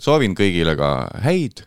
soovin 0.02 0.36
kõigile 0.38 0.78
ka 0.80 0.92
häid 1.26 1.66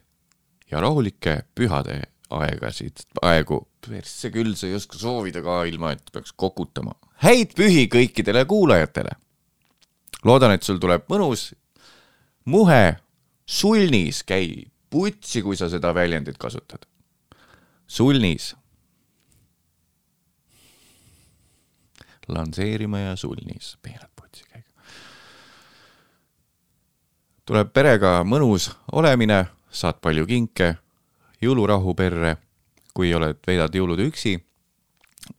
ja 0.72 0.80
rahulikke 0.82 1.42
pühade 1.56 2.00
aegasid, 2.34 3.04
aegu. 3.22 3.60
persse 3.84 4.30
küll, 4.32 4.54
sa 4.56 4.66
ei 4.66 4.78
oska 4.78 4.98
soovida 4.98 5.42
ka 5.44 5.62
ilma, 5.68 5.92
et 5.92 6.08
peaks 6.12 6.32
kokutama. 6.32 6.96
häid 7.22 7.52
pühi 7.56 7.86
kõikidele 7.92 8.46
kuulajatele. 8.48 9.18
loodan, 10.24 10.54
et 10.54 10.62
sul 10.62 10.80
tuleb 10.82 11.06
mõnus 11.10 11.52
muhe 12.44 12.96
sulnis, 13.46 14.22
käi 14.24 14.66
putsi, 14.90 15.42
kui 15.42 15.56
sa 15.56 15.68
seda 15.68 15.94
väljendit 15.94 16.38
kasutad. 16.38 16.86
sulnis 17.86 18.54
lansseerima 22.28 22.98
ja 22.98 23.16
sulnis, 23.16 23.76
peened 23.82 24.08
putsi 24.16 24.44
käigu. 24.48 24.68
tuleb 27.44 27.72
perega 27.72 28.22
mõnus 28.24 28.70
olemine, 28.92 29.44
saad 29.70 30.00
palju 30.00 30.26
kinke, 30.26 30.74
jõulurahu 31.42 31.94
perre. 31.94 32.36
kui 32.94 33.10
oled, 33.14 33.40
veedad 33.42 33.74
jõulud 33.74 33.98
üksi, 33.98 34.36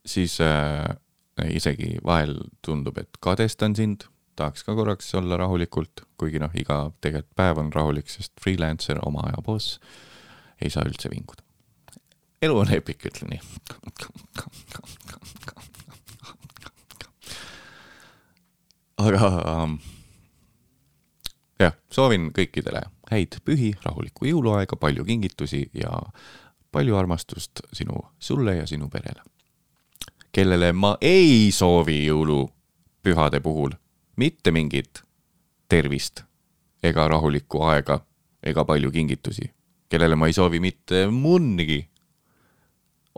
siis 0.04 0.34
äh, 0.44 0.84
isegi 1.48 1.96
vahel 2.04 2.34
tundub, 2.60 2.98
et 2.98 3.16
kadestan 3.20 3.72
sind, 3.74 4.04
tahaks 4.36 4.64
ka 4.64 4.74
korraks 4.76 5.14
olla 5.14 5.36
rahulikult, 5.40 6.04
kuigi 6.20 6.40
noh, 6.42 6.52
iga 6.54 6.90
tegelikult 7.00 7.34
päev 7.38 7.60
on 7.62 7.72
rahulik, 7.74 8.10
sest 8.12 8.32
freelancer, 8.42 9.00
oma 9.06 9.24
aja 9.30 9.42
boss, 9.44 9.80
ei 10.60 10.70
saa 10.72 10.84
üldse 10.88 11.10
vinguda. 11.12 11.42
elu 12.42 12.58
on 12.58 12.72
epic, 12.74 13.06
ütlen 13.08 13.30
nii. 13.32 13.40
aga 18.96 19.28
ähm, 19.52 19.78
jah, 21.60 21.74
soovin 21.92 22.30
kõikidele 22.36 22.82
häid 23.10 23.38
pühi, 23.44 23.72
rahulikku 23.84 24.26
jõuluaega, 24.28 24.76
palju 24.80 25.04
kingitusi 25.04 25.66
ja 25.76 26.00
palju 26.72 26.96
armastust 26.96 27.62
sinu, 27.72 28.00
sulle 28.18 28.56
ja 28.56 28.66
sinu 28.66 28.88
perele. 28.92 29.22
kellele 30.32 30.72
ma 30.72 30.96
ei 31.00 31.50
soovi 31.52 32.04
jõulu 32.04 32.50
pühade 33.02 33.40
puhul 33.40 33.72
mitte 34.16 34.50
mingit 34.50 35.02
tervist 35.68 36.22
ega 36.82 37.08
rahulikku 37.08 37.62
aega 37.62 38.00
ega 38.46 38.64
palju 38.64 38.90
kingitusi, 38.90 39.50
kellele 39.88 40.16
ma 40.16 40.26
ei 40.26 40.32
soovi 40.32 40.60
mitte 40.60 41.06
munnigi. 41.10 41.88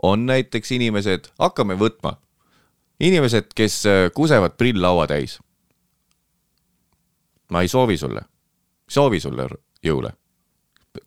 on 0.01 0.25
näiteks 0.25 0.71
inimesed, 0.71 1.27
hakkame 1.39 1.75
võtma, 1.75 2.13
inimesed, 2.99 3.51
kes 3.55 3.85
äh, 3.85 4.11
kusevad 4.15 4.55
prill-laua 4.57 5.07
täis. 5.07 5.39
ma 7.51 7.61
ei 7.61 7.67
soovi 7.67 7.97
sulle, 7.97 8.21
soovi 8.89 9.19
sulle 9.19 9.49
jõule. 9.83 10.11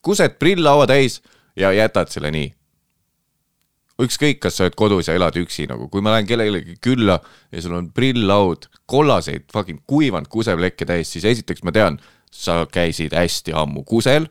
kused 0.03 0.39
prill-laua 0.39 0.87
täis 0.87 1.23
ja 1.57 1.73
jätad 1.73 2.09
selle 2.09 2.31
nii 2.31 2.55
ükskõik, 4.01 4.41
kas 4.43 4.57
sa 4.57 4.67
oled 4.67 4.77
kodus 4.79 5.09
ja 5.09 5.17
elad 5.19 5.37
üksi 5.37 5.67
nagu, 5.71 5.89
kui 5.93 6.03
ma 6.05 6.15
lähen 6.15 6.29
kellelegi 6.29 6.79
külla 6.83 7.19
ja 7.53 7.63
sul 7.63 7.77
on 7.77 7.91
prill-laud, 7.95 8.69
kollaseid 8.89 9.49
fucking 9.53 9.83
kuivanud 9.87 10.31
kuseplekke 10.33 10.89
täis, 10.89 11.13
siis 11.13 11.27
esiteks 11.29 11.65
ma 11.67 11.75
tean, 11.75 11.99
sa 12.33 12.63
käisid 12.73 13.13
hästi 13.17 13.53
ammu 13.57 13.85
kusel. 13.85 14.29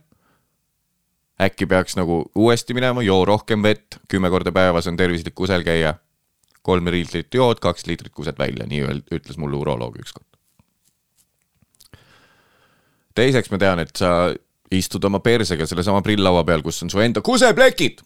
äkki 1.41 1.65
peaks 1.65 1.95
nagu 1.97 2.23
uuesti 2.37 2.73
minema, 2.77 3.01
joo 3.01 3.25
rohkem 3.25 3.63
vett, 3.63 3.97
kümme 4.09 4.29
korda 4.29 4.51
päevas 4.51 4.87
on 4.87 4.97
tervislik 4.97 5.35
kusel 5.35 5.63
käia. 5.63 5.95
kolm 6.61 6.85
liitrit 6.85 7.33
jood, 7.33 7.59
kaks 7.59 7.87
liitrit 7.87 8.13
kused 8.13 8.37
välja, 8.37 8.67
nii 8.67 9.01
ütles 9.11 9.37
mulle 9.37 9.57
uroloog 9.57 9.97
ükskord. 9.97 10.27
teiseks 13.15 13.51
ma 13.51 13.57
tean, 13.57 13.79
et 13.79 13.95
sa 13.95 14.33
istud 14.71 15.03
oma 15.03 15.19
persega 15.19 15.65
sellesama 15.65 16.01
prill-laua 16.01 16.43
peal, 16.47 16.61
kus 16.61 16.83
on 16.83 16.89
su 16.89 16.99
enda 16.99 17.21
kuseplekid. 17.21 18.01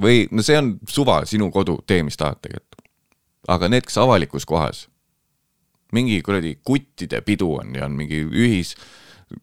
Või 0.00 0.24
no 0.30 0.44
see 0.46 0.58
on 0.58 0.74
suva, 0.88 1.22
sinu 1.28 1.50
kodu, 1.54 1.80
tee 1.86 2.02
mis 2.06 2.16
tahad 2.16 2.40
tegelikult. 2.42 2.80
aga 3.48 3.68
need, 3.68 3.86
kes 3.88 3.98
avalikus 3.98 4.46
kohas 4.46 4.86
mingi 5.92 6.20
kuradi 6.22 6.58
kuttide 6.64 7.20
pidu 7.26 7.54
on 7.60 7.74
ja 7.74 7.86
on 7.86 7.96
mingi 7.98 8.20
ühis, 8.22 8.74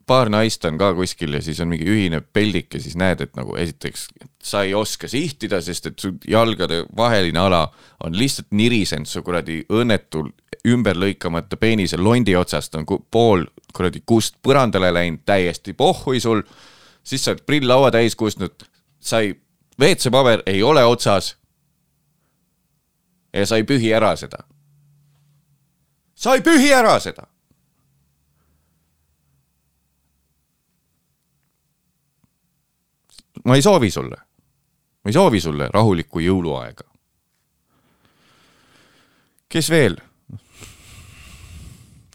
paar 0.08 0.32
naist 0.32 0.66
on 0.68 0.78
ka 0.80 0.92
kuskil 0.96 1.38
ja 1.38 1.42
siis 1.44 1.60
on 1.64 1.72
mingi 1.72 1.88
ühine 1.88 2.20
peldik 2.22 2.76
ja 2.76 2.82
siis 2.84 2.98
näed, 3.00 3.22
et 3.24 3.36
nagu 3.40 3.56
esiteks 3.60 4.08
sa 4.44 4.64
ei 4.68 4.74
oska 4.76 5.08
sihtida, 5.12 5.62
sest 5.64 5.92
et 5.92 6.00
su 6.00 6.14
jalgade 6.28 6.84
vaheline 6.98 7.40
ala 7.40 7.66
on 8.04 8.16
lihtsalt 8.18 8.52
nirisenud 8.56 9.08
su 9.08 9.24
kuradi 9.24 9.62
õnnetul 9.72 10.32
ümberlõikamata 10.68 11.60
peenise 11.60 12.00
londi 12.00 12.36
otsast 12.36 12.76
on 12.76 12.88
pool 12.88 13.46
kuradi 13.76 14.02
kust 14.06 14.40
põrandale 14.44 14.92
läinud, 14.94 15.24
täiesti 15.26 15.76
pohhui 15.78 16.20
sul. 16.20 16.42
siis 17.04 17.24
sa 17.24 17.32
oled 17.32 17.46
prill-laua 17.48 17.92
täis 17.92 18.16
kustnud, 18.20 18.66
sa 19.00 19.22
ei, 19.24 19.32
WC-paber 19.80 20.44
ei 20.46 20.64
ole 20.64 20.84
otsas. 20.86 21.38
ja 23.34 23.46
sa 23.46 23.56
ei 23.56 23.64
pühi 23.64 23.94
ära 23.94 24.16
seda 24.16 24.48
sa 26.18 26.34
ei 26.34 26.42
pühi 26.42 26.72
ära 26.74 26.98
seda. 27.00 27.28
ma 33.48 33.56
ei 33.56 33.62
soovi 33.64 33.88
sulle, 33.92 34.18
ma 35.04 35.08
ei 35.08 35.14
soovi 35.16 35.40
sulle 35.40 35.70
rahulikku 35.72 36.20
jõuluaega. 36.20 36.84
kes 39.48 39.70
veel? 39.70 40.02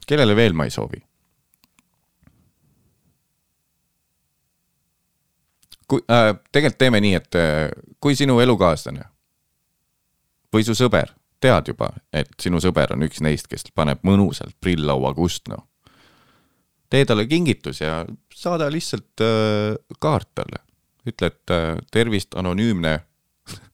kellele 0.07 0.37
veel 0.37 0.53
ma 0.53 0.67
ei 0.69 0.75
soovi? 0.75 1.01
Kui 5.93 6.01
äh,, 6.09 6.30
tegelikult 6.53 6.78
teeme 6.80 7.01
nii, 7.05 7.16
et 7.20 7.36
äh, 7.36 7.66
kui 8.01 8.16
sinu 8.16 8.38
elukaaslane 8.40 9.05
või 10.53 10.64
su 10.64 10.76
sõber 10.76 11.12
tead 11.43 11.68
juba, 11.72 11.90
et 12.14 12.30
sinu 12.40 12.61
sõber 12.62 12.95
on 12.95 13.05
üks 13.05 13.20
neist, 13.24 13.49
kes 13.51 13.66
paneb 13.74 14.01
mõnusalt 14.07 14.55
prill-laua 14.62 15.12
kustnu. 15.16 15.59
tee 16.93 17.05
talle 17.09 17.26
kingitus 17.26 17.80
ja 17.80 18.05
saada 18.34 18.70
lihtsalt 18.72 19.20
äh, 19.20 19.76
kaart 20.01 20.28
talle. 20.34 20.64
ütle, 21.07 21.26
et 21.26 21.51
äh, 21.51 21.76
tervist, 21.90 22.34
anonüümne, 22.38 23.01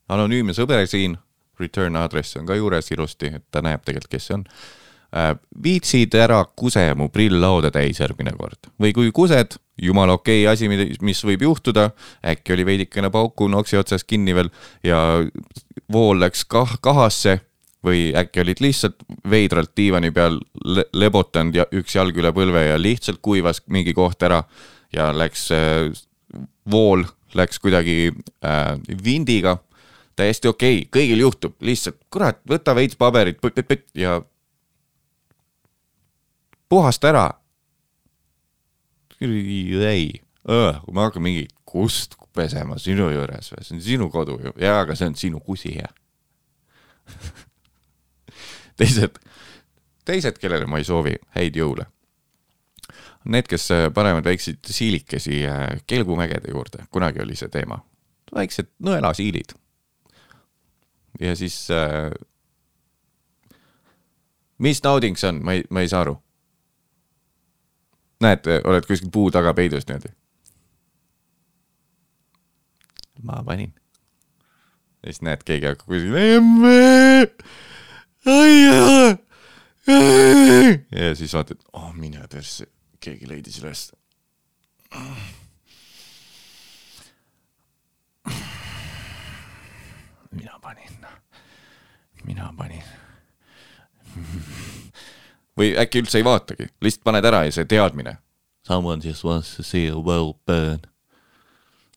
anonüümne 0.09 0.55
sõber 0.57 0.87
siin, 0.89 1.19
return 1.61 1.97
address 1.97 2.37
on 2.37 2.47
ka 2.47 2.57
juures 2.57 2.91
ilusti, 2.91 3.35
et 3.37 3.45
ta 3.51 3.61
näeb 3.63 3.85
tegelikult, 3.85 4.11
kes 4.11 4.27
see 4.27 4.39
on. 4.39 4.47
Viitsid 5.63 6.15
ära 6.21 6.43
kuse 6.57 6.83
mu 6.99 7.09
prill-lauda 7.13 7.71
täis 7.73 8.01
järgmine 8.01 8.35
kord. 8.37 8.69
Või 8.81 8.93
kui 8.97 9.13
kused, 9.15 9.57
jumala 9.81 10.19
okei 10.19 10.45
okay 10.45 10.53
asi, 10.53 10.97
mis 11.03 11.23
võib 11.25 11.47
juhtuda, 11.47 11.91
äkki 12.27 12.53
oli 12.53 12.67
veidikene 12.69 13.11
pauku 13.11 13.49
noksi 13.49 13.79
otsas 13.81 14.05
kinni 14.05 14.35
veel 14.37 14.51
ja 14.85 15.01
vool 15.93 16.21
läks 16.21 16.45
kah 16.45 16.79
kahasse. 16.81 17.41
Või 17.87 18.09
äkki 18.11 18.43
olid 18.43 18.59
lihtsalt 18.61 19.05
veidralt 19.31 19.71
diivani 19.79 20.11
peal 20.11 20.41
le 20.67 20.83
lebotanud 20.99 21.55
ja 21.55 21.65
üks 21.79 21.95
jalg 21.95 22.17
üle 22.19 22.33
põlve 22.35 22.65
ja 22.67 22.75
lihtsalt 22.79 23.21
kuivas 23.23 23.63
mingi 23.71 23.95
koht 23.95 24.23
ära. 24.27 24.43
Ja 24.93 25.13
läks 25.15 25.47
äh, 25.55 25.87
vool, 26.69 27.05
läks 27.39 27.63
kuidagi 27.63 28.11
äh, 28.45 28.75
vindiga. 29.05 29.59
täiesti 30.19 30.49
okei. 30.51 30.81
Okay., 30.83 30.89
kõigil 30.91 31.23
juhtub, 31.23 31.55
lihtsalt 31.63 32.01
kurat, 32.11 32.43
võta 32.51 32.75
veits 32.75 32.99
paberit 32.99 33.39
ja 33.95 34.19
puhasta 36.69 37.09
ära. 37.09 37.27
ei, 39.21 40.23
kui 40.45 40.95
ma 40.95 41.09
hakkan 41.09 41.23
mingit 41.23 41.53
kust 41.65 42.15
pesema 42.35 42.79
sinu 42.79 43.11
juures 43.11 43.53
või, 43.53 43.65
see 43.65 43.77
on 43.77 43.83
sinu 43.83 44.09
kodu 44.15 44.39
ju, 44.43 44.53
jaa, 44.63 44.81
aga 44.85 44.95
see 44.97 45.11
on 45.11 45.17
sinu 45.19 45.41
kusi 45.45 45.75
ja 45.75 45.89
teised, 48.79 49.19
teised, 50.07 50.39
kellele 50.41 50.69
ma 50.71 50.81
ei 50.81 50.87
soovi 50.87 51.15
häid 51.37 51.57
jõule. 51.59 51.89
Need, 53.29 53.49
kes 53.51 53.67
äh, 53.75 53.87
panevad 53.93 54.29
väikseid 54.29 54.61
siilikesi 54.71 55.43
äh, 55.49 55.81
kelgumägede 55.89 56.53
juurde, 56.53 56.87
kunagi 56.95 57.25
oli 57.25 57.37
see 57.37 57.51
teema. 57.53 57.81
väiksed 58.35 58.69
nõelasiilid. 58.85 59.57
ja 61.21 61.37
siis 61.37 61.71
äh,. 61.71 62.13
mis 64.59 64.83
nauding 64.85 65.17
see 65.17 65.29
on, 65.29 65.43
ma 65.45 65.53
ei, 65.57 65.65
ma 65.71 65.81
ei 65.81 65.89
saa 65.89 66.01
aru. 66.07 66.19
Näed, 68.21 68.47
oled 68.65 68.87
kuskil 68.87 69.11
puu 69.13 69.31
taga 69.31 69.55
peidus 69.55 69.87
niimoodi. 69.89 70.15
ma 73.23 73.43
panin. 73.45 73.75
ja 75.03 75.13
siis 75.13 75.23
näed, 75.23 75.43
keegi 75.45 75.67
hakkab 75.67 75.87
kuskil 75.87 76.15
ja 80.99 81.15
siis 81.15 81.35
vaatad, 81.35 81.63
oh 81.73 81.95
mine 81.95 82.27
persse, 82.33 82.67
keegi 83.01 83.29
leidis 83.29 83.63
üles. 83.63 83.93
mina 90.31 90.59
panin, 90.63 91.07
mina 92.25 92.53
panin. 92.57 92.83
Või 95.59 95.73
äkki 95.79 96.05
üldse 96.05 96.21
ei 96.21 96.27
vaatagi, 96.27 96.71
lihtsalt 96.85 97.05
paned 97.09 97.27
ära 97.29 97.45
ja 97.47 97.55
see 97.55 97.69
teadmine. 97.69 98.19
Someone 98.69 99.03
just 99.05 99.25
wants 99.25 99.57
to 99.57 99.65
see 99.65 99.89
a 99.89 99.97
world 99.97 100.37
burn 100.47 100.85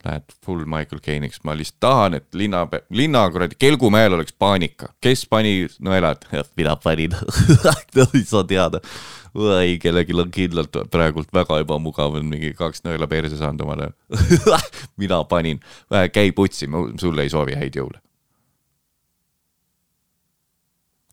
lähed 0.05 0.33
full 0.45 0.65
Michael 0.65 1.01
Caine'iks, 1.05 1.41
ma 1.43 1.53
lihtsalt 1.57 1.79
tahan, 1.83 2.17
et 2.17 2.25
linna, 2.37 2.63
linna 2.89 3.23
kuradi 3.29 3.57
Kelgumäel 3.59 4.15
oleks 4.17 4.33
paanika, 4.33 4.91
kes 5.01 5.25
pani 5.29 5.67
nõelad? 5.83 6.25
mina 6.59 6.75
panin 6.81 7.13
no 7.97 8.07
ei 8.13 8.23
saa 8.25 8.43
teada. 8.47 8.81
ei, 9.61 9.77
kellelgi 9.79 10.17
on 10.17 10.31
kindlalt 10.33 10.81
praegult 10.91 11.29
väga 11.33 11.61
ebamugav, 11.63 12.17
on 12.17 12.25
mingi 12.33 12.53
kaks 12.57 12.83
nõela 12.87 13.07
perse 13.07 13.37
saanud 13.39 13.65
omale 13.65 13.91
mina 15.01 15.23
panin, 15.23 15.61
käi 16.13 16.31
putsi, 16.35 16.67
ma 16.67 16.87
sulle 16.99 17.27
ei 17.27 17.33
soovi 17.33 17.57
häid 17.59 17.77
jõule. 17.77 18.01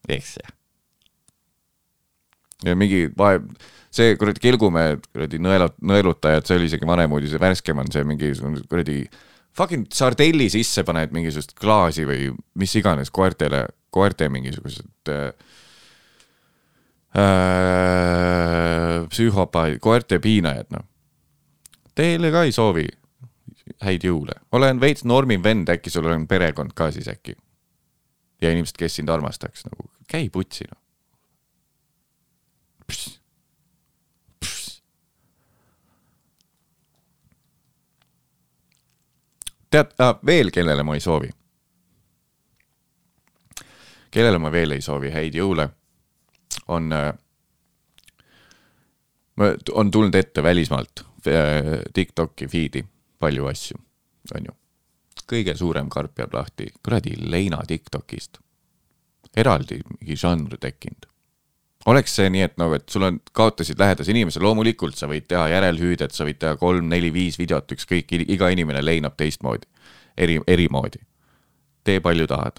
eks 0.08 0.38
see. 0.38 0.57
Mingi 2.66 3.06
vahe 3.18 3.40
see 3.94 4.16
kuradi 4.20 4.42
Kelgumäe 4.42 4.96
kuradi 5.12 5.40
nõelut-, 5.42 5.78
nõelutajad, 5.84 6.46
see 6.46 6.58
oli 6.58 6.68
isegi 6.70 6.88
vanem 6.88 7.14
uudis 7.16 7.34
ja 7.34 7.40
värskem 7.42 7.80
on 7.80 7.90
see 7.92 8.04
mingisugune 8.06 8.62
kuradi 8.68 9.00
fucking 9.56 9.88
sardelli 9.94 10.48
sisse 10.52 10.84
paned 10.86 11.14
mingisugust 11.14 11.54
klaasi 11.58 12.06
või 12.08 12.30
mis 12.58 12.74
iganes 12.78 13.12
koertele, 13.14 13.64
koerte 13.94 14.28
mingisugused 14.32 15.12
äh, 15.12 15.32
äh, 17.16 18.94
psühhopaadid, 19.08 19.80
koerte 19.82 20.20
piinajad, 20.22 20.70
noh. 20.76 20.86
Teile 21.98 22.30
ka 22.30 22.44
ei 22.46 22.52
soovi 22.54 22.84
häid 23.82 24.04
jõule, 24.06 24.36
olen 24.54 24.78
veits 24.80 25.02
normim 25.08 25.42
vend, 25.42 25.70
äkki 25.72 25.90
sul 25.90 26.06
on 26.06 26.28
perekond 26.30 26.76
ka 26.78 26.92
siis 26.94 27.08
äkki. 27.10 27.34
ja 28.42 28.52
inimesed, 28.52 28.76
kes 28.78 29.00
sind 29.00 29.08
armastaks, 29.10 29.64
nagu 29.66 29.88
käi 30.08 30.28
putsi, 30.30 30.68
noh 30.70 30.78
tead 39.70 39.92
äh,, 40.00 40.14
veel 40.26 40.50
kellele 40.50 40.82
ma 40.82 40.94
ei 40.94 41.00
soovi. 41.00 41.30
kellele 44.10 44.38
ma 44.38 44.52
veel 44.52 44.72
ei 44.72 44.80
soovi 44.80 45.10
häid 45.12 45.34
jõule, 45.36 45.68
on, 46.72 46.92
on 49.72 49.90
tulnud 49.90 50.14
ette 50.14 50.42
välismaalt 50.42 51.04
äh, 51.28 51.82
TikToki 51.94 52.48
feed'i 52.48 52.82
palju 53.18 53.50
asju, 53.50 53.76
on 54.34 54.48
ju. 54.48 54.56
kõige 55.28 55.54
suurem 55.56 55.90
karp 55.92 56.18
jääb 56.18 56.34
lahti 56.34 56.72
kuradi 56.82 57.16
leina 57.20 57.60
TikTokist. 57.68 58.40
eraldi 59.36 59.82
mingi 60.00 60.16
žanr 60.16 60.56
tekkinud 60.56 61.06
oleks 61.86 62.14
see 62.18 62.30
nii, 62.32 62.44
et 62.48 62.56
nagu, 62.60 62.74
et 62.78 62.88
sul 62.90 63.06
on, 63.06 63.18
kaotasid 63.36 63.78
lähedase 63.80 64.12
inimese, 64.12 64.40
loomulikult 64.42 64.98
sa 64.98 65.08
võid 65.10 65.28
teha 65.30 65.46
järelhüüdet, 65.52 66.14
sa 66.14 66.26
võid 66.26 66.40
teha 66.42 66.56
kolm-neli-viis 66.60 67.38
videot, 67.38 67.70
ükskõik, 67.76 68.14
iga 68.26 68.50
inimene 68.54 68.82
leinab 68.84 69.16
teistmoodi, 69.18 69.68
eri, 70.16 70.40
eri 70.46 70.68
moodi. 70.70 71.04
tee 71.84 72.00
palju 72.04 72.26
tahad. 72.26 72.58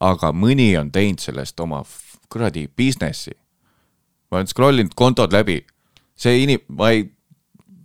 aga 0.00 0.32
mõni 0.32 0.78
on 0.78 0.90
teinud 0.90 1.20
sellest 1.20 1.60
oma 1.60 1.82
kuradi 2.28 2.68
business'i. 2.76 3.32
ma 4.30 4.38
olen 4.38 4.46
scroll 4.46 4.78
inud 4.78 4.94
kontod 4.94 5.32
läbi, 5.32 5.64
see 6.14 6.44
inim-, 6.44 6.64
ma 6.68 6.90
ei 6.90 7.10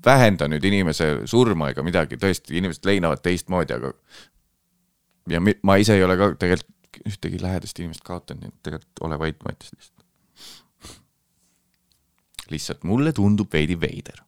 vähenda 0.06 0.48
nüüd 0.48 0.64
inimese 0.64 1.26
surma 1.26 1.70
ega 1.70 1.84
midagi, 1.84 2.18
tõesti, 2.18 2.54
inimesed 2.60 2.86
leinavad 2.86 3.24
teistmoodi, 3.26 3.74
aga 3.74 3.94
ja 5.30 5.42
ma 5.42 5.78
ise 5.82 5.96
ei 5.98 6.04
ole 6.04 6.18
ka 6.18 6.34
tegelikult 6.40 6.75
ühtegi 7.08 7.42
lähedast 7.42 7.80
inimest 7.80 8.04
kaotanud, 8.06 8.42
nii 8.42 8.54
et 8.54 8.62
tegelikult 8.64 9.04
ole 9.08 9.20
vait, 9.20 9.44
ma 9.44 9.54
ütlesin 9.56 9.80
lihtsalt. 9.80 10.06
lihtsalt 12.50 12.84
mulle 12.84 13.14
tundub 13.14 13.54
veidi 13.54 13.80
veider. 13.80 14.22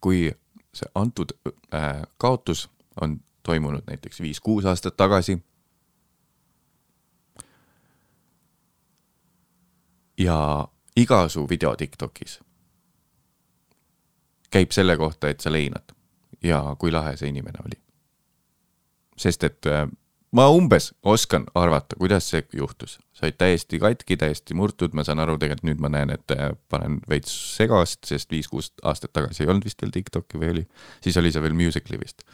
kui 0.00 0.30
see 0.74 0.90
antud 0.94 1.32
äh, 1.46 2.02
kaotus 2.18 2.68
on 3.00 3.20
toimunud 3.42 3.82
näiteks 3.86 4.20
viis-kuus 4.20 4.64
aastat 4.64 4.96
tagasi. 4.96 5.38
ja 10.18 10.68
iga 10.96 11.28
su 11.28 11.48
video 11.48 11.76
Tiktokis 11.76 12.40
käib 14.50 14.70
selle 14.70 14.96
kohta, 14.96 15.28
et 15.28 15.40
sa 15.40 15.52
leinad 15.52 15.94
ja 16.44 16.60
kui 16.78 16.92
lahe 16.92 17.16
see 17.16 17.28
inimene 17.32 17.58
oli. 17.64 17.80
sest 19.16 19.44
et 19.44 19.66
äh, 19.66 19.88
ma 20.34 20.48
umbes 20.50 20.90
oskan 21.06 21.46
arvata, 21.54 21.96
kuidas 21.98 22.26
see 22.32 22.42
juhtus, 22.58 22.96
said 23.14 23.36
täiesti 23.38 23.78
katki, 23.82 24.16
täiesti 24.18 24.56
murtud, 24.58 24.94
ma 24.96 25.04
saan 25.06 25.22
aru, 25.22 25.36
tegelikult 25.38 25.68
nüüd 25.68 25.82
ma 25.84 25.90
näen, 25.94 26.10
et 26.14 26.34
äh, 26.34 26.50
panen 26.72 26.98
veits 27.10 27.32
segast, 27.54 28.02
sest 28.08 28.32
viis-kuus 28.34 28.72
aastat 28.82 29.14
tagasi 29.14 29.44
ei 29.44 29.52
olnud 29.52 29.66
vist 29.68 29.82
veel 29.82 29.94
Tiktoki 29.94 30.40
või 30.40 30.50
oli, 30.56 30.64
siis 31.04 31.18
oli 31.20 31.30
see 31.34 31.44
veel 31.44 31.54
Musically 31.58 32.00
vist. 32.00 32.26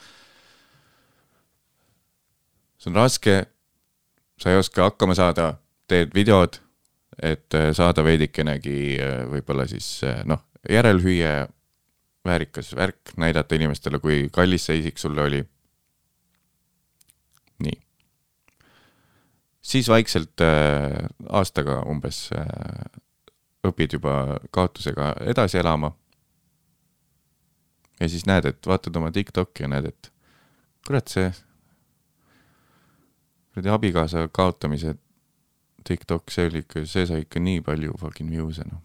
see 2.80 2.88
on 2.88 2.96
raske, 2.96 3.36
sa 4.40 4.54
ei 4.54 4.60
oska 4.62 4.88
hakkama 4.88 5.14
saada, 5.18 5.52
teed 5.90 6.16
videod, 6.16 6.56
et 7.20 7.52
äh, 7.58 7.70
saada 7.76 8.04
veidikenegi 8.06 8.80
äh, 8.96 9.18
võib-olla 9.28 9.68
siis 9.68 9.98
noh, 10.24 10.46
järelhüüe, 10.68 11.34
väärikas 12.24 12.72
värk, 12.76 13.12
näidata 13.20 13.60
inimestele, 13.60 14.00
kui 14.00 14.28
kallis 14.32 14.68
see 14.68 14.80
isik 14.80 14.98
sulle 15.00 15.28
oli. 15.28 15.44
Nii. 17.60 17.89
Siis 19.70 19.88
vaikselt 19.88 20.42
äh, 20.42 20.96
aastaga 21.28 21.80
umbes 21.88 22.28
äh, 22.34 23.00
õpid 23.66 23.98
juba 23.98 24.14
kaotusega 24.54 25.12
edasi 25.30 25.60
elama. 25.60 25.92
ja 28.00 28.08
siis 28.08 28.26
näed, 28.26 28.48
et 28.48 28.66
vaatad 28.66 28.96
oma 28.96 29.10
Tiktoki 29.12 29.62
ja 29.62 29.68
näed, 29.68 29.90
et 29.92 30.12
kurat, 30.86 31.08
see 31.08 31.28
kuradi 33.50 33.68
abikaasa 33.74 34.28
kaotamise 34.32 34.94
Tiktok, 35.84 36.30
see 36.30 36.48
oli 36.48 36.64
ikka, 36.64 36.84
see 36.88 37.06
sai 37.08 37.24
ikka 37.24 37.40
nii 37.40 37.60
palju 37.64 37.94
fucking 38.00 38.30
view'e 38.32 38.66
noh. 38.68 38.80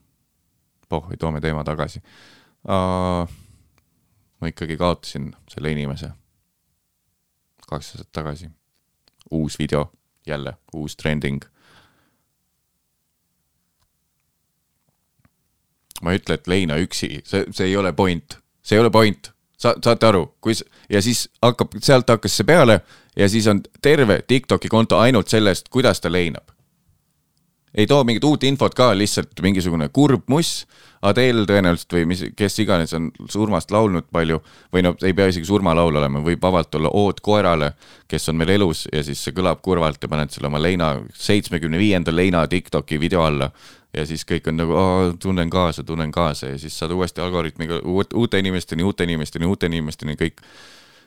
pohhui, 0.89 1.17
toome 1.17 1.41
teema 1.41 1.63
tagasi. 1.63 2.01
ma 2.65 4.47
ikkagi 4.51 4.77
kaotasin 4.77 5.31
selle 5.49 5.71
inimese 5.71 6.11
kaks 7.69 7.95
aastat 7.95 8.11
tagasi. 8.11 8.49
uus 9.31 9.59
video, 9.59 9.91
jälle 10.27 10.53
uus 10.73 10.95
trending. 10.95 11.43
ma 16.03 16.11
ei 16.11 16.19
ütle, 16.19 16.35
et 16.35 16.47
leina 16.47 16.75
üksi, 16.77 17.21
see, 17.25 17.45
see 17.55 17.69
ei 17.71 17.77
ole 17.77 17.93
point, 17.95 18.37
see 18.61 18.75
ei 18.77 18.81
ole 18.83 18.91
point, 18.93 19.31
sa 19.57 19.73
saate 19.83 20.05
aru, 20.05 20.25
kui 20.43 20.53
ja 20.91 21.01
siis 21.01 21.23
hakkab, 21.41 21.77
sealt 21.81 22.11
hakkas 22.11 22.35
see 22.37 22.45
peale 22.45 22.81
ja 23.15 23.29
siis 23.31 23.47
on 23.47 23.63
terve 23.81 24.19
Tiktoki 24.27 24.69
konto 24.69 24.99
ainult 24.99 25.31
sellest, 25.31 25.71
kuidas 25.73 26.03
ta 26.03 26.11
leinab. 26.11 26.54
Ei 27.75 27.87
too 27.87 28.03
mingit 28.07 28.23
uut 28.23 28.43
infot 28.47 28.73
ka, 28.75 28.93
lihtsalt 28.97 29.41
mingisugune 29.43 29.89
kurb 29.93 30.27
muss, 30.31 30.63
Adele 31.05 31.43
tõenäoliselt 31.45 31.93
või 31.93 32.05
mis, 32.09 32.21
kes 32.37 32.55
iganes 32.63 32.93
on 32.97 33.11
surmast 33.29 33.69
laulnud 33.73 34.07
palju 34.13 34.39
või 34.73 34.81
no 34.87 34.95
ei 35.05 35.13
pea 35.13 35.29
isegi 35.29 35.45
surmalaul 35.45 35.99
olema, 35.99 36.21
võib 36.25 36.41
vabalt 36.41 36.73
olla 36.79 36.89
ood 36.97 37.19
koerale, 37.25 37.73
kes 38.09 38.31
on 38.31 38.41
veel 38.41 38.55
elus 38.55 38.85
ja 38.89 39.03
siis 39.05 39.21
see 39.21 39.35
kõlab 39.35 39.61
kurvalt 39.65 40.01
ja 40.01 40.09
paned 40.09 40.33
selle 40.33 40.49
oma 40.49 40.61
leina, 40.61 40.95
seitsmekümne 41.13 41.77
viienda 41.77 42.15
leina 42.15 42.45
Tiktoki 42.49 42.99
video 42.99 43.25
alla. 43.27 43.51
Ja 43.95 44.03
siis 44.03 44.25
kõik 44.27 44.49
on 44.51 44.57
nagu, 44.59 44.79
tunnen 45.23 45.49
kaasa, 45.49 45.83
tunnen 45.87 46.09
kaasa. 46.11 46.49
Ja 46.49 46.57
siis 46.59 46.75
saad 46.75 46.91
uuesti 46.91 47.21
algoritmiga 47.23 47.77
uut, 47.87 48.11
uute 48.13 48.41
inimesteni, 48.41 48.83
uute 48.83 49.05
inimesteni, 49.07 49.47
uute 49.47 49.69
inimesteni 49.71 50.17
kõik, 50.19 50.41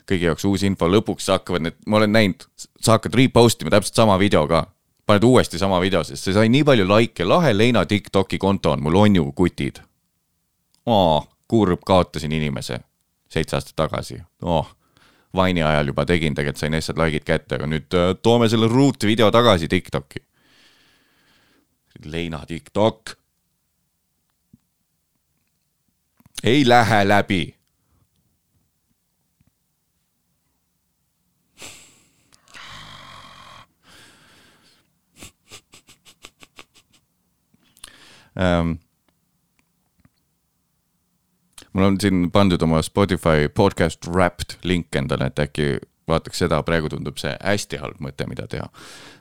kõigi 0.09 0.25
jaoks 0.25 0.47
uus 0.49 0.65
info, 0.65 0.89
lõpuks 0.89 1.29
hakkavad 1.29 1.67
need, 1.67 1.77
ma 1.85 1.99
olen 2.01 2.15
näinud, 2.17 2.47
sa 2.81 2.97
hakkad 2.97 3.19
repost 3.19 3.61
ima 3.61 3.75
täpselt 3.75 4.01
sama 4.01 4.17
video 4.21 4.47
ka, 4.49 4.63
paned 5.09 5.25
uuesti 5.25 5.59
sama 5.59 5.81
video, 5.81 6.03
sest 6.05 6.29
see 6.29 6.37
sai 6.37 6.51
nii 6.53 6.65
palju 6.69 6.85
likee, 6.89 7.27
lahe 7.27 7.55
Leina 7.57 7.87
Tiktoki 7.89 8.39
konto 8.39 8.75
on, 8.75 8.83
mul 8.85 8.97
on 9.01 9.17
ju 9.17 9.33
kutid. 9.33 9.81
kurb, 11.49 11.81
kaotasin 11.87 12.33
inimese 12.33 12.81
seitse 13.29 13.57
aastat 13.57 13.77
tagasi, 13.77 14.21
oh 14.43 14.75
Vaini 15.35 15.63
ajal 15.63 15.87
juba 15.87 16.07
tegin, 16.09 16.35
tegelikult 16.35 16.61
sain 16.61 16.73
lihtsalt 16.73 16.99
like'id 16.99 17.25
kätte, 17.25 17.59
aga 17.59 17.67
nüüd 17.69 17.95
äh, 17.97 18.15
toome 18.23 18.49
selle 18.49 18.69
root 18.73 19.05
video 19.05 19.31
tagasi 19.31 19.69
Tiktoki. 19.69 20.25
Leina 22.05 22.45
TikTok. 22.47 23.17
ei 26.45 26.69
lähe 26.69 27.09
läbi. 27.09 27.58
ähm,. 38.41 38.79
mul 41.73 41.85
on 41.85 42.01
siin 42.01 42.31
pandud 42.33 42.63
oma 42.63 42.83
Spotify 42.83 43.49
podcast 43.55 44.09
wrapped 44.09 44.59
link 44.65 44.97
endale, 44.97 45.29
et 45.31 45.39
äkki 45.39 45.77
vaataks 46.09 46.43
seda, 46.45 46.61
praegu 46.67 46.91
tundub 46.93 47.19
see 47.21 47.35
hästi 47.37 47.81
halb 47.83 48.01
mõte, 48.03 48.27
mida 48.31 48.47
teha. 48.51 48.69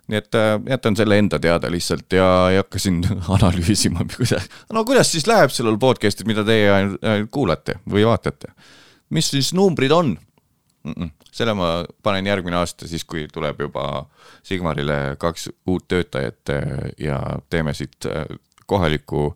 nii 0.07 0.19
et 0.21 0.37
äh, 0.39 0.53
jätan 0.71 0.95
selle 0.95 1.17
enda 1.19 1.39
teada 1.43 1.71
lihtsalt 1.71 2.13
ja 2.15 2.27
ei 2.51 2.61
hakka 2.61 2.79
siin 2.79 3.01
analüüsima, 3.37 4.05
kuidas, 4.15 4.47
no 4.73 4.85
kuidas 4.87 5.11
siis 5.11 5.27
läheb 5.27 5.51
sellel 5.53 5.79
podcast'il, 5.81 6.29
mida 6.29 6.45
teie 6.47 6.71
äh, 6.71 7.19
kuulate 7.31 7.79
või 7.89 8.07
vaatate. 8.07 8.53
mis 9.09 9.29
siis 9.33 9.53
numbrid 9.53 9.91
on 9.91 10.15
mm? 10.83 10.93
-mm. 10.93 11.09
selle 11.31 11.53
ma 11.53 11.85
panen 12.03 12.27
järgmine 12.27 12.55
aasta, 12.55 12.87
siis 12.87 13.05
kui 13.05 13.27
tuleb 13.33 13.59
juba 13.61 14.07
Sigmarile 14.43 15.15
kaks 15.19 15.49
uut 15.67 15.87
töötajat 15.87 16.49
äh, 16.49 16.91
ja 16.97 17.19
teeme 17.49 17.73
siit 17.73 18.05
äh, 18.05 18.25
kohalikku 18.67 19.35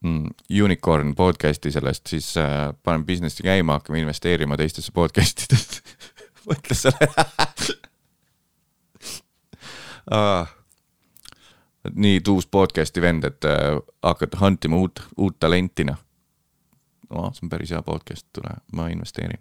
mm, 0.00 0.30
unicorn 0.64 1.14
podcast'i 1.14 1.70
sellest, 1.74 2.06
siis 2.06 2.32
äh, 2.40 2.70
panen 2.82 3.06
business'i 3.06 3.42
käima, 3.46 3.78
hakkame 3.80 4.00
investeerima 4.04 4.56
teistesse 4.60 4.92
podcast 4.94 5.46
idesse. 5.46 5.82
mõtle 6.48 6.76
selle 6.76 7.08
ah.. 10.18 10.48
nii 11.94 12.20
tuus 12.20 12.46
podcast'i 12.46 13.02
vend, 13.04 13.24
et 13.28 13.44
äh, 13.48 13.78
hakata 14.02 14.40
hunt 14.42 14.64
ima 14.68 14.76
uut, 14.82 15.06
uut 15.16 15.38
talenti, 15.40 15.84
noh 15.88 16.00
oh,. 17.10 17.32
see 17.32 17.46
on 17.46 17.52
päris 17.52 17.70
hea 17.70 17.82
podcast, 17.82 18.26
tule, 18.32 18.56
ma 18.72 18.88
investeerin. 18.92 19.40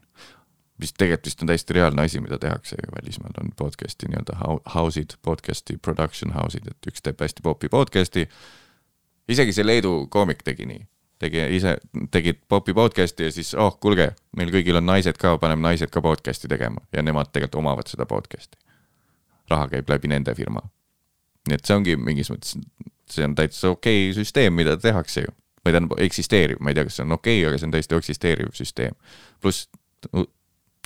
mis 0.78 0.94
tegelikult 0.94 1.26
vist 1.26 1.42
on 1.42 1.48
täiesti 1.48 1.74
reaalne 1.74 2.02
asi, 2.02 2.20
mida 2.22 2.38
tehakse 2.40 2.76
ju 2.76 2.96
välismaal 2.96 3.38
on 3.42 3.52
podcast'i 3.56 4.10
nii-öelda 4.10 4.38
house'id, 4.76 5.18
podcast'i 5.22 5.78
production 5.78 6.34
house'id, 6.34 6.68
et 6.68 6.92
üks 6.92 7.04
teeb 7.04 7.22
hästi 7.22 7.46
popi 7.46 7.70
podcast'i. 7.70 8.28
Isegi 9.30 9.54
see 9.56 9.66
Leedu 9.66 10.08
koomik 10.12 10.44
tegi 10.44 10.68
nii, 10.70 10.82
tegi 11.24 11.46
ise, 11.58 11.78
tegid 12.12 12.42
popi 12.50 12.76
podcast'i 12.76 13.30
ja 13.30 13.36
siis 13.36 13.54
oh 13.60 13.78
kuulge, 13.80 14.12
meil 14.38 14.52
kõigil 14.54 14.80
on 14.80 14.88
naised 14.90 15.20
ka, 15.20 15.38
paneme 15.42 15.64
naised 15.66 15.94
ka 15.94 16.04
podcast'i 16.04 16.52
tegema 16.52 16.84
ja 16.96 17.06
nemad 17.06 17.32
tegelikult 17.32 17.62
omavad 17.64 17.92
seda 17.92 18.08
podcast'i. 18.10 18.60
raha 19.52 19.68
käib 19.70 19.90
läbi 19.90 20.08
nende 20.08 20.36
firma. 20.36 20.62
nii 21.48 21.60
et 21.60 21.66
see 21.66 21.76
ongi 21.76 21.96
mingis 22.00 22.32
mõttes, 22.32 22.58
see 23.12 23.26
on 23.28 23.36
täitsa 23.36 23.70
okei 23.70 24.10
okay 24.10 24.20
süsteem, 24.20 24.54
mida 24.54 24.78
tehakse 24.78 25.26
ju. 25.28 25.34
või 25.64 25.72
tähendab 25.72 26.00
eksisteeriv, 26.04 26.58
ma 26.60 26.72
ei 26.72 26.76
tea, 26.76 26.84
kas 26.84 26.96
see 27.00 27.06
on 27.06 27.12
okei 27.12 27.40
okay,, 27.40 27.50
aga 27.50 27.58
see 27.60 27.68
on 27.68 27.76
täiesti 27.76 27.96
eksisteeriv 27.96 28.56
süsteem. 28.58 28.96
pluss 29.42 29.68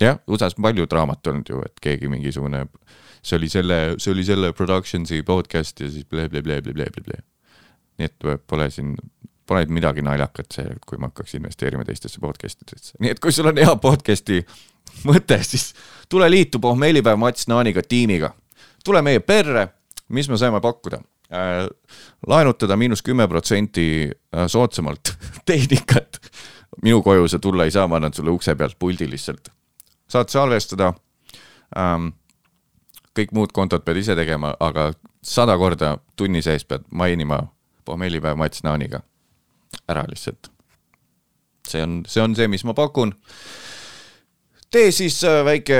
jah, 0.02 0.20
USA-s 0.28 0.58
on 0.58 0.68
palju 0.68 0.86
draamat 0.90 1.28
olnud 1.28 1.50
ju, 1.50 1.62
et 1.66 1.82
keegi 1.82 2.10
mingisugune, 2.12 2.66
see 3.26 3.38
oli 3.40 3.50
selle, 3.50 3.80
see 3.98 4.14
oli 4.14 4.26
selle 4.28 4.54
production'i 4.54 5.24
podcast 5.26 5.82
ja 5.82 5.90
siis 5.92 6.06
ble-ble-ble-ble-ble-ble. 6.06 7.22
Nii 7.98 8.10
et 8.10 8.48
pole 8.48 8.70
siin, 8.72 8.96
pole 9.48 9.66
midagi 9.72 10.04
naljakat 10.06 10.52
see, 10.54 10.76
kui 10.88 11.00
ma 11.02 11.10
hakkaks 11.12 11.38
investeerima 11.40 11.86
teistesse 11.88 12.22
podcast 12.22 12.62
idesse, 12.66 12.98
nii 13.02 13.16
et 13.16 13.22
kui 13.24 13.34
sul 13.36 13.50
on 13.50 13.60
hea 13.62 13.76
podcast'i 13.82 14.42
mõte, 15.08 15.40
siis 15.44 15.72
tule 16.10 16.30
liitu 16.32 16.60
pohmellipäev 16.60 17.20
Mats 17.20 17.48
Naaniga 17.48 17.82
tiimiga. 17.84 18.34
tule 18.86 19.02
meie 19.02 19.20
perre, 19.20 19.68
mis 20.10 20.30
me 20.30 20.38
saame 20.38 20.62
pakkuda 20.62 21.02
äh,? 21.32 21.68
laenutada 22.28 22.78
miinus 22.78 23.02
kümme 23.02 23.28
protsenti 23.28 24.10
äh, 24.10 24.48
soodsamalt 24.48 25.18
tehnikat. 25.50 26.20
minu 26.84 27.02
koju 27.02 27.28
sa 27.28 27.40
tulla 27.40 27.64
ei 27.64 27.72
saa, 27.72 27.88
ma 27.88 27.96
annan 27.96 28.14
sulle 28.14 28.30
ukse 28.32 28.56
pealt 28.56 28.80
puldi 28.80 29.10
lihtsalt. 29.10 29.50
saad 30.08 30.30
salvestada 30.30 30.94
ähm,. 31.78 32.08
kõik 33.20 33.34
muud 33.34 33.52
kontod 33.54 33.82
pead 33.82 33.98
ise 33.98 34.16
tegema, 34.16 34.54
aga 34.60 34.92
sada 35.24 35.58
korda 35.58 35.98
tunni 36.16 36.42
sees 36.42 36.66
pead 36.66 36.84
mainima 36.92 37.48
pohmellipäev 37.88 38.38
Mats 38.38 38.64
Naaniga. 38.64 39.02
ära 39.88 40.04
lihtsalt. 40.08 40.52
see 41.68 41.84
on, 41.84 42.04
see 42.08 42.24
on 42.24 42.36
see, 42.36 42.48
mis 42.48 42.64
ma 42.64 42.74
pakun 42.74 43.16
tee 44.72 44.92
siis 44.92 45.24
äh, 45.24 45.46
väike 45.46 45.80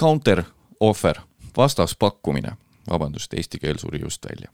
counter 0.00 0.42
offer, 0.80 1.20
vastaspakkumine, 1.56 2.56
vabandust, 2.90 3.34
eesti 3.34 3.58
keel 3.58 3.78
suri 3.78 4.00
just 4.00 4.26
välja. 4.30 4.50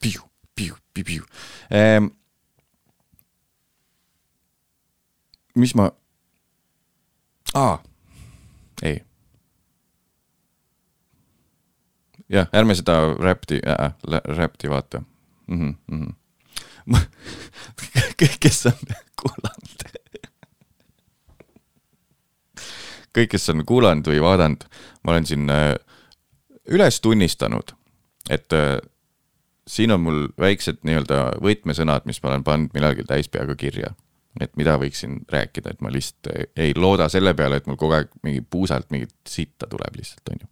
piu, 0.00 0.22
piu, 0.54 0.74
piu, 0.94 1.04
piu 1.04 1.24
ehm,. 1.70 2.06
mis 5.54 5.74
ma, 5.74 5.90
aa, 7.54 7.82
ei. 8.82 9.07
jah, 12.28 12.48
ärme 12.52 12.74
seda 12.78 13.00
räpti 13.14 13.60
äh,, 13.64 13.92
räpti 14.36 14.70
vaata 14.70 15.02
mm. 15.46 15.60
-hmm, 15.60 15.74
mm 15.86 16.02
-hmm 16.02 16.14
kes 18.40 18.66
on 18.66 18.72
kuulanud, 19.20 19.82
kõik, 23.16 23.30
kes 23.34 23.48
on 23.52 23.64
kuulanud 23.68 24.08
või 24.08 24.22
vaadanud, 24.24 24.64
ma 25.04 25.14
olen 25.14 25.28
siin 25.28 25.50
äh, 25.52 25.74
üles 26.72 27.00
tunnistanud, 27.04 27.74
et 28.30 28.52
äh, 28.56 28.78
siin 29.68 29.92
on 29.94 30.04
mul 30.04 30.26
väiksed 30.40 30.82
nii-öelda 30.88 31.40
võtmesõnad, 31.44 32.08
mis 32.08 32.22
ma 32.22 32.32
olen 32.32 32.44
pannud 32.46 32.76
millalgi 32.76 33.06
täispeaga 33.08 33.56
kirja. 33.58 33.94
et 34.40 34.52
mida 34.56 34.76
võiksin 34.78 35.24
rääkida, 35.32 35.72
et 35.72 35.80
ma 35.82 35.90
lihtsalt 35.90 36.28
ei, 36.30 36.44
ei 36.56 36.74
looda 36.76 37.08
selle 37.10 37.32
peale, 37.34 37.56
et 37.58 37.66
mul 37.66 37.76
kogu 37.76 37.96
aeg 37.96 38.12
mingi 38.22 38.40
puusalt 38.40 38.86
mingit 38.94 39.10
sitta 39.26 39.66
tuleb 39.66 39.96
lihtsalt, 39.98 40.30
on 40.30 40.44
ju. 40.44 40.48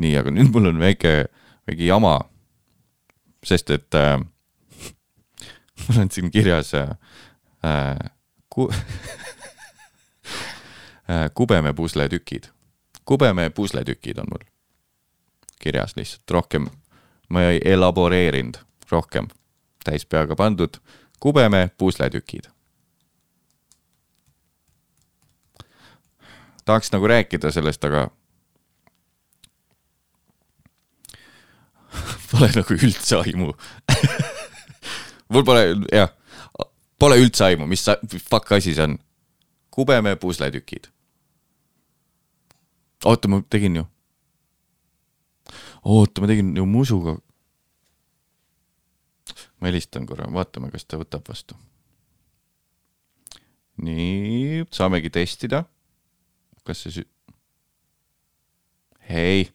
nii, 0.00 0.16
aga 0.20 0.32
nüüd 0.34 0.50
mul 0.54 0.70
on 0.72 0.80
väike, 0.80 1.12
väike 1.68 1.84
jama, 1.86 2.16
sest 3.46 3.70
et 3.74 3.94
äh, 3.98 4.16
mul 5.86 6.02
on 6.04 6.10
siin 6.10 6.30
kirjas 6.32 6.74
äh, 6.74 6.90
ku- 8.48 8.70
äh, 11.10 11.28
Kubeme 11.34 11.72
pusletükid. 11.72 12.50
Kubeme 13.04 13.50
pusletükid 13.50 14.18
on 14.18 14.30
mul 14.30 14.44
kirjas 15.60 15.96
lihtsalt, 15.96 16.30
rohkem 16.30 16.70
ma 17.30 17.42
ei 17.52 17.60
elaboreerinud 17.64 18.56
rohkem, 18.90 19.28
täispeaga 19.84 20.36
pandud 20.36 20.80
Kubeme 21.20 21.70
pusletükid. 21.78 22.48
tahaks 26.64 26.92
nagu 26.92 27.06
rääkida 27.06 27.50
sellest, 27.50 27.84
aga 27.84 28.10
pole 32.30 32.48
nagu 32.54 32.74
üldse 32.76 33.16
aimu 33.20 33.52
mul 35.30 35.44
pole, 35.46 35.62
jah, 35.94 36.10
pole 37.00 37.16
üldse 37.22 37.44
aimu, 37.46 37.66
mis 37.70 37.84
sa- 37.86 38.00
fuck 38.28 38.50
asi 38.52 38.74
see 38.74 38.82
on. 38.84 38.98
Kubeme 39.70 40.16
pusletükid. 40.18 40.88
oota, 43.04 43.28
ma 43.28 43.38
tegin 43.48 43.76
ju. 43.80 43.84
oota, 45.84 46.20
ma 46.20 46.26
tegin 46.26 46.56
ju 46.56 46.66
musuga. 46.66 47.16
ma 49.60 49.68
helistan 49.68 50.06
korra, 50.06 50.26
vaatame, 50.32 50.70
kas 50.70 50.84
ta 50.84 50.98
võtab 51.00 51.28
vastu. 51.28 51.54
nii, 53.80 54.66
saamegi 54.74 55.10
testida. 55.10 55.64
kas 56.66 56.82
see 56.84 56.92
sü-? 57.00 57.08
hei. 59.08 59.48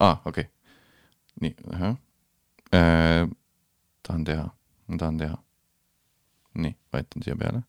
Aa 0.00 0.10
ah,, 0.10 0.20
okei 0.24 0.44
okay.. 0.44 0.52
nii, 1.40 1.54
ahah 1.72 1.96
äh,. 2.74 3.28
tahan 4.02 4.24
teha, 4.24 4.46
ma 4.86 4.96
tahan 4.96 5.18
teha. 5.18 5.36
nii, 6.54 6.74
vajutan 6.92 7.22
siia 7.22 7.36
peale. 7.36 7.62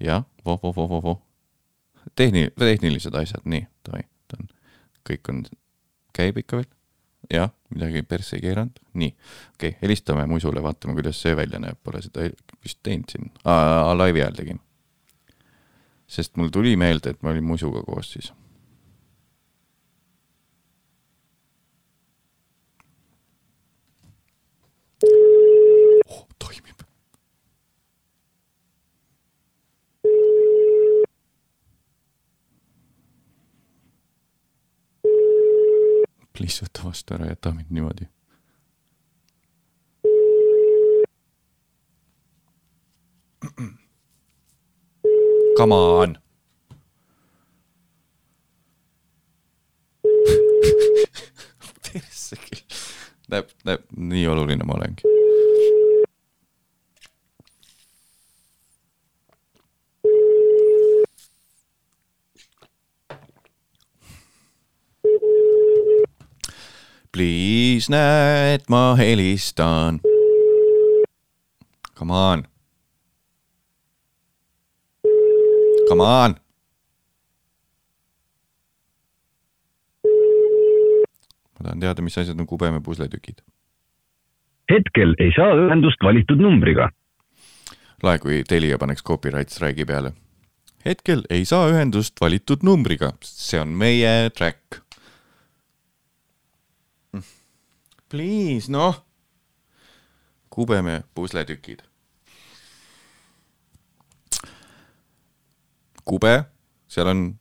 jah, 0.00 0.24
voh, 0.44 0.58
voh, 0.62 0.76
voh, 0.76 0.88
voh, 0.90 1.02
voh. 1.02 1.22
Tehni-, 2.16 2.50
tehnilised 2.58 3.14
asjad, 3.14 3.46
nii, 3.46 3.66
davai, 3.86 4.02
ta 4.28 4.40
on, 4.40 4.48
kõik 5.08 5.30
on, 5.30 5.44
käib 6.16 6.42
ikka 6.42 6.58
veel? 6.62 6.70
jah, 7.30 7.52
midagi 7.70 8.02
persse 8.02 8.36
ei 8.36 8.42
keeranud, 8.42 8.82
nii, 8.98 9.14
okei 9.54 9.70
okay,, 9.70 9.78
helistame 9.84 10.26
musule, 10.26 10.62
vaatame, 10.62 10.98
kuidas 10.98 11.22
see 11.22 11.36
välja 11.38 11.62
näeb, 11.62 11.78
pole 11.86 12.02
seda 12.02 12.26
vist 12.64 12.82
teinud 12.82 13.14
siin, 13.14 13.30
laivi 13.46 14.24
ajal 14.24 14.38
tegin. 14.42 14.62
sest 16.12 16.36
mul 16.36 16.50
tuli 16.52 16.76
meelde, 16.76 17.14
et 17.14 17.22
ma 17.22 17.30
olin 17.30 17.46
musuga 17.46 17.86
koos 17.86 18.12
siis 18.12 18.32
oh,. 26.06 26.26
toimib. 26.38 26.82
Võta 36.42 36.82
vastu, 36.84 37.14
ära 37.14 37.26
jäta 37.28 37.52
mind 37.54 37.70
niimoodi. 37.70 38.08
Come 45.56 45.74
on. 45.74 46.18
persse 51.92 52.36
küll. 52.36 52.62
näeb, 53.28 53.46
näeb, 53.68 53.82
nii 53.96 54.26
oluline 54.32 54.64
ma 54.66 54.74
olengi. 54.78 55.02
Please 67.12 67.92
näe, 67.92 68.54
et 68.54 68.70
ma 68.72 68.94
helistan. 68.96 70.00
Come 71.98 72.12
on. 72.12 72.44
Come 75.88 76.02
on. 76.02 76.34
ma 81.62 81.68
tahan 81.68 81.80
teada, 81.80 82.02
mis 82.02 82.18
asjad 82.18 82.40
on 82.40 82.46
kubeme 82.46 82.80
pusletükid. 82.80 83.42
hetkel 84.70 85.14
ei 85.18 85.30
saa 85.36 85.54
ühendust 85.54 86.02
valitud 86.02 86.40
numbriga. 86.40 86.90
lae, 88.02 88.18
kui 88.18 88.42
Telia 88.48 88.78
paneks 88.78 89.04
copyright 89.04 89.50
strike'i 89.50 89.86
peale. 89.86 90.12
hetkel 90.84 91.22
ei 91.30 91.44
saa 91.44 91.68
ühendust 91.70 92.20
valitud 92.20 92.64
numbriga, 92.66 93.12
see 93.22 93.60
on 93.60 93.68
meie 93.68 94.30
track. 94.30 94.81
Please, 98.12 98.72
noh. 98.72 99.06
kubeme 100.50 101.02
pusletükid. 101.14 101.80
kube, 106.04 106.44
seal 106.88 107.06
on 107.06 107.40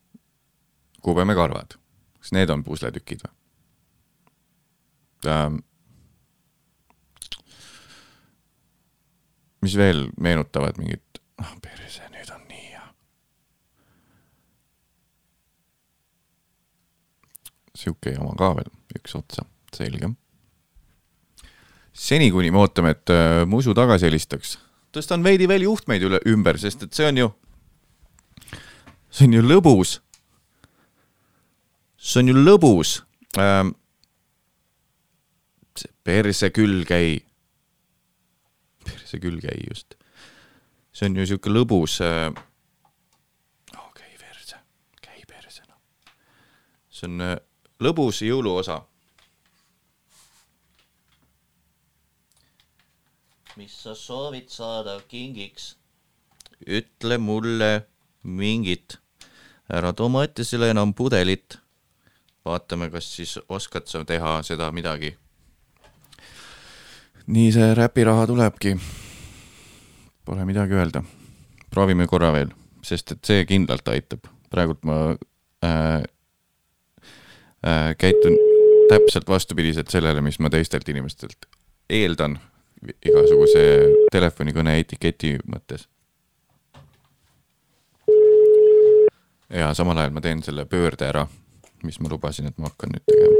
kubemekarvad. 1.01 1.75
kas 2.19 2.31
need 2.31 2.49
on 2.49 2.63
pusletükid 2.63 3.19
või 3.25 3.33
ähm,? 5.27 5.59
mis 9.61 9.75
veel 9.75 10.07
meenutavad 10.17 10.79
mingit, 10.79 11.19
ah 11.37 11.51
perse, 11.61 12.07
nüüd 12.15 12.31
on 12.31 12.47
nii 12.47 12.65
hea. 12.69 12.87
sihuke 17.75 18.15
jama 18.15 18.39
ka 18.39 18.55
veel, 18.55 18.71
üks 18.95 19.19
otsa, 19.19 19.43
selge. 19.75 20.15
seni, 21.93 22.31
kuni 22.31 22.51
me 22.51 22.61
ootame, 22.61 22.95
et 22.95 23.11
äh, 23.11 23.43
Musu 23.47 23.73
tagasi 23.77 24.07
helistaks, 24.07 24.57
tõstan 24.95 25.23
veidi 25.23 25.47
veel 25.49 25.65
juhtmeid 25.67 26.03
üle, 26.07 26.21
ümber, 26.31 26.59
sest 26.59 26.87
et 26.87 26.95
see 26.95 27.07
on 27.07 27.19
ju, 27.19 27.29
see 29.11 29.27
on 29.27 29.37
ju 29.37 29.43
lõbus. 29.45 29.99
see 32.01 32.23
on 32.23 32.31
ju 32.31 32.35
lõbus 32.35 33.01
ähm,. 33.37 33.75
perse 36.03 36.49
küll 36.49 36.85
käi. 36.85 37.21
perse 38.83 39.19
küll 39.19 39.39
käi 39.39 39.59
just. 39.67 39.95
see 40.91 41.09
on 41.09 41.15
ju 41.15 41.25
sihuke 41.25 41.49
lõbus 41.49 41.99
äh,. 42.01 42.31
oh, 43.77 43.91
käi 43.93 44.15
perse, 44.17 44.55
käi 45.01 45.23
perse 45.27 45.61
noh. 45.67 45.79
see 46.89 47.07
on 47.07 47.21
äh, 47.21 47.37
lõbus 47.79 48.23
jõuluosa 48.25 48.81
mis 53.61 53.83
sa 53.83 53.93
soovid 53.95 54.49
saada 54.49 54.95
kingiks? 55.07 55.75
ütle 56.65 57.17
mulle 57.21 57.85
mingit. 58.23 58.97
ära 59.69 59.93
too 59.93 60.09
Mattiasele 60.09 60.71
enam 60.73 60.93
pudelit. 60.97 61.59
vaatame, 62.45 62.89
kas 62.89 63.11
siis 63.15 63.37
oskad 63.49 63.85
sa 63.85 64.01
teha 64.05 64.41
seda 64.41 64.71
midagi. 64.71 65.13
nii 67.27 67.51
see 67.53 67.69
räpiraha 67.77 68.25
tulebki. 68.27 68.75
Pole 70.25 70.45
midagi 70.45 70.73
öelda. 70.73 71.03
proovime 71.69 72.07
korra 72.07 72.33
veel, 72.33 72.49
sest 72.81 73.11
et 73.11 73.25
see 73.25 73.45
kindlalt 73.45 73.87
aitab. 73.93 74.25
praegult 74.49 74.81
ma 74.83 75.01
äh, 75.61 76.01
äh, 77.61 77.93
käitun 77.97 78.41
täpselt 78.89 79.29
vastupidiselt 79.29 79.93
sellele, 79.93 80.21
mis 80.21 80.39
ma 80.39 80.49
teistelt 80.49 80.89
inimestelt 80.89 81.45
eeldan 81.89 82.39
igasuguse 82.81 83.63
telefonikõne 84.11 84.79
etiketi 84.79 85.37
mõttes. 85.45 85.87
ja 89.51 89.73
samal 89.75 89.97
ajal 89.99 90.13
ma 90.15 90.21
teen 90.23 90.39
selle 90.43 90.63
pöörde 90.65 91.09
ära, 91.09 91.25
mis 91.83 91.99
ma 91.99 92.09
lubasin, 92.09 92.47
et 92.47 92.57
ma 92.57 92.69
hakkan 92.71 92.93
nüüd 92.95 93.03
tegema. 93.05 93.35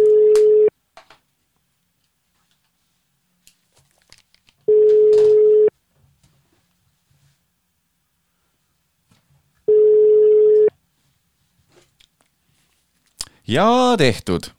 ja 13.47 13.95
tehtud. 13.97 14.51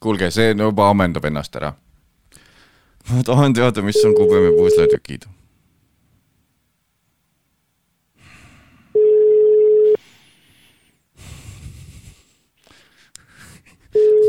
kuulge, 0.00 0.30
see 0.30 0.54
juba 0.54 0.88
ammendab 0.90 1.24
ennast 1.26 1.56
ära 1.58 1.74
ma 3.08 3.22
tahan 3.24 3.52
teada, 3.56 3.82
mis 3.82 4.04
on 4.04 4.14
kubeme 4.14 4.52
puusletükid. 4.56 5.24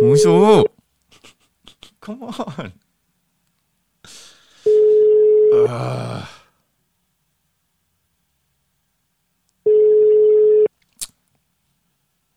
Musu, 0.02 0.64
come 2.00 2.24
on 2.24 2.72
uh.. 5.54 6.24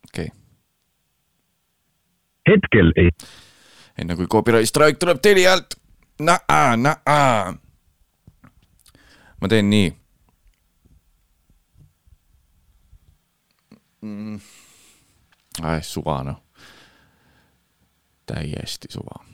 okei 0.08 0.26
okay., 0.26 0.28
hetkel 2.50 2.92
ei, 2.96 3.14
enne 3.96 4.18
kui 4.18 4.26
copyright 4.26 4.68
strike 4.68 4.98
tuleb 4.98 5.22
Telialt 5.22 5.78
naa, 6.20 6.76
naa. 6.76 7.54
ma 9.40 9.48
teen 9.48 9.70
nii 9.70 9.90
mm.. 14.02 14.40
ai, 15.62 15.82
suva 15.82 16.22
noh. 16.22 16.42
täiesti 18.26 18.88
suva. 18.90 19.24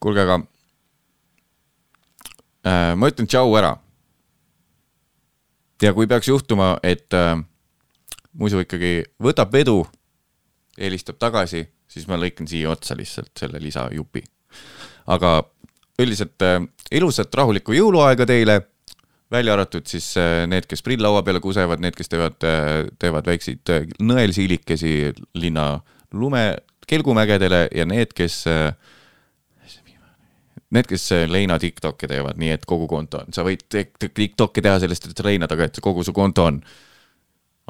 kuulge, 0.00 0.22
aga 0.22 0.40
äh, 2.66 2.94
ma 2.96 3.10
ütlen 3.10 3.28
tšau 3.28 3.54
ära. 3.58 3.76
ja 5.82 5.92
kui 5.94 6.06
peaks 6.06 6.28
juhtuma, 6.28 6.76
et 6.82 7.14
äh, 7.14 7.36
muidu 8.32 8.62
ikkagi 8.62 9.02
võtab 9.22 9.52
vedu, 9.52 9.82
helistab 10.78 11.18
tagasi, 11.18 11.66
siis 11.88 12.08
ma 12.08 12.18
lõikan 12.20 12.48
siia 12.48 12.70
otsa 12.70 12.96
lihtsalt 12.96 13.32
selle 13.38 13.60
lisajupi. 13.62 14.24
aga 15.06 15.42
üldiselt 16.02 16.42
äh, 16.44 16.60
ilusat 16.94 17.34
rahulikku 17.34 17.74
jõuluaega 17.76 18.26
teile, 18.28 18.60
välja 19.32 19.56
arvatud 19.56 19.86
siis 19.90 20.12
äh, 20.20 20.44
need, 20.50 20.68
kes 20.70 20.84
prill-laua 20.86 21.22
peale 21.26 21.40
kusevad, 21.42 21.82
need, 21.82 21.96
kes 21.98 22.12
teevad, 22.12 22.36
teevad 22.98 23.26
väikseid 23.32 23.72
äh, 23.74 23.88
nõelsiilikesi 24.02 24.92
linna 25.40 25.70
lume, 26.14 26.44
kelgumägedele 26.86 27.66
ja 27.74 27.88
need, 27.88 28.14
kes 28.16 28.44
äh, 28.52 28.70
Need, 30.74 30.88
kes 30.90 31.04
äh, 31.14 31.28
leina 31.30 31.60
Tiktoke 31.62 32.08
teevad, 32.10 32.40
nii 32.42 32.48
et 32.56 32.64
kogu 32.66 32.88
konto 32.90 33.20
on, 33.22 33.30
sa 33.32 33.44
võid 33.46 33.60
tik- 33.70 34.08
Tiktoke 34.10 34.62
teha 34.64 34.80
sellest, 34.82 35.04
et 35.06 35.20
sa 35.20 35.22
leinad, 35.22 35.52
aga 35.54 35.68
et 35.68 35.78
kogu 35.80 36.02
su 36.04 36.10
konto 36.12 36.42
on 36.48 36.58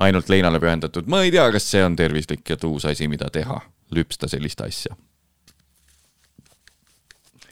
ainult 0.00 0.30
leinale 0.32 0.56
pühendatud, 0.62 1.04
ma 1.12 1.20
ei 1.24 1.30
tea, 1.34 1.44
kas 1.52 1.68
see 1.74 1.84
on 1.84 1.96
tervislik 1.96 2.48
ja 2.48 2.56
tuus 2.56 2.88
asi, 2.88 3.04
mida 3.12 3.28
teha, 3.32 3.58
lüpsta 3.92 4.30
sellist 4.32 4.64
asja 4.64 4.96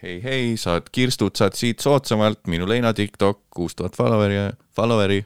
hei, 0.05 0.23
hei, 0.23 0.57
saad 0.61 0.91
kirstud, 0.93 1.37
saad 1.39 1.57
siit 1.57 1.81
soodsamalt, 1.81 2.45
minu 2.53 2.69
leina 2.69 2.93
TikTok, 2.95 3.45
kuus 3.55 3.77
tuhat 3.77 3.97
followeri, 3.97 4.51
followeri. 4.77 5.23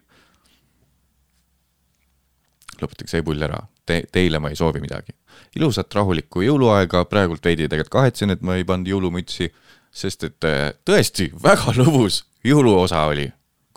lõpetage 2.79 3.11
see 3.11 3.25
pull 3.27 3.43
ära 3.43 3.59
Te,, 3.89 4.03
teile 4.13 4.39
ma 4.39 4.51
ei 4.53 4.57
soovi 4.57 4.83
midagi. 4.85 5.15
ilusat 5.57 5.95
rahulikku 5.95 6.43
jõuluaega, 6.45 7.05
praegult 7.09 7.45
veidi 7.45 7.65
tegelikult 7.65 7.95
kahetsen, 7.95 8.31
et 8.31 8.43
ma 8.45 8.59
ei 8.59 8.65
pannud 8.69 8.91
jõulumütsi, 8.91 9.49
sest 9.91 10.25
et 10.29 10.45
äh, 10.45 10.75
tõesti 10.85 11.31
väga 11.43 11.75
lõbus 11.81 12.23
jõuluosa 12.45 13.07
oli. 13.09 13.33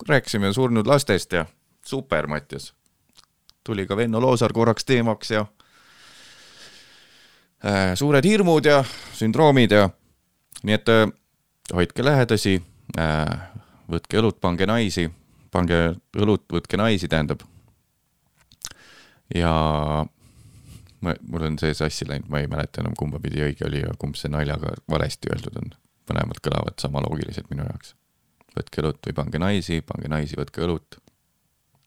rääkisime 0.07 0.53
surnud 0.53 0.87
lastest 0.87 1.33
ja 1.33 1.45
super, 1.85 2.27
Mattias. 2.27 2.73
tuli 3.63 3.87
ka 3.87 3.97
Venno 3.97 4.21
Loosaar 4.21 4.53
korraks 4.53 4.85
teemaks 4.85 5.31
ja 5.31 5.45
äh, 7.65 7.95
suured 7.95 8.25
hirmud 8.25 8.65
ja 8.65 8.83
sündroomid 9.13 9.71
ja 9.71 9.89
nii 10.63 10.77
et 10.77 10.89
äh, 10.89 11.07
hoidke 11.73 12.05
lähedasi 12.05 12.59
äh,, 12.99 13.51
võtke 13.91 14.19
õlut, 14.21 14.39
pange 14.43 14.67
naisi, 14.69 15.07
pange 15.51 15.79
õlut, 16.17 16.45
võtke 16.51 16.79
naisi, 16.79 17.09
tähendab. 17.11 17.43
ja 19.35 19.51
ma, 21.01 21.15
mul 21.21 21.47
on 21.49 21.57
see 21.61 21.73
sassi 21.77 22.07
läinud, 22.07 22.29
ma 22.31 22.41
ei 22.41 22.49
mäleta 22.51 22.83
enam, 22.83 22.95
kumba 22.97 23.19
pidi 23.23 23.43
õige 23.45 23.67
oli 23.67 23.83
ja 23.83 23.93
kumb 23.99 24.19
see 24.19 24.31
naljaga 24.31 24.75
valesti 24.91 25.31
öeldud 25.33 25.61
on. 25.63 25.73
mõlemad 26.11 26.41
kõlavad 26.43 26.75
sama 26.81 27.03
loogiliselt 27.05 27.49
minu 27.51 27.65
jaoks. 27.67 27.95
võtke 28.57 28.83
õlut 28.83 29.07
või 29.07 29.17
pange 29.21 29.39
naisi, 29.39 29.81
pange 29.81 30.11
naisi, 30.11 30.37
võtke 30.39 30.63
õlut. 30.67 30.99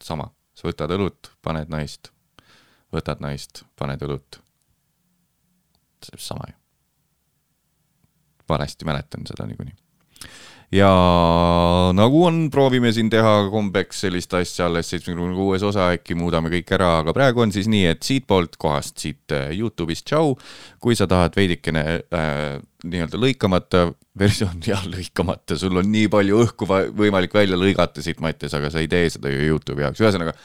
sama, 0.02 0.30
sa 0.54 0.68
võtad 0.68 0.92
õlut, 0.96 1.32
paned 1.42 1.70
naist, 1.72 2.12
võtad 2.92 3.20
naist, 3.24 3.64
paned 3.76 4.02
õlut. 4.02 4.42
sama 6.18 6.50
ju 6.50 6.63
valesti 8.48 8.86
mäletan 8.88 9.26
seda 9.28 9.46
niikuinii. 9.48 9.74
ja 10.74 10.90
nagu 11.94 12.24
on, 12.26 12.48
proovime 12.50 12.90
siin 12.92 13.10
teha 13.12 13.34
kombeks 13.52 14.00
sellist 14.06 14.34
asja 14.34 14.66
alles 14.66 14.88
seitsmekümne 14.90 15.36
kuues 15.36 15.62
osa, 15.62 15.90
äkki 15.94 16.16
muudame 16.18 16.50
kõik 16.52 16.72
ära, 16.74 16.90
aga 17.02 17.14
praegu 17.14 17.44
on 17.44 17.52
siis 17.54 17.68
nii, 17.70 17.84
et 17.92 18.02
siitpoolt 18.02 18.58
kohast 18.60 18.98
siit 19.02 19.34
äh, 19.34 19.52
Youtube'ist 19.54 20.08
tšau. 20.08 20.34
kui 20.82 20.96
sa 20.98 21.06
tahad 21.10 21.36
veidikene 21.36 21.84
äh, 21.84 22.58
nii-öelda 22.84 23.20
lõikamata 23.20 23.86
versioon, 24.18 24.60
jah 24.72 24.82
lõikamata, 24.88 25.58
sul 25.60 25.78
on 25.78 25.88
nii 25.92 26.10
palju 26.12 26.42
õhku 26.46 26.68
võimalik 26.96 27.34
välja 27.34 27.60
lõigata 27.60 28.02
siit 28.02 28.20
Mattias, 28.24 28.56
aga 28.56 28.72
sa 28.72 28.82
ei 28.82 28.90
tee 28.90 29.08
seda 29.14 29.32
ju 29.32 29.48
Youtube'i 29.52 29.86
jaoks, 29.86 30.02
ühesõnaga 30.02 30.36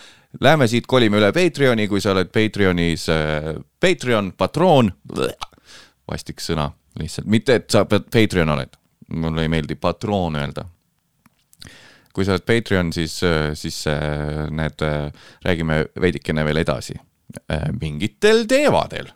Lähme 0.41 0.67
siit, 0.69 0.85
kolime 0.85 1.17
üle 1.17 1.31
Patreoni, 1.33 1.87
kui 1.89 2.01
sa 2.03 2.11
oled 2.13 2.29
Patreonis 2.29 3.07
äh,, 3.09 3.55
Patreon, 3.81 4.29
patroon, 4.37 4.91
vastik 6.09 6.43
sõna 6.43 6.69
lihtsalt, 6.99 7.29
mitte 7.31 7.59
et 7.59 7.69
sa 7.71 7.85
pead 7.89 8.09
Patreon 8.13 8.51
oled, 8.55 8.75
mulle 9.09 9.45
ei 9.45 9.51
meeldi 9.51 9.77
patroon 9.79 10.37
öelda. 10.39 10.65
kui 12.13 12.25
sa 12.25 12.33
oled 12.35 12.43
Patreon, 12.43 12.89
siis, 12.93 13.19
siis 13.53 13.77
äh, 13.87 14.49
need, 14.51 14.81
räägime 15.45 15.85
veidikene 16.01 16.43
veel 16.45 16.63
edasi 16.63 16.97
äh, 16.97 17.69
mingitel 17.81 18.45
teemadel. 18.49 19.11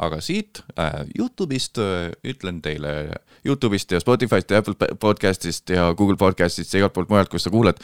aga 0.00 0.20
siit 0.22 0.62
äh, 0.78 1.02
Youtube'ist 1.18 1.78
äh, 1.78 2.12
ütlen 2.24 2.60
teile, 2.62 3.12
Youtube'ist 3.46 3.92
ja 3.92 4.00
Spotify'st 4.00 4.50
ja 4.50 4.62
Apple 4.62 4.74
podcast'ist 5.00 5.70
ja 5.70 5.92
Google 5.94 6.16
podcast'ist 6.16 6.74
ja 6.74 6.84
igalt 6.84 6.94
poolt 6.94 7.10
mujalt, 7.10 7.28
kus 7.28 7.44
sa 7.44 7.50
kuulad, 7.50 7.82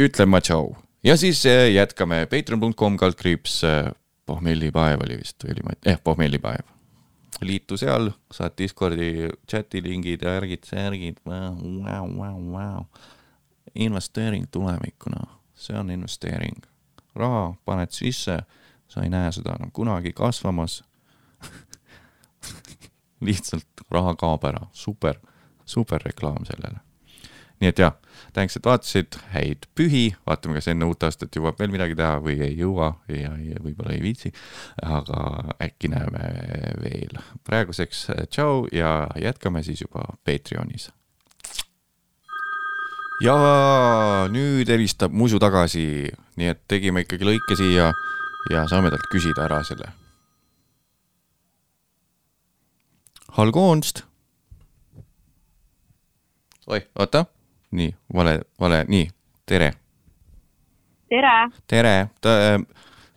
ütlen 0.00 0.30
ma 0.30 0.40
tšau 0.40 0.72
ja 1.04 1.16
siis 1.16 1.46
äh, 1.46 1.72
jätkame 1.74 2.26
patreon.com 2.30 2.96
kaldkriips 2.96 3.64
äh, 3.64 3.90
pohmellipaev 4.26 5.02
oli 5.04 5.18
vist 5.18 5.44
oli 5.44 5.64
ma, 5.66 5.74
jah, 5.86 5.98
pohmellipaev 6.04 6.71
liitu 7.46 7.76
seal, 7.76 8.10
saad 8.32 8.56
Discordi 8.58 9.28
chati 9.50 9.82
lingid 9.82 10.22
ja 10.22 10.36
värgid, 10.36 10.64
särgid, 10.64 11.20
vau, 11.26 12.08
vau, 12.16 12.52
vau. 12.52 12.84
investeering 13.74 14.46
tulevikuna, 14.50 15.26
see 15.54 15.78
on 15.78 15.90
investeering. 15.90 16.62
raha 17.14 17.54
paned 17.64 17.90
sisse, 17.90 18.38
sa 18.88 19.02
ei 19.02 19.08
näe 19.08 19.32
seda 19.32 19.56
enam 19.56 19.70
kunagi 19.72 20.12
kasvamas. 20.12 20.84
lihtsalt 23.26 23.84
raha 23.90 24.14
kaob 24.14 24.44
ära, 24.44 24.66
super, 24.72 25.20
super 25.64 26.02
reklaam 26.04 26.44
sellele. 26.44 26.80
Nii 27.62 27.70
et 27.70 27.78
jah, 27.78 27.94
tänks, 28.34 28.56
et 28.58 28.66
vaatasid, 28.66 29.18
häid 29.32 29.68
pühi, 29.78 30.08
vaatame, 30.26 30.56
kas 30.58 30.66
enne 30.72 30.88
uut 30.88 31.04
aastat 31.06 31.36
jõuab 31.36 31.60
veel 31.60 31.70
midagi 31.70 31.94
teha 31.98 32.16
või 32.24 32.38
ei 32.42 32.56
jõua 32.58 32.88
ja, 33.12 33.34
ja 33.38 33.60
võib-olla 33.62 33.94
ei 33.94 34.02
viitsi. 34.02 34.32
aga 34.82 35.54
äkki 35.62 35.92
näeme 35.92 36.32
veel. 36.82 37.20
praeguseks 37.46 38.06
tšau 38.34 38.66
ja 38.72 39.06
jätkame 39.20 39.62
siis 39.62 39.84
juba 39.84 40.04
Patreonis. 40.24 40.90
ja 43.22 43.36
nüüd 44.32 44.68
helistab 44.68 45.12
Musu 45.12 45.38
tagasi, 45.38 46.10
nii 46.36 46.48
et 46.54 46.64
tegime 46.68 47.06
ikkagi 47.06 47.28
lõike 47.28 47.58
siia 47.58 47.92
ja 48.50 48.64
saame 48.68 48.90
talt 48.90 49.06
küsida 49.12 49.46
ära 49.46 49.62
selle. 49.62 49.92
Halgoonst. 53.32 54.02
oi, 56.66 56.80
oota, 56.98 57.24
nii 57.72 57.92
vale, 58.14 58.38
vale, 58.60 58.82
nii, 58.88 59.06
tere, 59.48 59.72
tere, 61.10 61.36
tere 61.70 61.96
ta,. 62.20 62.34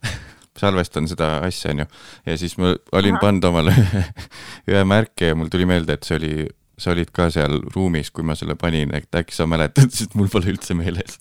salvestan 0.60 1.10
seda 1.12 1.42
asja, 1.44 1.74
onju, 1.74 1.86
ja 2.26 2.38
siis 2.40 2.56
ma 2.62 2.72
olin 2.96 3.18
pannud 3.20 3.44
omale 3.50 3.74
ühe 4.72 4.84
märke 4.88 5.34
ja 5.34 5.36
mul 5.36 5.52
tuli 5.52 5.68
meelde, 5.68 5.98
et 5.98 6.08
see 6.08 6.16
oli, 6.20 6.34
sa 6.80 6.94
olid 6.94 7.12
ka 7.16 7.28
seal 7.34 7.60
ruumis, 7.74 8.12
kui 8.16 8.24
ma 8.24 8.38
selle 8.40 8.56
panin, 8.60 8.94
et 8.96 9.20
äkki 9.20 9.36
sa 9.36 9.48
mäletad, 9.50 9.92
sest 9.98 10.16
mul 10.16 10.32
pole 10.32 10.54
üldse 10.54 10.78
meeles. 10.78 11.20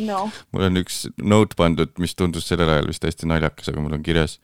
no 0.00 0.24
mul 0.54 0.70
on 0.70 0.80
üks 0.80 1.04
note 1.20 1.58
pandud, 1.60 1.92
mis 2.00 2.16
tundus 2.16 2.48
sellel 2.48 2.72
ajal 2.72 2.88
vist 2.88 3.04
hästi 3.04 3.28
naljakas, 3.28 3.68
aga 3.72 3.84
mul 3.84 3.98
on 3.98 4.06
kirjas 4.06 4.38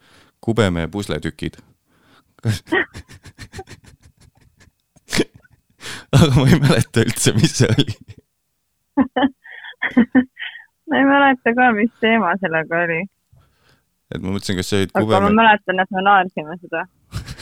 kubeme 0.45 0.85
pusletükid. 0.93 1.57
aga 6.17 6.31
ma 6.35 6.47
ei 6.47 6.61
mäleta 6.63 7.03
üldse, 7.05 7.33
mis 7.37 7.57
see 7.59 7.69
oli. 7.73 7.95
ma 10.87 11.01
ei 11.01 11.05
mäleta 11.11 11.53
ka, 11.57 11.71
mis 11.77 11.93
teema 12.03 12.33
sellega 12.41 12.83
oli, 12.87 13.01
et 14.13 14.23
ma 14.23 14.31
mõtlesin, 14.31 14.57
kas 14.59 14.71
sa 14.71 14.79
olid 14.79 14.93
aga 14.93 15.03
ma 15.03 15.07
kubeme. 15.09 15.35
mäletan, 15.41 15.83
et 15.83 15.93
me 15.95 16.03
naersime 16.05 16.57
seda. 16.61 16.83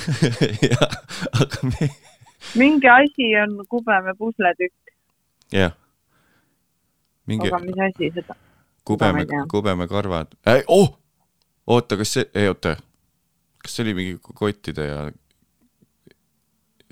jah, 0.72 0.96
aga 1.42 1.70
me, 1.70 1.90
mingi 2.58 2.90
asi 2.92 3.32
on 3.42 3.58
kubeme 3.70 4.16
pusletükk, 4.18 4.96
jah. 5.54 5.76
mingi 7.30 7.50
aga 7.52 7.62
mis 7.66 7.82
asi 7.90 8.12
seda? 8.18 8.38
kubeme 8.86 9.26
kubeme 9.50 9.88
karvad 9.90 10.34
äh,. 10.46 10.62
oh, 10.68 10.98
oota, 11.68 11.98
kas 11.98 12.14
see, 12.18 12.30
ei 12.38 12.50
oota, 12.50 12.76
kas 13.62 13.76
see 13.76 13.86
oli 13.86 13.96
mingi 13.98 14.18
kottide 14.22 14.86
ja, 14.90 15.00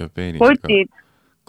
ja 0.01 0.09
peenisega? 0.09 0.53
kotid, 0.53 1.02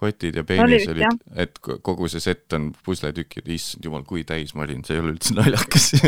kotid 0.05 0.35
ja 0.39 0.45
peenis 0.47 0.85
vist, 0.85 0.93
olid, 0.93 1.17
et 1.45 1.53
ko- 1.65 1.79
kogu 1.85 2.05
see 2.13 2.23
set 2.23 2.53
on 2.57 2.63
pusletükid, 2.87 3.45
issand 3.57 3.83
jumal, 3.89 4.05
kui 4.09 4.23
täis 4.29 4.51
ma 4.55 4.61
olin, 4.67 4.83
see 4.87 4.95
ei 4.99 5.03
ole 5.03 5.11
üldse 5.15 5.31
naljakas. 5.37 5.85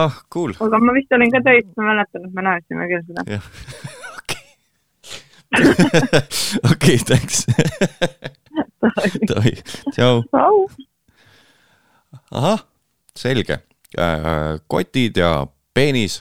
ah, 0.00 0.12
cool, 0.34 0.52
aga 0.58 0.76
ma 0.82 0.90
vist 0.98 1.10
olin 1.16 1.30
ka 1.34 1.40
täis, 1.46 1.66
ma 1.78 1.82
mäletan, 1.92 2.20
et 2.26 2.32
me 2.36 2.42
naersime 2.48 2.84
küll 2.90 3.04
seda. 3.08 3.20
okei. 6.70 6.98
thanks. 7.10 7.36
Davai, 9.26 9.54
tšau. 9.94 10.22
au, 10.32 10.70
ahah, 12.30 12.60
selge. 13.16 13.56
kotid 14.70 15.16
ja 15.18 15.46
peenis 15.74 16.20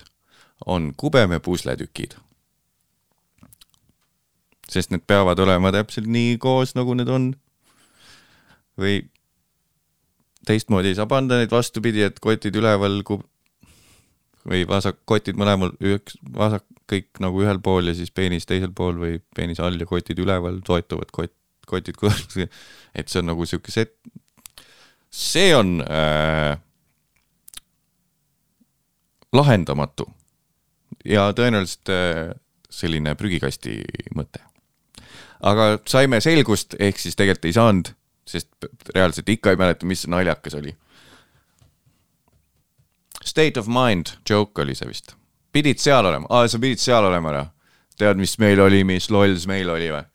on 0.66 0.94
kubeme 0.98 1.40
pusletükid. 1.40 2.12
Sest 4.70 4.94
need 4.94 5.06
peavad 5.10 5.40
olema 5.42 5.72
täpselt 5.74 6.10
nii 6.10 6.38
koos, 6.42 6.76
nagu 6.78 6.96
need 6.98 7.10
on. 7.10 7.32
või 8.80 9.02
teistmoodi 10.48 10.94
ei 10.94 10.96
saa 10.96 11.10
panna 11.10 11.40
neid 11.40 11.52
vastupidi, 11.52 12.06
et 12.06 12.20
kotid 12.24 12.56
üleval 12.56 13.02
kub- 13.08 13.28
või 14.48 14.64
vasak, 14.68 15.02
kotid 15.10 15.38
mõlemal, 15.40 15.74
üks 15.84 16.16
vasak, 16.36 16.64
kõik 16.90 17.20
nagu 17.22 17.44
ühel 17.44 17.60
pool 17.64 17.92
ja 17.92 17.96
siis 17.98 18.12
peenis 18.16 18.48
teisel 18.50 18.72
pool 18.76 18.98
või 19.02 19.20
peenis 19.36 19.60
all 19.62 19.78
ja 19.80 19.88
kotid 19.90 20.20
üleval, 20.24 20.62
toetuvad 20.66 21.12
kott, 21.14 21.36
kotid 21.70 22.00
et 22.96 23.12
see 23.12 23.22
on 23.22 23.30
nagu 23.30 23.46
sihuke 23.46 23.74
set, 23.74 23.94
see 25.12 25.52
on 25.58 25.80
äh, 25.84 26.56
lahendamatu 29.36 30.08
ja 31.06 31.30
tõenäoliselt 31.36 31.94
äh, 31.94 32.32
selline 32.70 33.16
prügikasti 33.18 33.80
mõte. 34.18 34.49
Aga 35.40 35.70
saime 35.88 36.20
selgust, 36.24 36.76
ehk 36.80 37.00
siis 37.00 37.16
tegelikult 37.16 37.50
ei 37.50 37.56
saanud, 37.56 37.94
sest 38.28 38.70
reaalselt 38.96 39.30
ikka 39.30 39.54
ei 39.54 39.60
mäleta, 39.60 39.88
mis 39.90 40.04
see 40.06 40.12
naljakas 40.12 40.58
oli. 40.60 40.76
State 43.26 43.60
of 43.60 43.68
mind 43.68 44.16
joke 44.30 44.62
oli 44.62 44.76
see 44.76 44.90
vist. 44.90 45.16
pidid 45.52 45.80
seal 45.82 46.06
olema, 46.06 46.28
aa, 46.30 46.48
sa 46.48 46.60
pidid 46.62 46.82
seal 46.82 47.06
olema 47.06 47.34
või? 47.34 47.48
tead, 48.00 48.20
mis 48.20 48.38
meil 48.40 48.60
oli, 48.64 48.84
mis 48.88 49.10
lolls 49.12 49.48
meil 49.48 49.70
oli 49.70 49.90
või? 49.92 50.06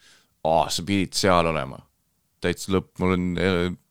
aa, 0.45 0.69
sa 0.71 0.85
pidid 0.87 1.17
seal 1.19 1.51
olema 1.51 1.81
täitsa 2.45 2.75
lõpp, 2.75 2.93
mul 3.01 3.17
on, 3.17 3.27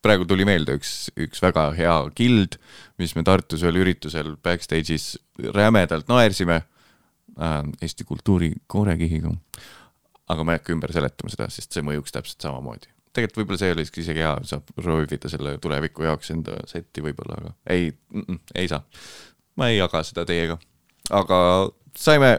praegu 0.03 0.27
tuli 0.30 0.45
meelde 0.47 0.77
üks, 0.77 0.93
üks 1.19 1.41
väga 1.43 1.68
hea 1.77 1.95
gild, 2.18 2.57
mis 3.01 3.15
me 3.18 3.26
Tartus 3.27 3.64
ühel 3.65 3.81
üritusel 3.81 4.35
backstage'is 4.43 5.14
rämedalt 5.55 6.10
naersime 6.11 6.60
äh, 6.61 7.61
Eesti 7.81 8.05
kultuuri 8.07 8.53
koorekihiga. 8.68 9.34
Aga 10.29 10.43
ma 10.43 10.53
ei 10.53 10.61
hakka 10.61 10.75
ümber 10.75 10.93
seletama 10.95 11.31
seda, 11.33 11.49
sest 11.51 11.75
see 11.75 11.85
mõjuks 11.85 12.15
täpselt 12.15 12.45
samamoodi. 12.45 12.91
tegelikult 13.13 13.41
võib-olla 13.43 13.61
see 13.61 13.73
oli 13.75 13.87
isegi 13.87 14.23
hea, 14.23 14.35
saab 14.49 14.69
proovida 14.75 15.29
selle 15.29 15.57
tuleviku 15.61 16.07
jaoks 16.07 16.31
enda 16.33 16.59
setti 16.69 17.03
võib-olla, 17.05 17.39
aga 17.41 17.55
ei, 17.73 17.91
ei 18.55 18.69
saa. 18.71 18.83
ma 19.55 19.71
ei 19.71 19.77
jaga 19.77 20.03
seda 20.03 20.25
teiega. 20.29 20.59
aga 21.09 21.39
saime 21.97 22.37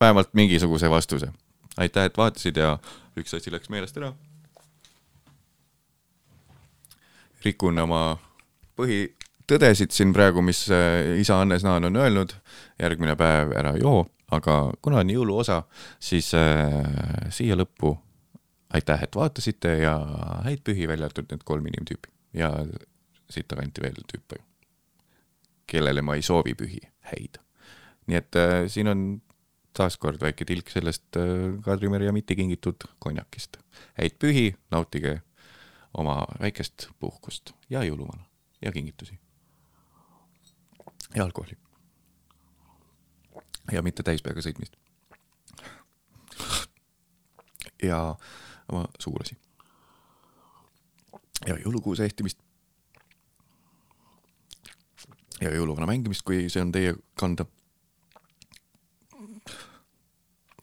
vähemalt 0.00 0.34
mingisuguse 0.34 0.90
vastuse. 0.90 1.32
aitäh, 1.76 2.06
et 2.10 2.16
vaatasid 2.16 2.56
ja 2.56 2.78
üks 3.16 3.34
asi 3.36 3.52
läks 3.52 3.70
meelest 3.70 3.98
ära 3.98 4.14
rikun 7.44 7.78
oma 7.84 8.02
põhitõdesid 8.78 9.94
siin 9.94 10.12
praegu, 10.16 10.42
mis 10.44 10.64
äh, 10.72 11.14
isa 11.20 11.38
Hannes 11.40 11.64
Naan 11.66 11.88
on 11.90 12.00
öelnud, 12.00 12.34
järgmine 12.80 13.16
päev 13.20 13.54
ära 13.56 13.74
joo, 13.80 14.04
aga 14.34 14.56
kuna 14.82 15.02
on 15.02 15.10
jõuluosa, 15.10 15.62
siis 16.02 16.32
äh, 16.38 17.30
siia 17.34 17.56
lõppu 17.58 17.94
aitäh, 18.74 19.02
et 19.06 19.16
vaatasite 19.16 19.76
ja 19.84 19.94
häid 20.46 20.64
pühi, 20.66 20.88
välja 20.90 21.08
arvatud 21.08 21.30
need 21.30 21.44
kolm 21.46 21.66
inimtüüpi 21.70 22.10
ja 22.34 22.50
sittakanti 23.30 23.82
veel 23.84 24.00
tüüpe, 24.10 24.40
kellele 25.70 26.02
ma 26.02 26.16
ei 26.18 26.22
soovi 26.26 26.54
pühi, 26.58 26.80
häid. 27.12 27.38
nii 28.06 28.18
et 28.20 28.40
äh, 28.40 28.56
siin 28.68 28.90
on 28.90 29.04
taaskord 29.74 30.20
väike 30.22 30.46
tilk 30.48 30.70
sellest 30.70 31.18
äh, 31.18 31.54
Kadri-Merja 31.64 32.12
mitte 32.12 32.36
kingitud 32.38 32.86
konjakist. 32.98 33.58
häid 33.98 34.18
pühi, 34.18 34.54
nautige 34.70 35.20
oma 35.94 36.24
väikest 36.40 36.88
puhkust 36.98 37.54
ja 37.70 37.84
jõuluvana 37.86 38.26
ja 38.62 38.72
kingitusi. 38.72 39.18
ja 41.14 41.24
alkoholi. 41.24 41.63
Ja 43.74 43.82
mitte 43.82 44.02
täispeaga 44.06 44.42
sõitmist. 44.44 44.76
ja 47.82 47.98
oma 48.68 48.86
sugulasi. 48.98 49.36
ja 51.46 51.58
jõulukuuse 51.58 52.04
ehtimist. 52.04 52.38
ja 55.40 55.52
jõuluvana 55.54 55.90
mängimist, 55.90 56.22
kui 56.22 56.48
see 56.48 56.62
on 56.62 56.72
teie 56.72 56.94
kanda. 57.20 57.46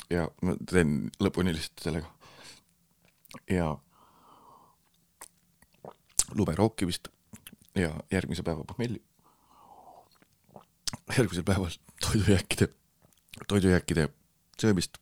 ja 0.10 0.28
ma 0.42 0.58
teen 0.66 1.12
lõpuni 1.20 1.56
lihtsalt 1.56 1.88
sellega. 1.88 2.12
ja 3.50 3.72
lube 6.36 6.56
rookimist 6.56 7.10
ja 7.76 7.92
järgmise 8.12 8.44
päeva 8.44 8.64
pohmelli. 8.64 9.02
järgmisel 11.18 11.44
päeval 11.44 11.72
toidujääkide, 12.02 12.68
toidujääkide 13.48 14.10
söömist. 14.62 14.98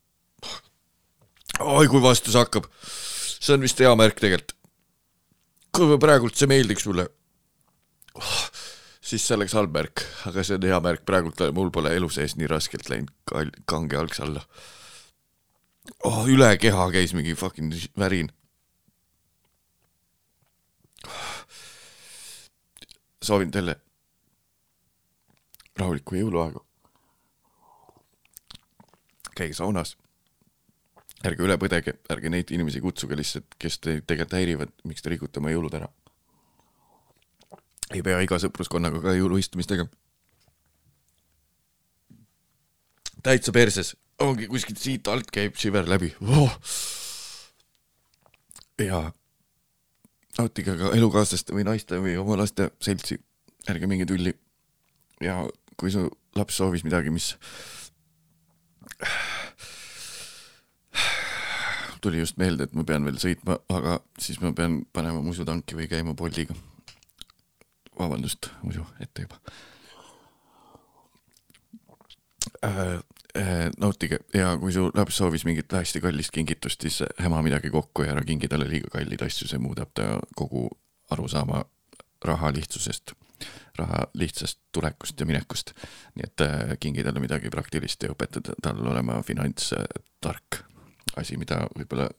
oi 1.59 1.87
kui 1.87 2.01
vastus 2.01 2.37
hakkab, 2.39 2.69
see 2.79 3.53
on 3.55 3.61
vist 3.65 3.79
hea 3.79 3.91
märk 3.95 4.19
tegelikult. 4.21 4.55
kui 5.75 5.97
praegult 6.01 6.35
see 6.35 6.49
meeldiks 6.49 6.87
mulle. 6.87 7.09
siis 9.01 9.25
see 9.25 9.35
oleks 9.35 9.55
halb 9.57 9.73
märk, 9.75 10.05
aga 10.29 10.43
see 10.43 10.59
on 10.59 10.67
hea 10.69 10.79
märk, 10.83 11.05
praegult 11.05 11.41
mul 11.53 11.71
pole 11.73 11.95
elu 11.95 12.09
sees 12.13 12.35
nii 12.37 12.49
raskelt 12.51 12.89
läinud 12.89 13.11
kange 13.65 13.97
algs 13.97 14.19
alla 14.25 14.45
oh,. 16.03 16.25
üle 16.27 16.51
keha 16.57 16.89
käis 16.93 17.13
mingi 17.17 17.35
fucking 17.35 17.73
värin. 17.97 18.31
soovin 23.23 23.51
teile 23.51 23.75
rahulikku 25.79 26.15
jõuluaega. 26.15 26.68
Käige 29.39 29.57
saunas. 29.57 29.95
ärge 31.25 31.43
üle 31.43 31.57
põdege, 31.59 31.97
ärge 32.13 32.29
neid 32.31 32.51
inimesi 32.55 32.79
kutsuge 32.79 33.17
lihtsalt, 33.19 33.55
kes 33.59 33.79
teid 33.83 34.05
tegelikult 34.07 34.37
häirivad, 34.37 34.69
miks 34.87 35.03
te 35.03 35.11
rikute 35.11 35.41
oma 35.41 35.51
jõulud 35.51 35.75
ära. 35.79 35.89
ei 37.93 38.03
pea 38.05 38.19
iga 38.23 38.39
sõpruskonnaga 38.39 39.01
ka 39.03 39.15
jõuluistumist 39.17 39.71
tegema. 39.71 39.89
täitsa 43.23 43.51
perses, 43.51 43.95
ongi 44.19 44.47
kuskilt 44.47 44.79
siit 44.79 45.07
alt 45.07 45.31
käib 45.31 45.57
šiver 45.59 45.87
läbi 45.89 46.13
oh.. 46.23 46.55
ja 48.79 49.09
nautige 50.37 50.75
ka 50.79 50.93
elukaaslaste 50.95 51.55
või 51.55 51.65
naiste 51.67 51.99
või 51.99 52.15
oma 52.19 52.37
laste 52.39 52.69
seltsi, 52.83 53.19
ärge 53.67 53.87
minge 53.91 54.07
tülli. 54.07 54.33
ja 55.21 55.41
kui 55.75 55.91
su 55.91 56.07
laps 56.35 56.59
soovis 56.59 56.85
midagi, 56.87 57.11
mis 57.11 57.33
tuli 62.01 62.19
just 62.19 62.37
meelde, 62.37 62.63
et 62.63 62.73
ma 62.73 62.83
pean 62.87 63.05
veel 63.05 63.19
sõitma, 63.19 63.59
aga 63.75 63.99
siis 64.19 64.39
ma 64.43 64.53
pean 64.55 64.81
panema 64.93 65.21
musu 65.23 65.45
tanki 65.45 65.75
või 65.75 65.89
käima 65.91 66.15
Boltiga. 66.17 66.55
vabandust, 67.99 68.51
muidu 68.63 68.85
ette 68.99 69.27
juba 69.27 69.39
äh,. 72.63 72.99
Äh, 73.37 73.69
nautige 73.77 74.17
ja 74.33 74.55
kui 74.57 74.71
su 74.73 74.87
laps 74.97 75.19
soovis 75.19 75.43
mingit 75.45 75.69
hästi 75.71 75.99
kallist 76.01 76.31
kingitust, 76.33 76.81
siis 76.81 77.03
häma 77.21 77.43
midagi 77.45 77.69
kokku 77.69 78.01
ja 78.01 78.15
ära 78.15 78.23
kingi 78.25 78.47
talle 78.49 78.65
liiga 78.65 78.89
kalleid 78.89 79.21
asju, 79.21 79.45
see 79.47 79.61
muudab 79.61 79.91
ta 79.93 80.15
kogu 80.35 80.63
arusaama 81.13 81.61
raha 82.25 82.49
lihtsusest, 82.55 83.13
raha 83.79 84.05
lihtsast 84.13 84.59
tulekust 84.71 85.19
ja 85.19 85.25
minekust. 85.25 85.73
nii 86.15 86.25
et 86.27 86.45
äh, 86.45 86.73
kingi 86.79 87.03
talle 87.03 87.21
midagi 87.23 87.51
praktilist 87.53 88.03
ja 88.03 88.13
õpetada 88.13 88.55
tal 88.63 88.81
olema 88.87 89.21
finantstark, 89.25 90.63
asi, 91.17 91.37
mida 91.37 91.63
võib-olla 91.75 92.09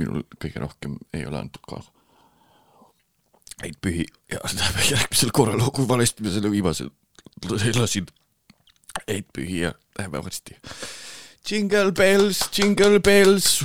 minul 0.00 0.24
kõige 0.40 0.62
rohkem 0.62 0.96
ei 1.14 1.26
ole 1.26 1.40
antud 1.40 1.64
kaasa. 1.68 1.90
häid 3.62 3.76
pühi 3.80 4.04
ja 4.32 4.40
lähme 4.52 4.84
järgmisel 4.90 5.32
korral, 5.32 5.64
kui 5.72 5.88
valesti 5.88 6.24
ma 6.24 6.32
selle 6.34 6.50
viimase 6.52 6.88
lasin. 7.76 8.06
häid 9.06 9.28
pühi 9.32 9.62
ja 9.64 9.74
lähme 9.98 10.24
varsti. 10.24 10.58
Jingle 11.46 11.92
bells, 11.92 12.40
jingle 12.58 13.00
bells. 13.00 13.60